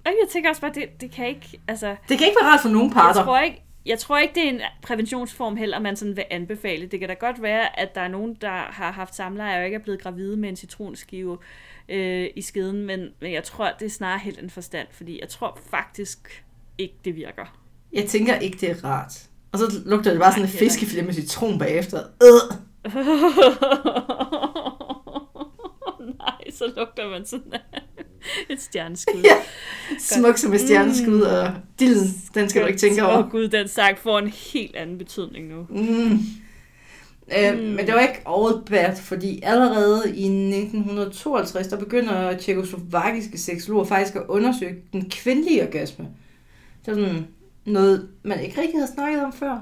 Og 0.06 0.12
jeg 0.22 0.28
tænker 0.32 0.50
også 0.50 0.60
bare, 0.62 0.72
det, 0.74 0.84
det 1.00 1.10
kan 1.10 1.26
ikke, 1.28 1.60
altså, 1.68 1.86
Det 2.08 2.18
kan 2.18 2.26
ikke 2.26 2.36
være 2.42 2.50
rart 2.50 2.60
for 2.60 2.68
nogen 2.68 2.88
jeg 2.88 2.94
parter. 2.94 3.24
tror 3.24 3.40
ikke, 3.40 3.62
jeg 3.86 3.98
tror 3.98 4.18
ikke, 4.18 4.34
det 4.34 4.44
er 4.44 4.48
en 4.48 4.60
præventionsform 4.82 5.56
heller, 5.56 5.78
man 5.78 5.96
sådan 5.96 6.16
vil 6.16 6.24
anbefale. 6.30 6.86
Det 6.86 7.00
kan 7.00 7.08
da 7.08 7.14
godt 7.14 7.42
være, 7.42 7.80
at 7.80 7.94
der 7.94 8.00
er 8.00 8.08
nogen, 8.08 8.36
der 8.40 8.50
har 8.50 8.92
haft 8.92 9.14
samleje 9.14 9.58
og 9.58 9.64
ikke 9.64 9.74
er 9.74 9.82
blevet 9.82 10.02
gravide 10.02 10.36
med 10.36 10.48
en 10.48 10.56
citronskive 10.56 11.38
øh, 11.88 12.28
i 12.36 12.42
skeden, 12.42 12.86
men, 12.86 13.08
men 13.20 13.32
jeg 13.32 13.44
tror, 13.44 13.72
det 13.78 13.86
er 13.86 13.90
snarere 13.90 14.18
helt 14.18 14.38
en 14.38 14.50
forstand, 14.50 14.88
fordi 14.90 15.20
jeg 15.20 15.28
tror 15.28 15.58
faktisk 15.70 16.44
ikke, 16.78 16.94
det 17.04 17.16
virker. 17.16 17.60
Jeg 17.92 18.04
tænker 18.04 18.34
ikke, 18.34 18.58
det 18.60 18.70
er 18.70 18.84
rart. 18.84 19.26
Og 19.52 19.58
så 19.58 19.64
lugter 19.86 20.10
det 20.10 20.20
bare 20.20 20.32
sådan 20.32 20.44
en 20.44 20.50
fiskefilet 20.50 21.04
med 21.04 21.14
citron 21.14 21.58
bagefter. 21.58 21.98
Øh. 22.22 22.56
Nej, 26.18 26.50
så 26.50 26.72
lugter 26.76 27.08
man 27.08 27.26
sådan 27.26 27.52
af 27.52 27.60
et 28.50 28.60
stjerneskud. 28.60 29.22
Ja. 29.24 29.36
Smuk 29.98 30.38
som 30.38 30.52
et 30.52 30.60
stjerneskud, 30.60 31.20
og 31.20 31.52
dillen, 31.78 32.08
den 32.34 32.48
skal 32.48 32.62
du 32.62 32.66
ikke 32.66 32.78
tænke 32.78 33.04
over. 33.04 33.18
Åh 33.18 33.24
oh, 33.24 33.30
gud, 33.30 33.48
den 33.48 33.68
sagt 33.68 33.98
får 33.98 34.18
en 34.18 34.28
helt 34.28 34.76
anden 34.76 34.98
betydning 34.98 35.48
nu. 35.48 35.66
Mm. 35.70 36.12
Øh, 37.38 37.58
Mm. 37.60 37.66
Men 37.66 37.86
det 37.86 37.94
var 37.94 38.00
ikke 38.00 38.22
overbært, 38.24 38.98
fordi 38.98 39.40
allerede 39.42 40.16
i 40.16 40.24
1952, 40.24 41.66
der 41.66 41.76
begynder 41.76 42.38
tjekoslovakiske 42.38 43.38
seksologer 43.38 43.84
faktisk 43.84 44.16
at 44.16 44.22
undersøge 44.28 44.74
den 44.92 45.10
kvindelige 45.10 45.62
orgasme. 45.62 46.08
Det 46.86 46.94
sådan 46.94 47.26
noget, 47.64 48.08
man 48.22 48.40
ikke 48.40 48.60
rigtig 48.60 48.80
havde 48.80 48.92
snakket 48.94 49.24
om 49.24 49.32
før. 49.32 49.60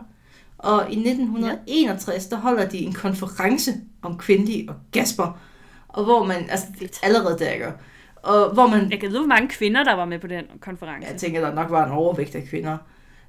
Og 0.59 0.81
i 0.91 0.99
1961, 0.99 2.27
der 2.27 2.37
holder 2.37 2.69
de 2.69 2.79
en 2.79 2.93
konference 2.93 3.73
om 4.03 4.19
kvindelige 4.19 4.69
orgasmer, 4.69 5.41
og 5.89 6.05
hvor 6.05 6.25
man, 6.25 6.51
altså 6.51 6.67
allerede 7.03 7.39
der 7.39 7.59
gør, 7.59 7.73
og 8.23 8.53
hvor 8.53 8.67
man 8.67 8.91
Jeg 8.91 9.01
kan 9.01 9.09
vide, 9.09 9.21
hvor 9.21 9.29
mange 9.29 9.49
kvinder, 9.49 9.85
der 9.85 9.95
var 9.95 10.05
med 10.05 10.19
på 10.19 10.27
den 10.27 10.45
konference. 10.61 11.09
jeg 11.09 11.17
tænker, 11.17 11.41
der 11.41 11.55
nok 11.55 11.71
var 11.71 11.87
en 11.87 11.93
overvægt 11.93 12.35
af 12.35 12.45
kvinder. 12.45 12.79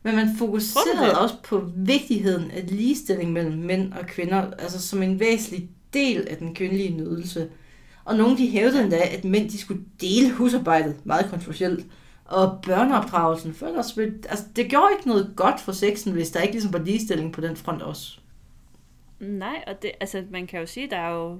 Men 0.03 0.15
man 0.15 0.27
fokuserede 0.37 1.19
også 1.21 1.35
på 1.43 1.71
vigtigheden 1.75 2.51
af 2.51 2.63
ligestilling 2.67 3.33
mellem 3.33 3.57
mænd 3.57 3.93
og 3.93 4.05
kvinder, 4.05 4.51
altså 4.59 4.81
som 4.87 5.03
en 5.03 5.19
væsentlig 5.19 5.69
del 5.93 6.27
af 6.27 6.37
den 6.37 6.55
kvindelige 6.55 6.97
nydelse. 6.97 7.49
Og 8.05 8.15
nogle 8.15 8.37
de 8.37 8.49
hævdede 8.49 8.83
endda, 8.83 8.99
at 9.17 9.23
mænd 9.23 9.49
de 9.49 9.57
skulle 9.57 9.83
dele 10.01 10.31
husarbejdet, 10.31 10.95
meget 11.03 11.29
kontroversielt, 11.29 11.85
og 12.25 12.59
børneopdragelsen. 12.65 13.53
For 13.53 13.67
ellers, 13.67 13.97
altså, 13.97 14.45
det 14.55 14.69
gjorde 14.69 14.93
ikke 14.97 15.07
noget 15.07 15.33
godt 15.35 15.59
for 15.59 15.71
sexen, 15.71 16.13
hvis 16.13 16.31
der 16.31 16.41
ikke 16.41 16.53
ligesom 16.53 16.73
var 16.73 16.79
ligestilling 16.79 17.33
på 17.33 17.41
den 17.41 17.55
front 17.55 17.81
også. 17.81 18.19
Nej, 19.19 19.63
og 19.67 19.81
det, 19.81 19.91
altså, 19.99 20.23
man 20.31 20.47
kan 20.47 20.59
jo 20.59 20.65
sige, 20.65 20.89
der 20.89 20.97
er 20.97 21.13
jo, 21.13 21.39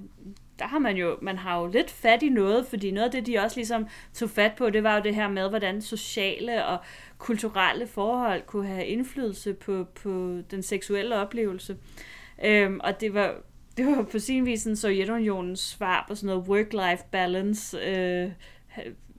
der 0.60 0.66
har 0.66 0.80
man 0.80 0.98
jo, 0.98 1.18
man 1.22 1.38
har 1.38 1.60
jo 1.60 1.68
lidt 1.68 1.92
fat 1.92 2.24
i 2.24 2.30
noget, 2.30 2.66
fordi 2.66 2.92
noget 2.92 3.06
af 3.06 3.12
det, 3.12 3.26
de 3.26 3.38
også 3.40 3.58
ligesom 3.58 3.88
tog 4.14 4.30
fat 4.30 4.52
på, 4.58 4.70
det 4.70 4.84
var 4.84 4.96
jo 4.96 5.04
det 5.04 5.16
her 5.16 5.28
med, 5.30 5.50
hvordan 5.50 5.82
sociale 5.82 6.66
og 6.66 6.78
kulturelle 7.18 7.88
forhold 7.88 8.42
kunne 8.46 8.68
have 8.68 8.86
indflydelse 8.86 9.54
på, 9.54 9.84
på 9.84 10.42
den 10.52 10.64
seksuelle 10.64 11.16
oplevelse. 11.16 11.78
Øhm, 12.46 12.80
og 12.84 13.02
det 13.02 13.14
var, 13.14 13.36
det 13.78 13.86
var 13.86 14.04
på 14.12 14.20
sin 14.20 14.46
vis 14.46 14.66
en 14.66 14.76
Sovjetunionens 14.76 15.60
svar 15.60 16.06
på 16.08 16.16
sådan 16.16 16.28
noget 16.28 16.48
work-life 16.50 17.06
balance, 17.12 17.78
øh, 17.78 18.32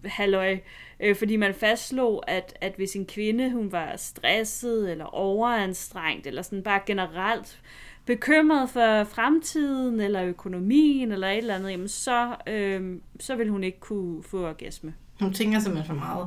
halløj, 0.05 0.59
øh, 1.01 1.17
fordi 1.17 1.37
man 1.37 1.55
fastslog, 1.55 2.31
at, 2.31 2.59
at 2.61 2.73
hvis 2.77 2.97
en 2.97 3.07
kvinde, 3.07 3.51
hun 3.51 3.73
var 3.73 3.97
stresset 3.97 4.91
eller 4.91 5.05
overanstrengt, 5.05 6.27
eller 6.27 6.43
sådan 6.43 6.63
bare 6.63 6.81
generelt 6.87 7.61
bekymret 8.07 8.71
for 8.71 9.05
fremtiden, 9.05 10.01
eller 10.01 10.25
økonomien, 10.25 11.13
eller 11.13 11.29
et 11.29 11.39
eller 11.39 11.55
andet, 11.55 11.71
jamen 11.71 11.89
så, 11.89 12.29
øh, 12.47 12.97
så 13.21 13.37
vil 13.37 13.49
hun 13.49 13.65
ikke 13.65 13.81
kunne 13.81 14.23
få 14.23 14.47
orgasme. 14.49 14.95
Hun 15.21 15.33
tænker 15.33 15.59
simpelthen 15.61 15.87
for 15.97 16.05
meget. 16.05 16.27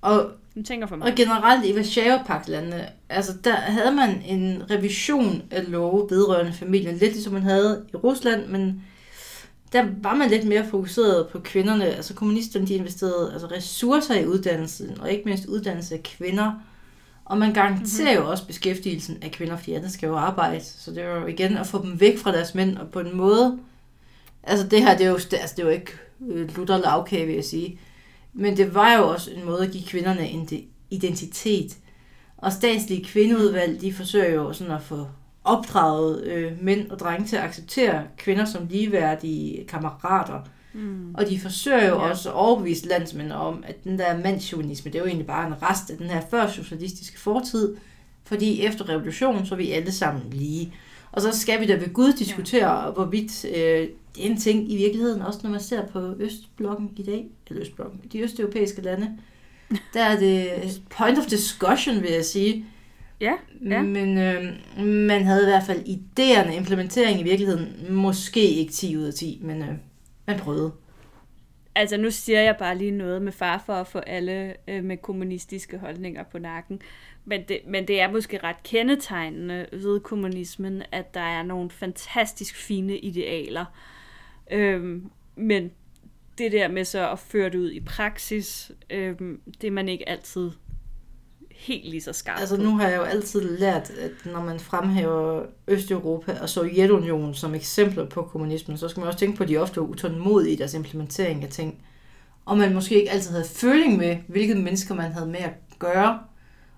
Og 0.00 0.30
Hun 0.54 0.64
tænker 0.64 0.86
for 0.86 0.94
Og 0.94 0.98
mig. 0.98 1.14
generelt 1.16 1.64
i 1.66 1.76
Varsava-pagtlandene, 1.76 2.86
altså 3.08 3.32
der 3.44 3.54
havde 3.54 3.94
man 3.94 4.22
en 4.26 4.62
revision 4.70 5.42
af 5.50 5.70
love 5.70 6.06
vedrørende 6.10 6.52
familien, 6.52 6.96
lidt 6.96 7.12
ligesom 7.12 7.32
man 7.32 7.42
havde 7.42 7.86
i 7.92 7.96
Rusland, 7.96 8.46
men 8.46 8.82
der 9.72 9.86
var 10.02 10.14
man 10.14 10.30
lidt 10.30 10.48
mere 10.48 10.66
fokuseret 10.66 11.28
på 11.28 11.38
kvinderne. 11.38 11.84
Altså 11.84 12.14
kommunisterne, 12.14 12.66
de 12.66 12.74
investerede 12.74 13.30
altså 13.32 13.46
ressourcer 13.46 14.14
i 14.14 14.26
uddannelsen, 14.26 15.00
og 15.00 15.10
ikke 15.12 15.24
mindst 15.24 15.46
uddannelse 15.46 15.94
af 15.94 16.02
kvinder. 16.02 16.52
Og 17.24 17.38
man 17.38 17.52
garanterer 17.52 18.12
mm-hmm. 18.12 18.24
jo 18.24 18.30
også 18.30 18.46
beskæftigelsen 18.46 19.18
af 19.22 19.30
kvinder, 19.30 19.56
fordi 19.56 19.72
andre 19.72 19.90
skal 19.90 20.06
jo 20.06 20.16
arbejde. 20.16 20.64
Så 20.64 20.90
det 20.90 21.04
var 21.04 21.20
jo 21.20 21.26
igen 21.26 21.56
at 21.56 21.66
få 21.66 21.82
dem 21.82 22.00
væk 22.00 22.18
fra 22.18 22.32
deres 22.32 22.54
mænd, 22.54 22.76
og 22.76 22.88
på 22.88 23.00
en 23.00 23.16
måde... 23.16 23.58
Altså 24.42 24.66
det 24.66 24.82
her, 24.82 24.96
det 24.96 25.06
er 25.06 25.10
jo, 25.10 25.14
altså, 25.14 25.54
det 25.56 25.62
er 25.62 25.66
jo 25.66 25.72
ikke 25.72 25.92
øh, 26.30 26.56
lutter 26.56 26.76
lavkage, 26.76 27.26
vil 27.26 27.34
jeg 27.34 27.44
sige. 27.44 27.78
Men 28.32 28.56
det 28.56 28.74
var 28.74 28.96
jo 28.96 29.08
også 29.08 29.30
en 29.30 29.44
måde 29.44 29.66
at 29.66 29.72
give 29.72 29.84
kvinderne 29.84 30.28
en 30.28 30.46
de- 30.46 30.64
identitet. 30.90 31.76
Og 32.36 32.52
statslige 32.52 33.04
kvindeudvalg, 33.04 33.80
de 33.80 33.92
forsøger 33.92 34.34
jo 34.34 34.52
sådan 34.52 34.74
at 34.74 34.82
få 34.82 35.06
opdraget 35.44 36.24
øh, 36.24 36.52
mænd 36.62 36.90
og 36.90 36.98
drenge 36.98 37.26
til 37.26 37.36
at 37.36 37.42
acceptere 37.42 38.02
kvinder 38.16 38.44
som 38.44 38.66
ligeværdige 38.70 39.64
kammerater. 39.66 40.40
Mm. 40.74 41.14
Og 41.14 41.28
de 41.30 41.40
forsøger 41.40 41.88
jo 41.88 41.94
Ja. 41.94 42.08
også 42.10 42.28
at 42.28 42.34
overbevise 42.34 42.88
landsmænd 42.88 43.32
om, 43.32 43.64
at 43.66 43.84
den 43.84 43.98
der 43.98 44.18
mandsjuvenisme, 44.18 44.90
det 44.90 44.98
er 44.98 45.02
jo 45.02 45.06
egentlig 45.06 45.26
bare 45.26 45.46
en 45.46 45.62
rest 45.62 45.90
af 45.90 45.96
den 45.96 46.06
her 46.06 46.20
før 46.30 46.48
socialistiske 46.48 47.20
fortid. 47.20 47.76
Fordi 48.24 48.62
efter 48.62 48.88
revolutionen, 48.88 49.46
så 49.46 49.54
er 49.54 49.58
vi 49.58 49.70
alle 49.70 49.92
sammen 49.92 50.22
lige. 50.32 50.74
Og 51.12 51.22
så 51.22 51.38
skal 51.40 51.60
vi 51.60 51.66
da 51.66 51.74
ved 51.74 51.92
Gud 51.92 52.12
diskutere, 52.12 52.84
ja. 52.84 52.90
hvorvidt 52.90 53.44
øh, 53.44 53.52
det 53.54 54.26
er 54.26 54.30
en 54.30 54.36
ting 54.40 54.72
i 54.72 54.76
virkeligheden, 54.76 55.22
også 55.22 55.40
når 55.42 55.50
man 55.50 55.60
ser 55.60 55.86
på 55.86 56.14
Østblokken 56.18 56.90
i 56.96 57.02
dag, 57.02 57.26
eller 57.48 57.60
Østblokken, 57.62 58.00
de 58.12 58.20
østeuropæiske 58.20 58.82
lande, 58.82 59.10
der 59.94 60.02
er 60.02 60.18
det 60.18 60.50
point 60.90 61.18
of 61.18 61.24
discussion, 61.26 62.02
vil 62.02 62.10
jeg 62.10 62.24
sige. 62.24 62.64
Ja, 63.20 63.32
ja. 63.70 63.82
Men 63.82 64.18
øh, 64.18 64.44
man 64.84 65.24
havde 65.24 65.42
i 65.42 65.46
hvert 65.46 65.66
fald 65.66 65.80
idéerne, 65.80 66.52
implementering 66.56 67.20
i 67.20 67.22
virkeligheden, 67.22 67.68
måske 67.90 68.40
ikke 68.50 68.72
10 68.72 68.96
ud 68.96 69.02
af 69.02 69.14
10, 69.14 69.40
men 69.42 69.62
øh, 69.62 69.68
man 70.26 70.38
prøvede. 70.38 70.72
Altså 71.74 71.96
nu 71.96 72.10
siger 72.10 72.40
jeg 72.40 72.56
bare 72.56 72.78
lige 72.78 72.90
noget 72.90 73.22
med 73.22 73.32
far 73.32 73.62
for 73.66 73.72
at 73.72 73.86
få 73.86 73.98
alle 73.98 74.54
øh, 74.68 74.84
med 74.84 74.96
kommunistiske 74.96 75.78
holdninger 75.78 76.22
på 76.22 76.38
nakken. 76.38 76.82
Men 77.24 77.44
det, 77.48 77.60
men 77.66 77.88
det 77.88 78.00
er 78.00 78.10
måske 78.10 78.38
ret 78.44 78.62
kendetegnende 78.62 79.66
ved 79.72 80.00
kommunismen, 80.00 80.82
at 80.92 81.14
der 81.14 81.20
er 81.20 81.42
nogle 81.42 81.70
fantastisk 81.70 82.56
fine 82.56 82.98
idealer. 82.98 83.64
Øhm, 84.50 85.10
men 85.36 85.70
det 86.38 86.52
der 86.52 86.68
med 86.68 86.84
så 86.84 87.10
at 87.10 87.18
føre 87.18 87.50
det 87.50 87.58
ud 87.58 87.70
i 87.70 87.80
praksis, 87.80 88.72
øhm, 88.90 89.40
det 89.60 89.66
er 89.66 89.70
man 89.70 89.88
ikke 89.88 90.08
altid 90.08 90.50
helt 91.62 91.84
lige 91.88 92.00
så 92.00 92.12
skarp 92.12 92.40
Altså 92.40 92.56
på. 92.56 92.62
nu 92.62 92.76
har 92.76 92.88
jeg 92.88 92.96
jo 92.96 93.02
altid 93.02 93.58
lært, 93.58 93.90
at 93.90 94.32
når 94.32 94.42
man 94.44 94.60
fremhæver 94.60 95.42
Østeuropa 95.68 96.38
og 96.42 96.48
Sovjetunionen 96.48 97.34
som 97.34 97.54
eksempler 97.54 98.06
på 98.08 98.22
kommunismen, 98.22 98.78
så 98.78 98.88
skal 98.88 99.00
man 99.00 99.06
også 99.06 99.18
tænke 99.18 99.36
på, 99.36 99.42
at 99.42 99.48
de 99.48 99.56
ofte 99.56 99.80
er 99.80 99.84
utålmodige 99.84 100.52
i 100.52 100.56
deres 100.56 100.74
implementering 100.74 101.42
af 101.44 101.48
ting. 101.50 101.84
Og 102.44 102.58
man 102.58 102.74
måske 102.74 102.94
ikke 102.94 103.10
altid 103.10 103.30
havde 103.30 103.44
føling 103.48 103.96
med, 103.96 104.16
hvilke 104.28 104.54
mennesker 104.54 104.94
man 104.94 105.12
havde 105.12 105.26
med 105.26 105.40
at 105.40 105.52
gøre 105.78 106.18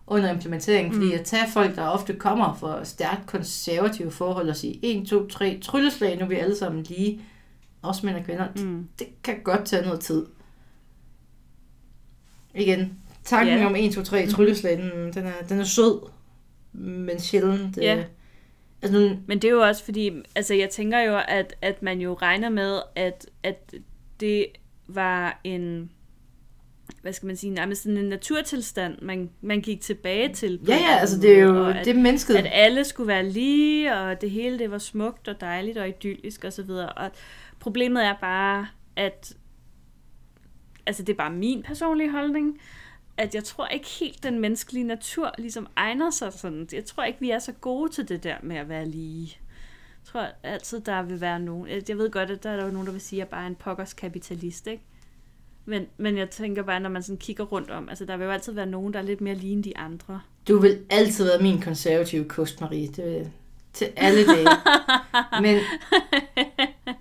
under 0.06 0.32
implementeringen. 0.32 0.94
Fordi 0.94 1.12
at 1.12 1.24
tage 1.24 1.50
folk, 1.52 1.76
der 1.76 1.86
ofte 1.88 2.14
kommer 2.14 2.54
fra 2.54 2.84
stærkt 2.84 3.26
konservative 3.26 4.10
forhold 4.10 4.48
og 4.48 4.56
sige 4.56 4.78
1, 4.82 5.06
2, 5.06 5.26
3, 5.28 5.58
trylleslag, 5.62 6.16
nu 6.18 6.24
er 6.24 6.28
vi 6.28 6.34
alle 6.34 6.56
sammen 6.56 6.82
lige, 6.82 7.20
også 7.82 8.06
mænd 8.06 8.16
og 8.16 8.24
kvinder, 8.24 8.46
Mm. 8.56 8.88
det 8.98 9.06
kan 9.24 9.34
godt 9.44 9.64
tage 9.64 9.82
noget 9.86 10.00
tid. 10.00 10.26
Igen, 12.54 12.98
tanken 13.24 13.58
Ja. 13.58 13.66
om 13.66 13.76
1, 13.76 13.92
2, 13.94 14.02
3 14.02 14.26
trylleslag, 14.26 14.78
den, 14.78 15.12
den, 15.12 15.26
er, 15.26 15.32
den 15.48 15.60
er 15.60 15.64
sød, 15.64 16.00
men 16.72 17.20
sjældent. 17.20 17.76
Ja. 17.76 17.96
øh, 17.96 18.04
Altså, 18.82 18.98
nu, 19.00 19.16
Men 19.26 19.38
det 19.38 19.48
er 19.48 19.52
jo 19.52 19.60
også 19.60 19.84
fordi, 19.84 20.10
altså 20.34 20.54
jeg 20.54 20.70
tænker 20.70 21.00
jo, 21.00 21.20
at, 21.28 21.54
at 21.62 21.82
man 21.82 22.00
jo 22.00 22.14
regner 22.14 22.48
med, 22.48 22.80
at, 22.96 23.26
at 23.42 23.74
det 24.20 24.46
var 24.88 25.40
en, 25.44 25.90
hvad 27.02 27.12
skal 27.12 27.26
man 27.26 27.36
sige, 27.36 27.50
nærmest 27.50 27.82
sådan 27.82 27.96
en 27.98 28.04
naturtilstand, 28.04 28.98
man, 29.02 29.30
man 29.40 29.60
gik 29.60 29.80
tilbage 29.80 30.34
til. 30.34 30.60
ja, 30.68 30.74
ja, 30.76 30.98
altså 31.00 31.20
det 31.20 31.38
er 31.38 31.42
jo 31.42 31.66
at, 31.66 31.84
det 31.84 31.96
er 31.96 32.00
mennesket. 32.02 32.36
at 32.36 32.46
alle 32.52 32.84
skulle 32.84 33.08
være 33.08 33.28
lige, 33.30 33.94
og 33.96 34.20
det 34.20 34.30
hele 34.30 34.58
det 34.58 34.70
var 34.70 34.78
smukt 34.78 35.28
og 35.28 35.40
dejligt 35.40 35.78
og 35.78 35.88
idyllisk 35.88 36.44
og 36.44 36.52
så 36.52 36.62
videre. 36.62 36.88
Og 36.88 37.10
problemet 37.60 38.04
er 38.04 38.14
bare, 38.20 38.66
at 38.96 39.36
altså 40.86 41.02
det 41.02 41.12
er 41.12 41.16
bare 41.16 41.32
min 41.32 41.62
personlige 41.62 42.10
holdning, 42.10 42.58
at 43.16 43.34
jeg 43.34 43.44
tror 43.44 43.66
ikke 43.66 43.88
helt 44.00 44.22
den 44.22 44.38
menneskelige 44.38 44.84
natur 44.84 45.34
ligesom 45.38 45.66
egner 45.76 46.10
sig 46.10 46.32
sådan. 46.32 46.68
Jeg 46.72 46.84
tror 46.84 47.04
ikke, 47.04 47.20
vi 47.20 47.30
er 47.30 47.38
så 47.38 47.52
gode 47.52 47.92
til 47.92 48.08
det 48.08 48.22
der 48.22 48.36
med 48.42 48.56
at 48.56 48.68
være 48.68 48.88
lige. 48.88 49.38
Jeg 50.02 50.12
tror 50.12 50.26
altid, 50.42 50.80
der 50.80 51.02
vil 51.02 51.20
være 51.20 51.40
nogen. 51.40 51.68
Jeg 51.88 51.98
ved 51.98 52.10
godt, 52.10 52.30
at 52.30 52.42
der 52.42 52.50
er 52.50 52.56
der 52.56 52.64
jo 52.64 52.70
nogen, 52.70 52.86
der 52.86 52.92
vil 52.92 53.00
sige, 53.00 53.18
at 53.18 53.26
jeg 53.26 53.28
bare 53.28 53.42
er 53.42 53.46
en 53.46 53.54
pokkers 53.54 53.92
kapitalist, 53.92 54.66
ikke? 54.66 54.82
Men, 55.64 55.86
men 55.96 56.16
jeg 56.18 56.30
tænker 56.30 56.62
bare, 56.62 56.80
når 56.80 56.90
man 56.90 57.02
sådan 57.02 57.16
kigger 57.16 57.44
rundt 57.44 57.70
om, 57.70 57.88
altså 57.88 58.04
der 58.04 58.16
vil 58.16 58.24
jo 58.24 58.30
altid 58.30 58.52
være 58.52 58.66
nogen, 58.66 58.92
der 58.92 58.98
er 58.98 59.02
lidt 59.02 59.20
mere 59.20 59.34
lige 59.34 59.52
end 59.52 59.64
de 59.64 59.76
andre. 59.76 60.20
Du 60.48 60.58
vil 60.58 60.78
altid 60.90 61.24
være 61.24 61.42
min 61.42 61.60
konservative 61.60 62.24
kost, 62.24 62.60
Marie. 62.60 62.88
Det 62.88 63.04
vil, 63.04 63.30
til 63.72 63.88
alle 63.96 64.26
dage. 64.26 64.48
Men, 65.42 65.60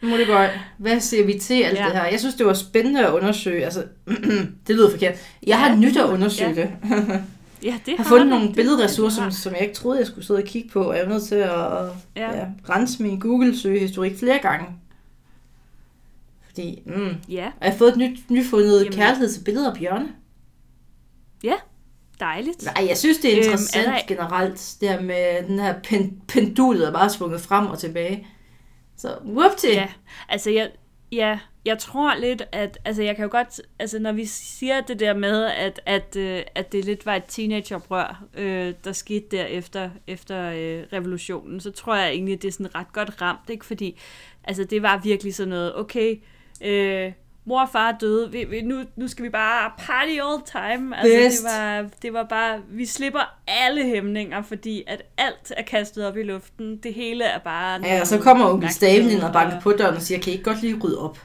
Molibøj, 0.04 0.50
hvad 0.78 1.00
siger 1.00 1.26
vi 1.26 1.40
til 1.40 1.62
alt 1.64 1.78
Ja. 1.78 1.84
ja. 1.84 1.90
det 1.90 1.98
her? 1.98 2.06
Jeg 2.06 2.20
synes, 2.20 2.36
det 2.36 2.46
var 2.46 2.54
spændende 2.54 3.08
at 3.08 3.14
undersøge. 3.14 3.66
Altså, 3.66 3.84
det 4.68 4.76
lyder 4.76 4.90
forkert. 4.92 5.14
Jeg 5.48 5.60
har 5.60 5.76
nyt 5.76 5.98
at 5.98 6.06
undersøge 6.06 6.50
Ja. 6.50 6.56
det. 6.62 6.70
Ja, 7.64 7.76
det 7.86 7.92
Jeg 7.92 7.96
har 7.98 8.04
fundet 8.04 8.28
nogle 8.28 8.54
billedressourcer, 8.54 9.22
har- 9.22 9.30
som, 9.30 9.38
som 9.42 9.54
jeg 9.54 9.62
ikke 9.62 9.74
troede, 9.76 10.00
jeg 10.00 10.08
skulle 10.08 10.26
sidde 10.26 10.38
og 10.40 10.44
kigge 10.46 10.70
på. 10.70 10.84
Og 10.84 10.96
jeg 10.96 11.04
er 11.04 11.10
nødt 11.10 11.24
til 11.24 11.36
at 11.36 11.50
Ja. 11.52 11.90
ja. 12.16 12.38
Ja, 12.38 12.46
rense 12.70 13.04
min 13.04 13.20
Google-søgehistorik 13.20 14.20
flere 14.20 14.40
gange. 14.40 14.66
Fordi, 16.48 16.82
mm, 16.86 16.94
Ja, 17.30 17.46
og 17.60 17.66
jeg 17.66 17.72
har 17.72 17.78
fået 17.78 17.92
et 17.92 17.98
nyt, 17.98 18.30
nyfundet 18.30 18.80
Jamen. 18.80 18.94
Kærlighed 18.94 19.30
til 19.34 19.44
billeder 19.44 19.72
af 19.72 19.78
bjørne. 19.78 20.08
dejligt. 22.20 22.64
Nej, 22.66 22.86
jeg 22.90 22.98
synes, 22.98 23.18
det 23.18 23.32
er 23.34 23.38
Øhm, 23.38 23.40
er 23.40 23.44
interessant 23.52 23.88
der- 23.88 24.16
generelt, 24.16 24.76
det 24.82 24.90
her 24.90 25.02
med 25.02 25.48
den 25.48 25.60
her 25.60 25.74
pen, 25.84 26.22
pendulet, 26.28 26.82
der 26.82 26.92
bare 26.94 27.06
er 27.06 27.10
svunget 27.10 27.42
frem 27.42 27.66
og 27.68 27.80
tilbage. 27.80 28.28
Så, 28.98 29.18
whoopty! 29.26 29.68
Ja, 29.68 29.88
altså 30.30 30.50
jeg, 30.50 30.72
ja, 31.12 31.40
jeg 31.66 31.80
tror 31.80 32.16
lidt, 32.16 32.42
at 32.52 32.80
altså 32.86 33.04
jeg 33.04 33.16
kan 33.16 33.24
jo 33.24 33.32
godt, 33.32 33.62
altså 33.80 34.00
når 34.00 34.12
vi 34.12 34.26
siger 34.26 34.82
det 34.82 35.00
der 35.00 35.14
med, 35.14 35.46
at, 35.46 35.82
at, 35.86 36.16
øh, 36.16 36.42
at 36.56 36.72
det 36.72 36.86
lidt 36.86 37.06
var 37.06 37.16
et 37.16 37.24
teenageoprør, 37.28 38.24
øh, 38.38 38.74
der 38.84 38.92
skete 38.92 39.38
der 39.38 39.46
efter, 39.46 39.90
efter 40.08 40.50
øh, 40.50 40.84
revolutionen, 40.94 41.60
så 41.60 41.72
tror 41.72 41.96
jeg 41.96 42.10
egentlig, 42.10 42.34
at 42.34 42.42
det 42.42 42.48
er 42.48 42.52
sådan 42.52 42.76
ret 42.76 42.94
godt 42.94 43.22
ramt, 43.22 43.50
ikke? 43.50 43.66
Fordi 43.66 44.00
altså 44.44 44.64
det 44.64 44.82
var 44.82 45.02
virkelig 45.04 45.36
sådan 45.36 45.50
noget, 45.50 45.76
okay, 45.76 46.22
øh, 46.62 47.12
mor 47.46 47.62
og 47.62 47.70
far 47.70 47.92
er 47.92 47.98
døde, 47.98 48.32
vi, 48.32 48.44
vi, 48.44 48.62
nu, 48.62 48.84
nu 48.96 49.08
skal 49.08 49.26
vi 49.26 49.30
bare 49.30 49.72
party 49.78 50.12
all 50.12 50.42
time. 50.46 50.98
Altså 50.98 51.44
det 51.44 51.52
var, 51.52 51.90
det 52.02 52.14
var 52.14 52.24
bare, 52.24 52.62
vi 52.70 52.86
slipper 52.86 53.40
alle 53.48 53.84
hæmninger, 53.84 54.42
fordi 54.42 54.84
at 54.88 55.02
alt 55.18 55.54
er 55.58 55.64
kastet 55.64 56.08
op 56.08 56.18
i 56.18 56.24
luften. 56.24 56.78
Det 56.78 56.94
hele 56.94 57.24
er 57.24 57.40
bare... 57.40 57.82
Ja, 57.84 58.02
og 58.02 58.08
så 58.08 58.20
kommer 58.20 58.50
onkel 58.50 58.70
Staven 58.70 59.10
ind 59.10 59.22
og 59.22 59.34
banker 59.34 59.62
på 59.62 59.72
døren 59.72 59.96
og 59.96 60.02
siger, 60.02 60.20
kan 60.20 60.30
I 60.30 60.34
ikke 60.34 60.44
godt 60.44 60.62
lige 60.62 60.80
rydde 60.84 61.00
op? 61.00 61.18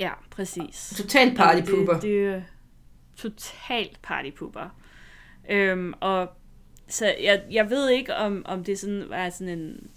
Ja, 0.00 0.10
præcis. 0.30 0.94
Totalt 0.96 1.36
partypooper. 1.36 1.92
Det, 1.92 2.02
det 2.02 2.26
er 2.26 2.40
totalt 3.16 4.02
partypooper. 4.02 4.74
Øhm, 5.50 5.92
og 6.00 6.28
så 6.88 7.14
jeg, 7.22 7.42
jeg 7.50 7.70
ved 7.70 7.88
ikke, 7.88 8.14
om, 8.14 8.42
om 8.46 8.64
det 8.64 8.78
sådan 8.78 9.04
var 9.08 9.30
sådan 9.30 9.58
en 9.58 9.90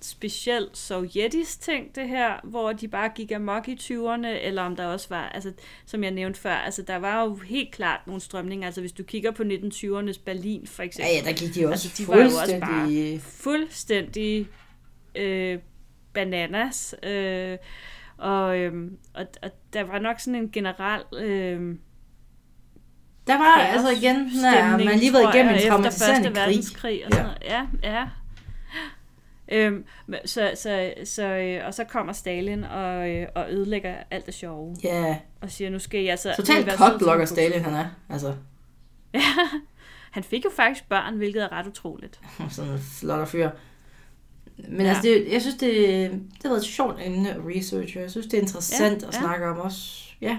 speciel 0.00 0.68
sovjetisk 0.74 1.60
ting, 1.60 1.94
det 1.94 2.08
her, 2.08 2.32
hvor 2.44 2.72
de 2.72 2.88
bare 2.88 3.08
gik 3.14 3.32
amok 3.32 3.68
i 3.68 3.74
20'erne, 3.80 4.26
eller 4.26 4.62
om 4.62 4.76
der 4.76 4.86
også 4.86 5.06
var, 5.10 5.28
altså, 5.28 5.52
som 5.86 6.04
jeg 6.04 6.10
nævnte 6.10 6.40
før, 6.40 6.54
altså, 6.54 6.82
der 6.82 6.96
var 6.96 7.24
jo 7.24 7.34
helt 7.36 7.70
klart 7.72 8.00
nogle 8.06 8.20
strømninger, 8.22 8.66
altså, 8.66 8.80
hvis 8.80 8.92
du 8.92 9.02
kigger 9.02 9.30
på 9.30 9.42
1920'ernes 9.42 10.20
Berlin, 10.24 10.66
for 10.66 10.82
Ja, 10.82 10.86
eksempel, 10.86 11.12
ja, 11.14 11.30
der 11.30 11.36
gik 11.36 11.54
de 11.54 11.66
også 11.66 11.88
Altså, 11.88 12.02
de 12.02 12.08
var 12.08 12.16
jo 12.16 12.24
også 12.24 12.38
fuldstændig... 12.38 13.20
fuldstændig 13.22 14.48
øh, 15.14 15.58
bananas. 16.14 16.94
Øh, 17.02 17.58
og, 18.18 18.58
øh, 18.58 18.72
og, 19.14 19.26
og 19.42 19.50
der 19.72 19.82
var 19.82 19.98
nok 19.98 20.20
sådan 20.20 20.34
en 20.34 20.50
generel... 20.50 21.02
Øh, 21.18 21.76
Der 23.26 23.38
var 23.38 23.56
altså 23.60 23.88
igen, 23.90 24.16
når 24.16 24.84
man 24.84 24.98
lige 24.98 25.12
været 25.12 25.34
igennem 25.34 25.54
en 25.54 25.60
traumatiserende 25.68 26.28
Første 26.28 26.32
krig. 26.40 26.46
verdenskrig 26.46 27.06
og 27.06 27.12
sådan 27.12 27.24
noget. 27.26 27.42
Ja, 27.44 27.66
ja. 27.82 28.04
Øhm, 29.52 29.84
så, 30.24 30.52
så, 30.54 30.94
så, 31.04 31.22
øh, 31.26 31.66
og 31.66 31.74
så 31.74 31.84
kommer 31.84 32.12
Stalin 32.12 32.64
og, 32.64 33.10
øh, 33.10 33.26
og 33.34 33.46
ødelægger 33.50 33.94
alt 34.10 34.26
det 34.26 34.34
sjove. 34.34 34.76
Ja, 34.84 35.18
Og 35.40 35.50
siger, 35.50 35.70
nu 35.70 35.78
skal 35.78 36.04
jeg 36.04 36.18
så... 36.18 36.34
totalt 36.36 36.72
cockblocker 36.72 37.24
Stalin 37.24 37.60
han 37.60 37.74
er. 37.74 37.86
Altså, 38.08 38.34
Ja, 39.14 39.20
han 40.10 40.22
fik 40.22 40.44
jo 40.44 40.50
faktisk 40.56 40.88
børn, 40.88 41.16
hvilket 41.16 41.42
er 41.42 41.52
ret 41.52 41.66
utroligt. 41.66 42.20
sådan 42.50 42.70
en 42.70 42.78
flot 42.78 43.28
fyr. 43.28 43.50
Men 44.68 44.80
Ja. 44.80 44.88
altså, 44.88 45.02
det, 45.02 45.32
jeg 45.32 45.40
synes, 45.40 45.56
det, 45.56 45.70
det 46.10 46.42
har 46.42 46.48
været 46.48 46.60
et 46.60 46.66
sjovt 46.66 46.96
emne 47.04 47.30
at 47.30 47.40
researche. 47.56 48.00
Jeg 48.00 48.10
synes, 48.10 48.26
det 48.26 48.34
er 48.36 48.40
interessant 48.42 49.02
Ja, 49.02 49.08
at 49.08 49.14
ja. 49.14 49.20
snakke 49.20 49.46
om 49.48 49.58
også. 49.58 50.04
Ja, 50.20 50.38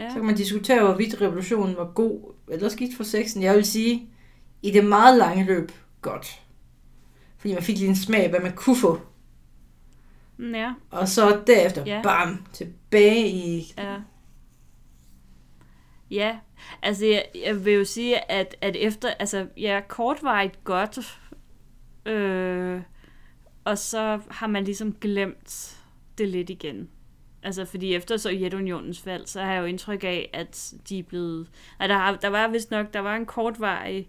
Ja. 0.00 0.08
så 0.08 0.14
kan 0.14 0.24
man 0.24 0.34
diskutere, 0.36 0.84
hvorvidt 0.84 1.20
revolutionen 1.20 1.76
var 1.76 1.84
god 1.94 2.34
eller 2.48 2.68
skidt 2.68 2.96
for 2.96 3.04
sexen. 3.04 3.42
Jeg 3.42 3.54
vil 3.54 3.64
sige, 3.64 4.08
i 4.62 4.70
det 4.70 4.84
meget 4.84 5.18
lange 5.18 5.44
løb, 5.44 5.72
godt. 6.02 6.40
Fordi 7.38 7.54
man 7.54 7.62
fik 7.62 7.76
lige 7.78 7.88
en 7.88 7.96
smag 7.96 8.24
af, 8.24 8.30
hvad 8.30 8.40
man 8.40 8.52
kunne 8.56 8.76
få. 8.76 9.00
Mm, 10.36 10.54
Ja, 10.54 10.72
Og 10.90 11.08
så 11.08 11.42
derefter, 11.46 11.84
Ja. 11.86 12.00
bam, 12.02 12.46
tilbage 12.52 13.28
i... 13.28 13.72
ja. 13.78 13.96
Ja, 16.10 16.38
altså 16.82 17.06
jeg, 17.06 17.24
jeg 17.44 17.64
vil 17.64 17.72
jo 17.72 17.84
sige, 17.84 18.30
at, 18.30 18.56
at 18.60 18.76
efter, 18.76 19.08
altså 19.10 19.46
ja, 19.56 19.80
kortvarigt 19.88 20.64
godt, 20.64 21.20
øh, 22.06 22.80
og 23.64 23.78
så 23.78 24.20
har 24.30 24.46
man 24.46 24.64
ligesom 24.64 24.92
glemt 25.00 25.78
det 26.18 26.28
lidt 26.28 26.50
igen. 26.50 26.88
Altså, 27.42 27.64
fordi 27.64 27.94
efter 27.94 28.16
Sovjetunionens 28.16 29.00
fald, 29.00 29.26
så 29.26 29.42
har 29.42 29.52
jeg 29.52 29.60
jo 29.60 29.64
indtryk 29.66 30.04
af, 30.04 30.30
at 30.32 30.72
de 30.88 30.98
er 30.98 31.02
blevet... 31.02 31.48
Nej, 31.78 31.86
der, 31.88 31.94
har, 31.94 32.16
der 32.16 32.28
var 32.28 32.48
vist 32.48 32.70
nok, 32.70 32.92
der 32.92 33.00
var 33.00 33.16
en 33.16 33.26
kortvarig 33.26 33.98
øh, 33.98 34.04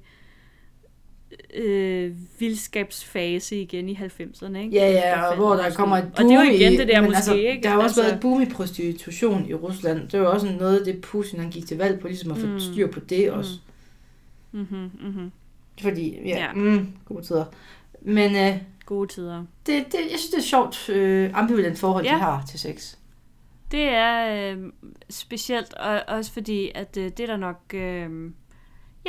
vildskabsfase 2.40 3.62
igen 3.62 3.90
i 3.90 3.94
90'erne, 3.96 4.58
ikke? 4.58 4.76
Ja, 4.76 4.92
ja, 4.92 5.22
og 5.24 5.36
hvor 5.36 5.54
der 5.56 5.74
kommer 5.74 5.98
et 5.98 6.04
Og 6.04 6.10
boom 6.18 6.28
det 6.30 6.36
er 6.38 6.44
jo 6.46 6.52
igen 6.52 6.80
det 6.80 6.88
der 6.88 7.02
måske, 7.02 7.16
altså, 7.16 7.34
ikke? 7.36 7.64
Der 7.64 7.70
har 7.70 7.76
også 7.76 7.84
altså, 7.86 8.02
været 8.02 8.14
et 8.14 8.20
boom 8.20 8.42
i 8.42 8.46
prostitution 8.46 9.50
i 9.50 9.54
Rusland. 9.54 10.10
Det 10.10 10.20
var 10.20 10.26
også 10.28 10.48
noget 10.60 10.80
af 10.80 10.86
det, 10.86 11.02
Putin 11.02 11.40
han 11.40 11.50
gik 11.50 11.68
til 11.68 11.78
valg 11.78 12.00
på, 12.00 12.08
ligesom 12.08 12.32
at 12.32 12.38
få 12.38 12.48
Mm. 12.48 12.60
styr 12.60 12.92
på 12.92 13.00
det 13.00 13.32
også. 13.32 13.52
Mm-hmm, 14.52 14.92
mm-hmm. 15.02 15.32
Fordi, 15.82 16.18
ja, 16.26 16.38
Ja. 16.38 16.54
Mm, 16.54 16.88
gode 17.06 17.22
tider. 17.26 17.46
Men 18.02 18.36
øh, 18.36 18.58
Gode 18.86 19.08
tider. 19.14 19.46
det, 19.66 19.86
det, 19.86 19.94
jeg 19.94 20.20
synes, 20.20 20.26
det 20.26 20.34
er 20.34 20.38
et 20.38 20.44
sjovt 20.44 20.90
øh, 20.90 21.30
ambivalent 21.34 21.80
forhold. 21.80 22.06
Ja. 22.06 22.14
de 22.14 22.20
har 22.20 22.44
til 22.50 22.60
sex. 22.60 22.96
Det 23.72 23.84
er 23.84 24.52
øh, 24.54 24.58
specielt, 25.10 25.74
og 25.74 26.02
også 26.08 26.32
fordi, 26.32 26.72
at 26.76 26.98
øh, 26.98 27.04
det 27.04 27.20
er 27.20 27.28
der 27.28 27.38
nok... 27.38 27.60
Øh, 27.74 28.32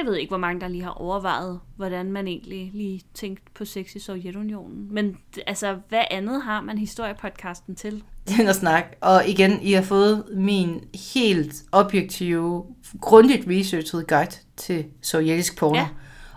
jeg 0.01 0.07
ved 0.07 0.17
ikke, 0.17 0.31
hvor 0.31 0.39
mange 0.39 0.61
der 0.61 0.69
lige 0.69 0.83
har 0.83 0.91
overvejet, 0.91 1.61
hvordan 1.77 2.13
man 2.13 2.29
egentlig 2.29 2.71
lige 2.75 3.03
tænkte 3.15 3.43
på 3.55 3.65
sex 3.65 3.95
i 3.95 3.99
Sovjetunionen. 3.99 4.89
Men 4.91 5.17
altså, 5.47 5.79
hvad 5.89 6.03
andet 6.11 6.43
har 6.43 6.61
man 6.61 6.79
historiepodcasten 6.79 7.75
til? 7.75 8.03
Den 8.37 8.49
at 8.49 8.57
snakke. 8.57 8.89
Og 9.01 9.29
igen, 9.29 9.63
I 9.63 9.73
har 9.73 9.83
fået 9.83 10.25
min 10.35 10.85
helt 11.15 11.55
objektive, 11.73 12.65
grundigt 13.01 13.49
researchet 13.49 14.07
guide 14.07 14.37
til 14.57 14.85
sovjetisk 15.03 15.59
porno. 15.59 15.79
Ja. 15.79 15.89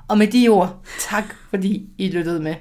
Og 0.08 0.18
med 0.18 0.28
de 0.28 0.48
ord, 0.48 0.86
tak 1.00 1.36
fordi 1.50 1.90
I 1.98 2.08
lyttede 2.08 2.40
med. 2.40 2.56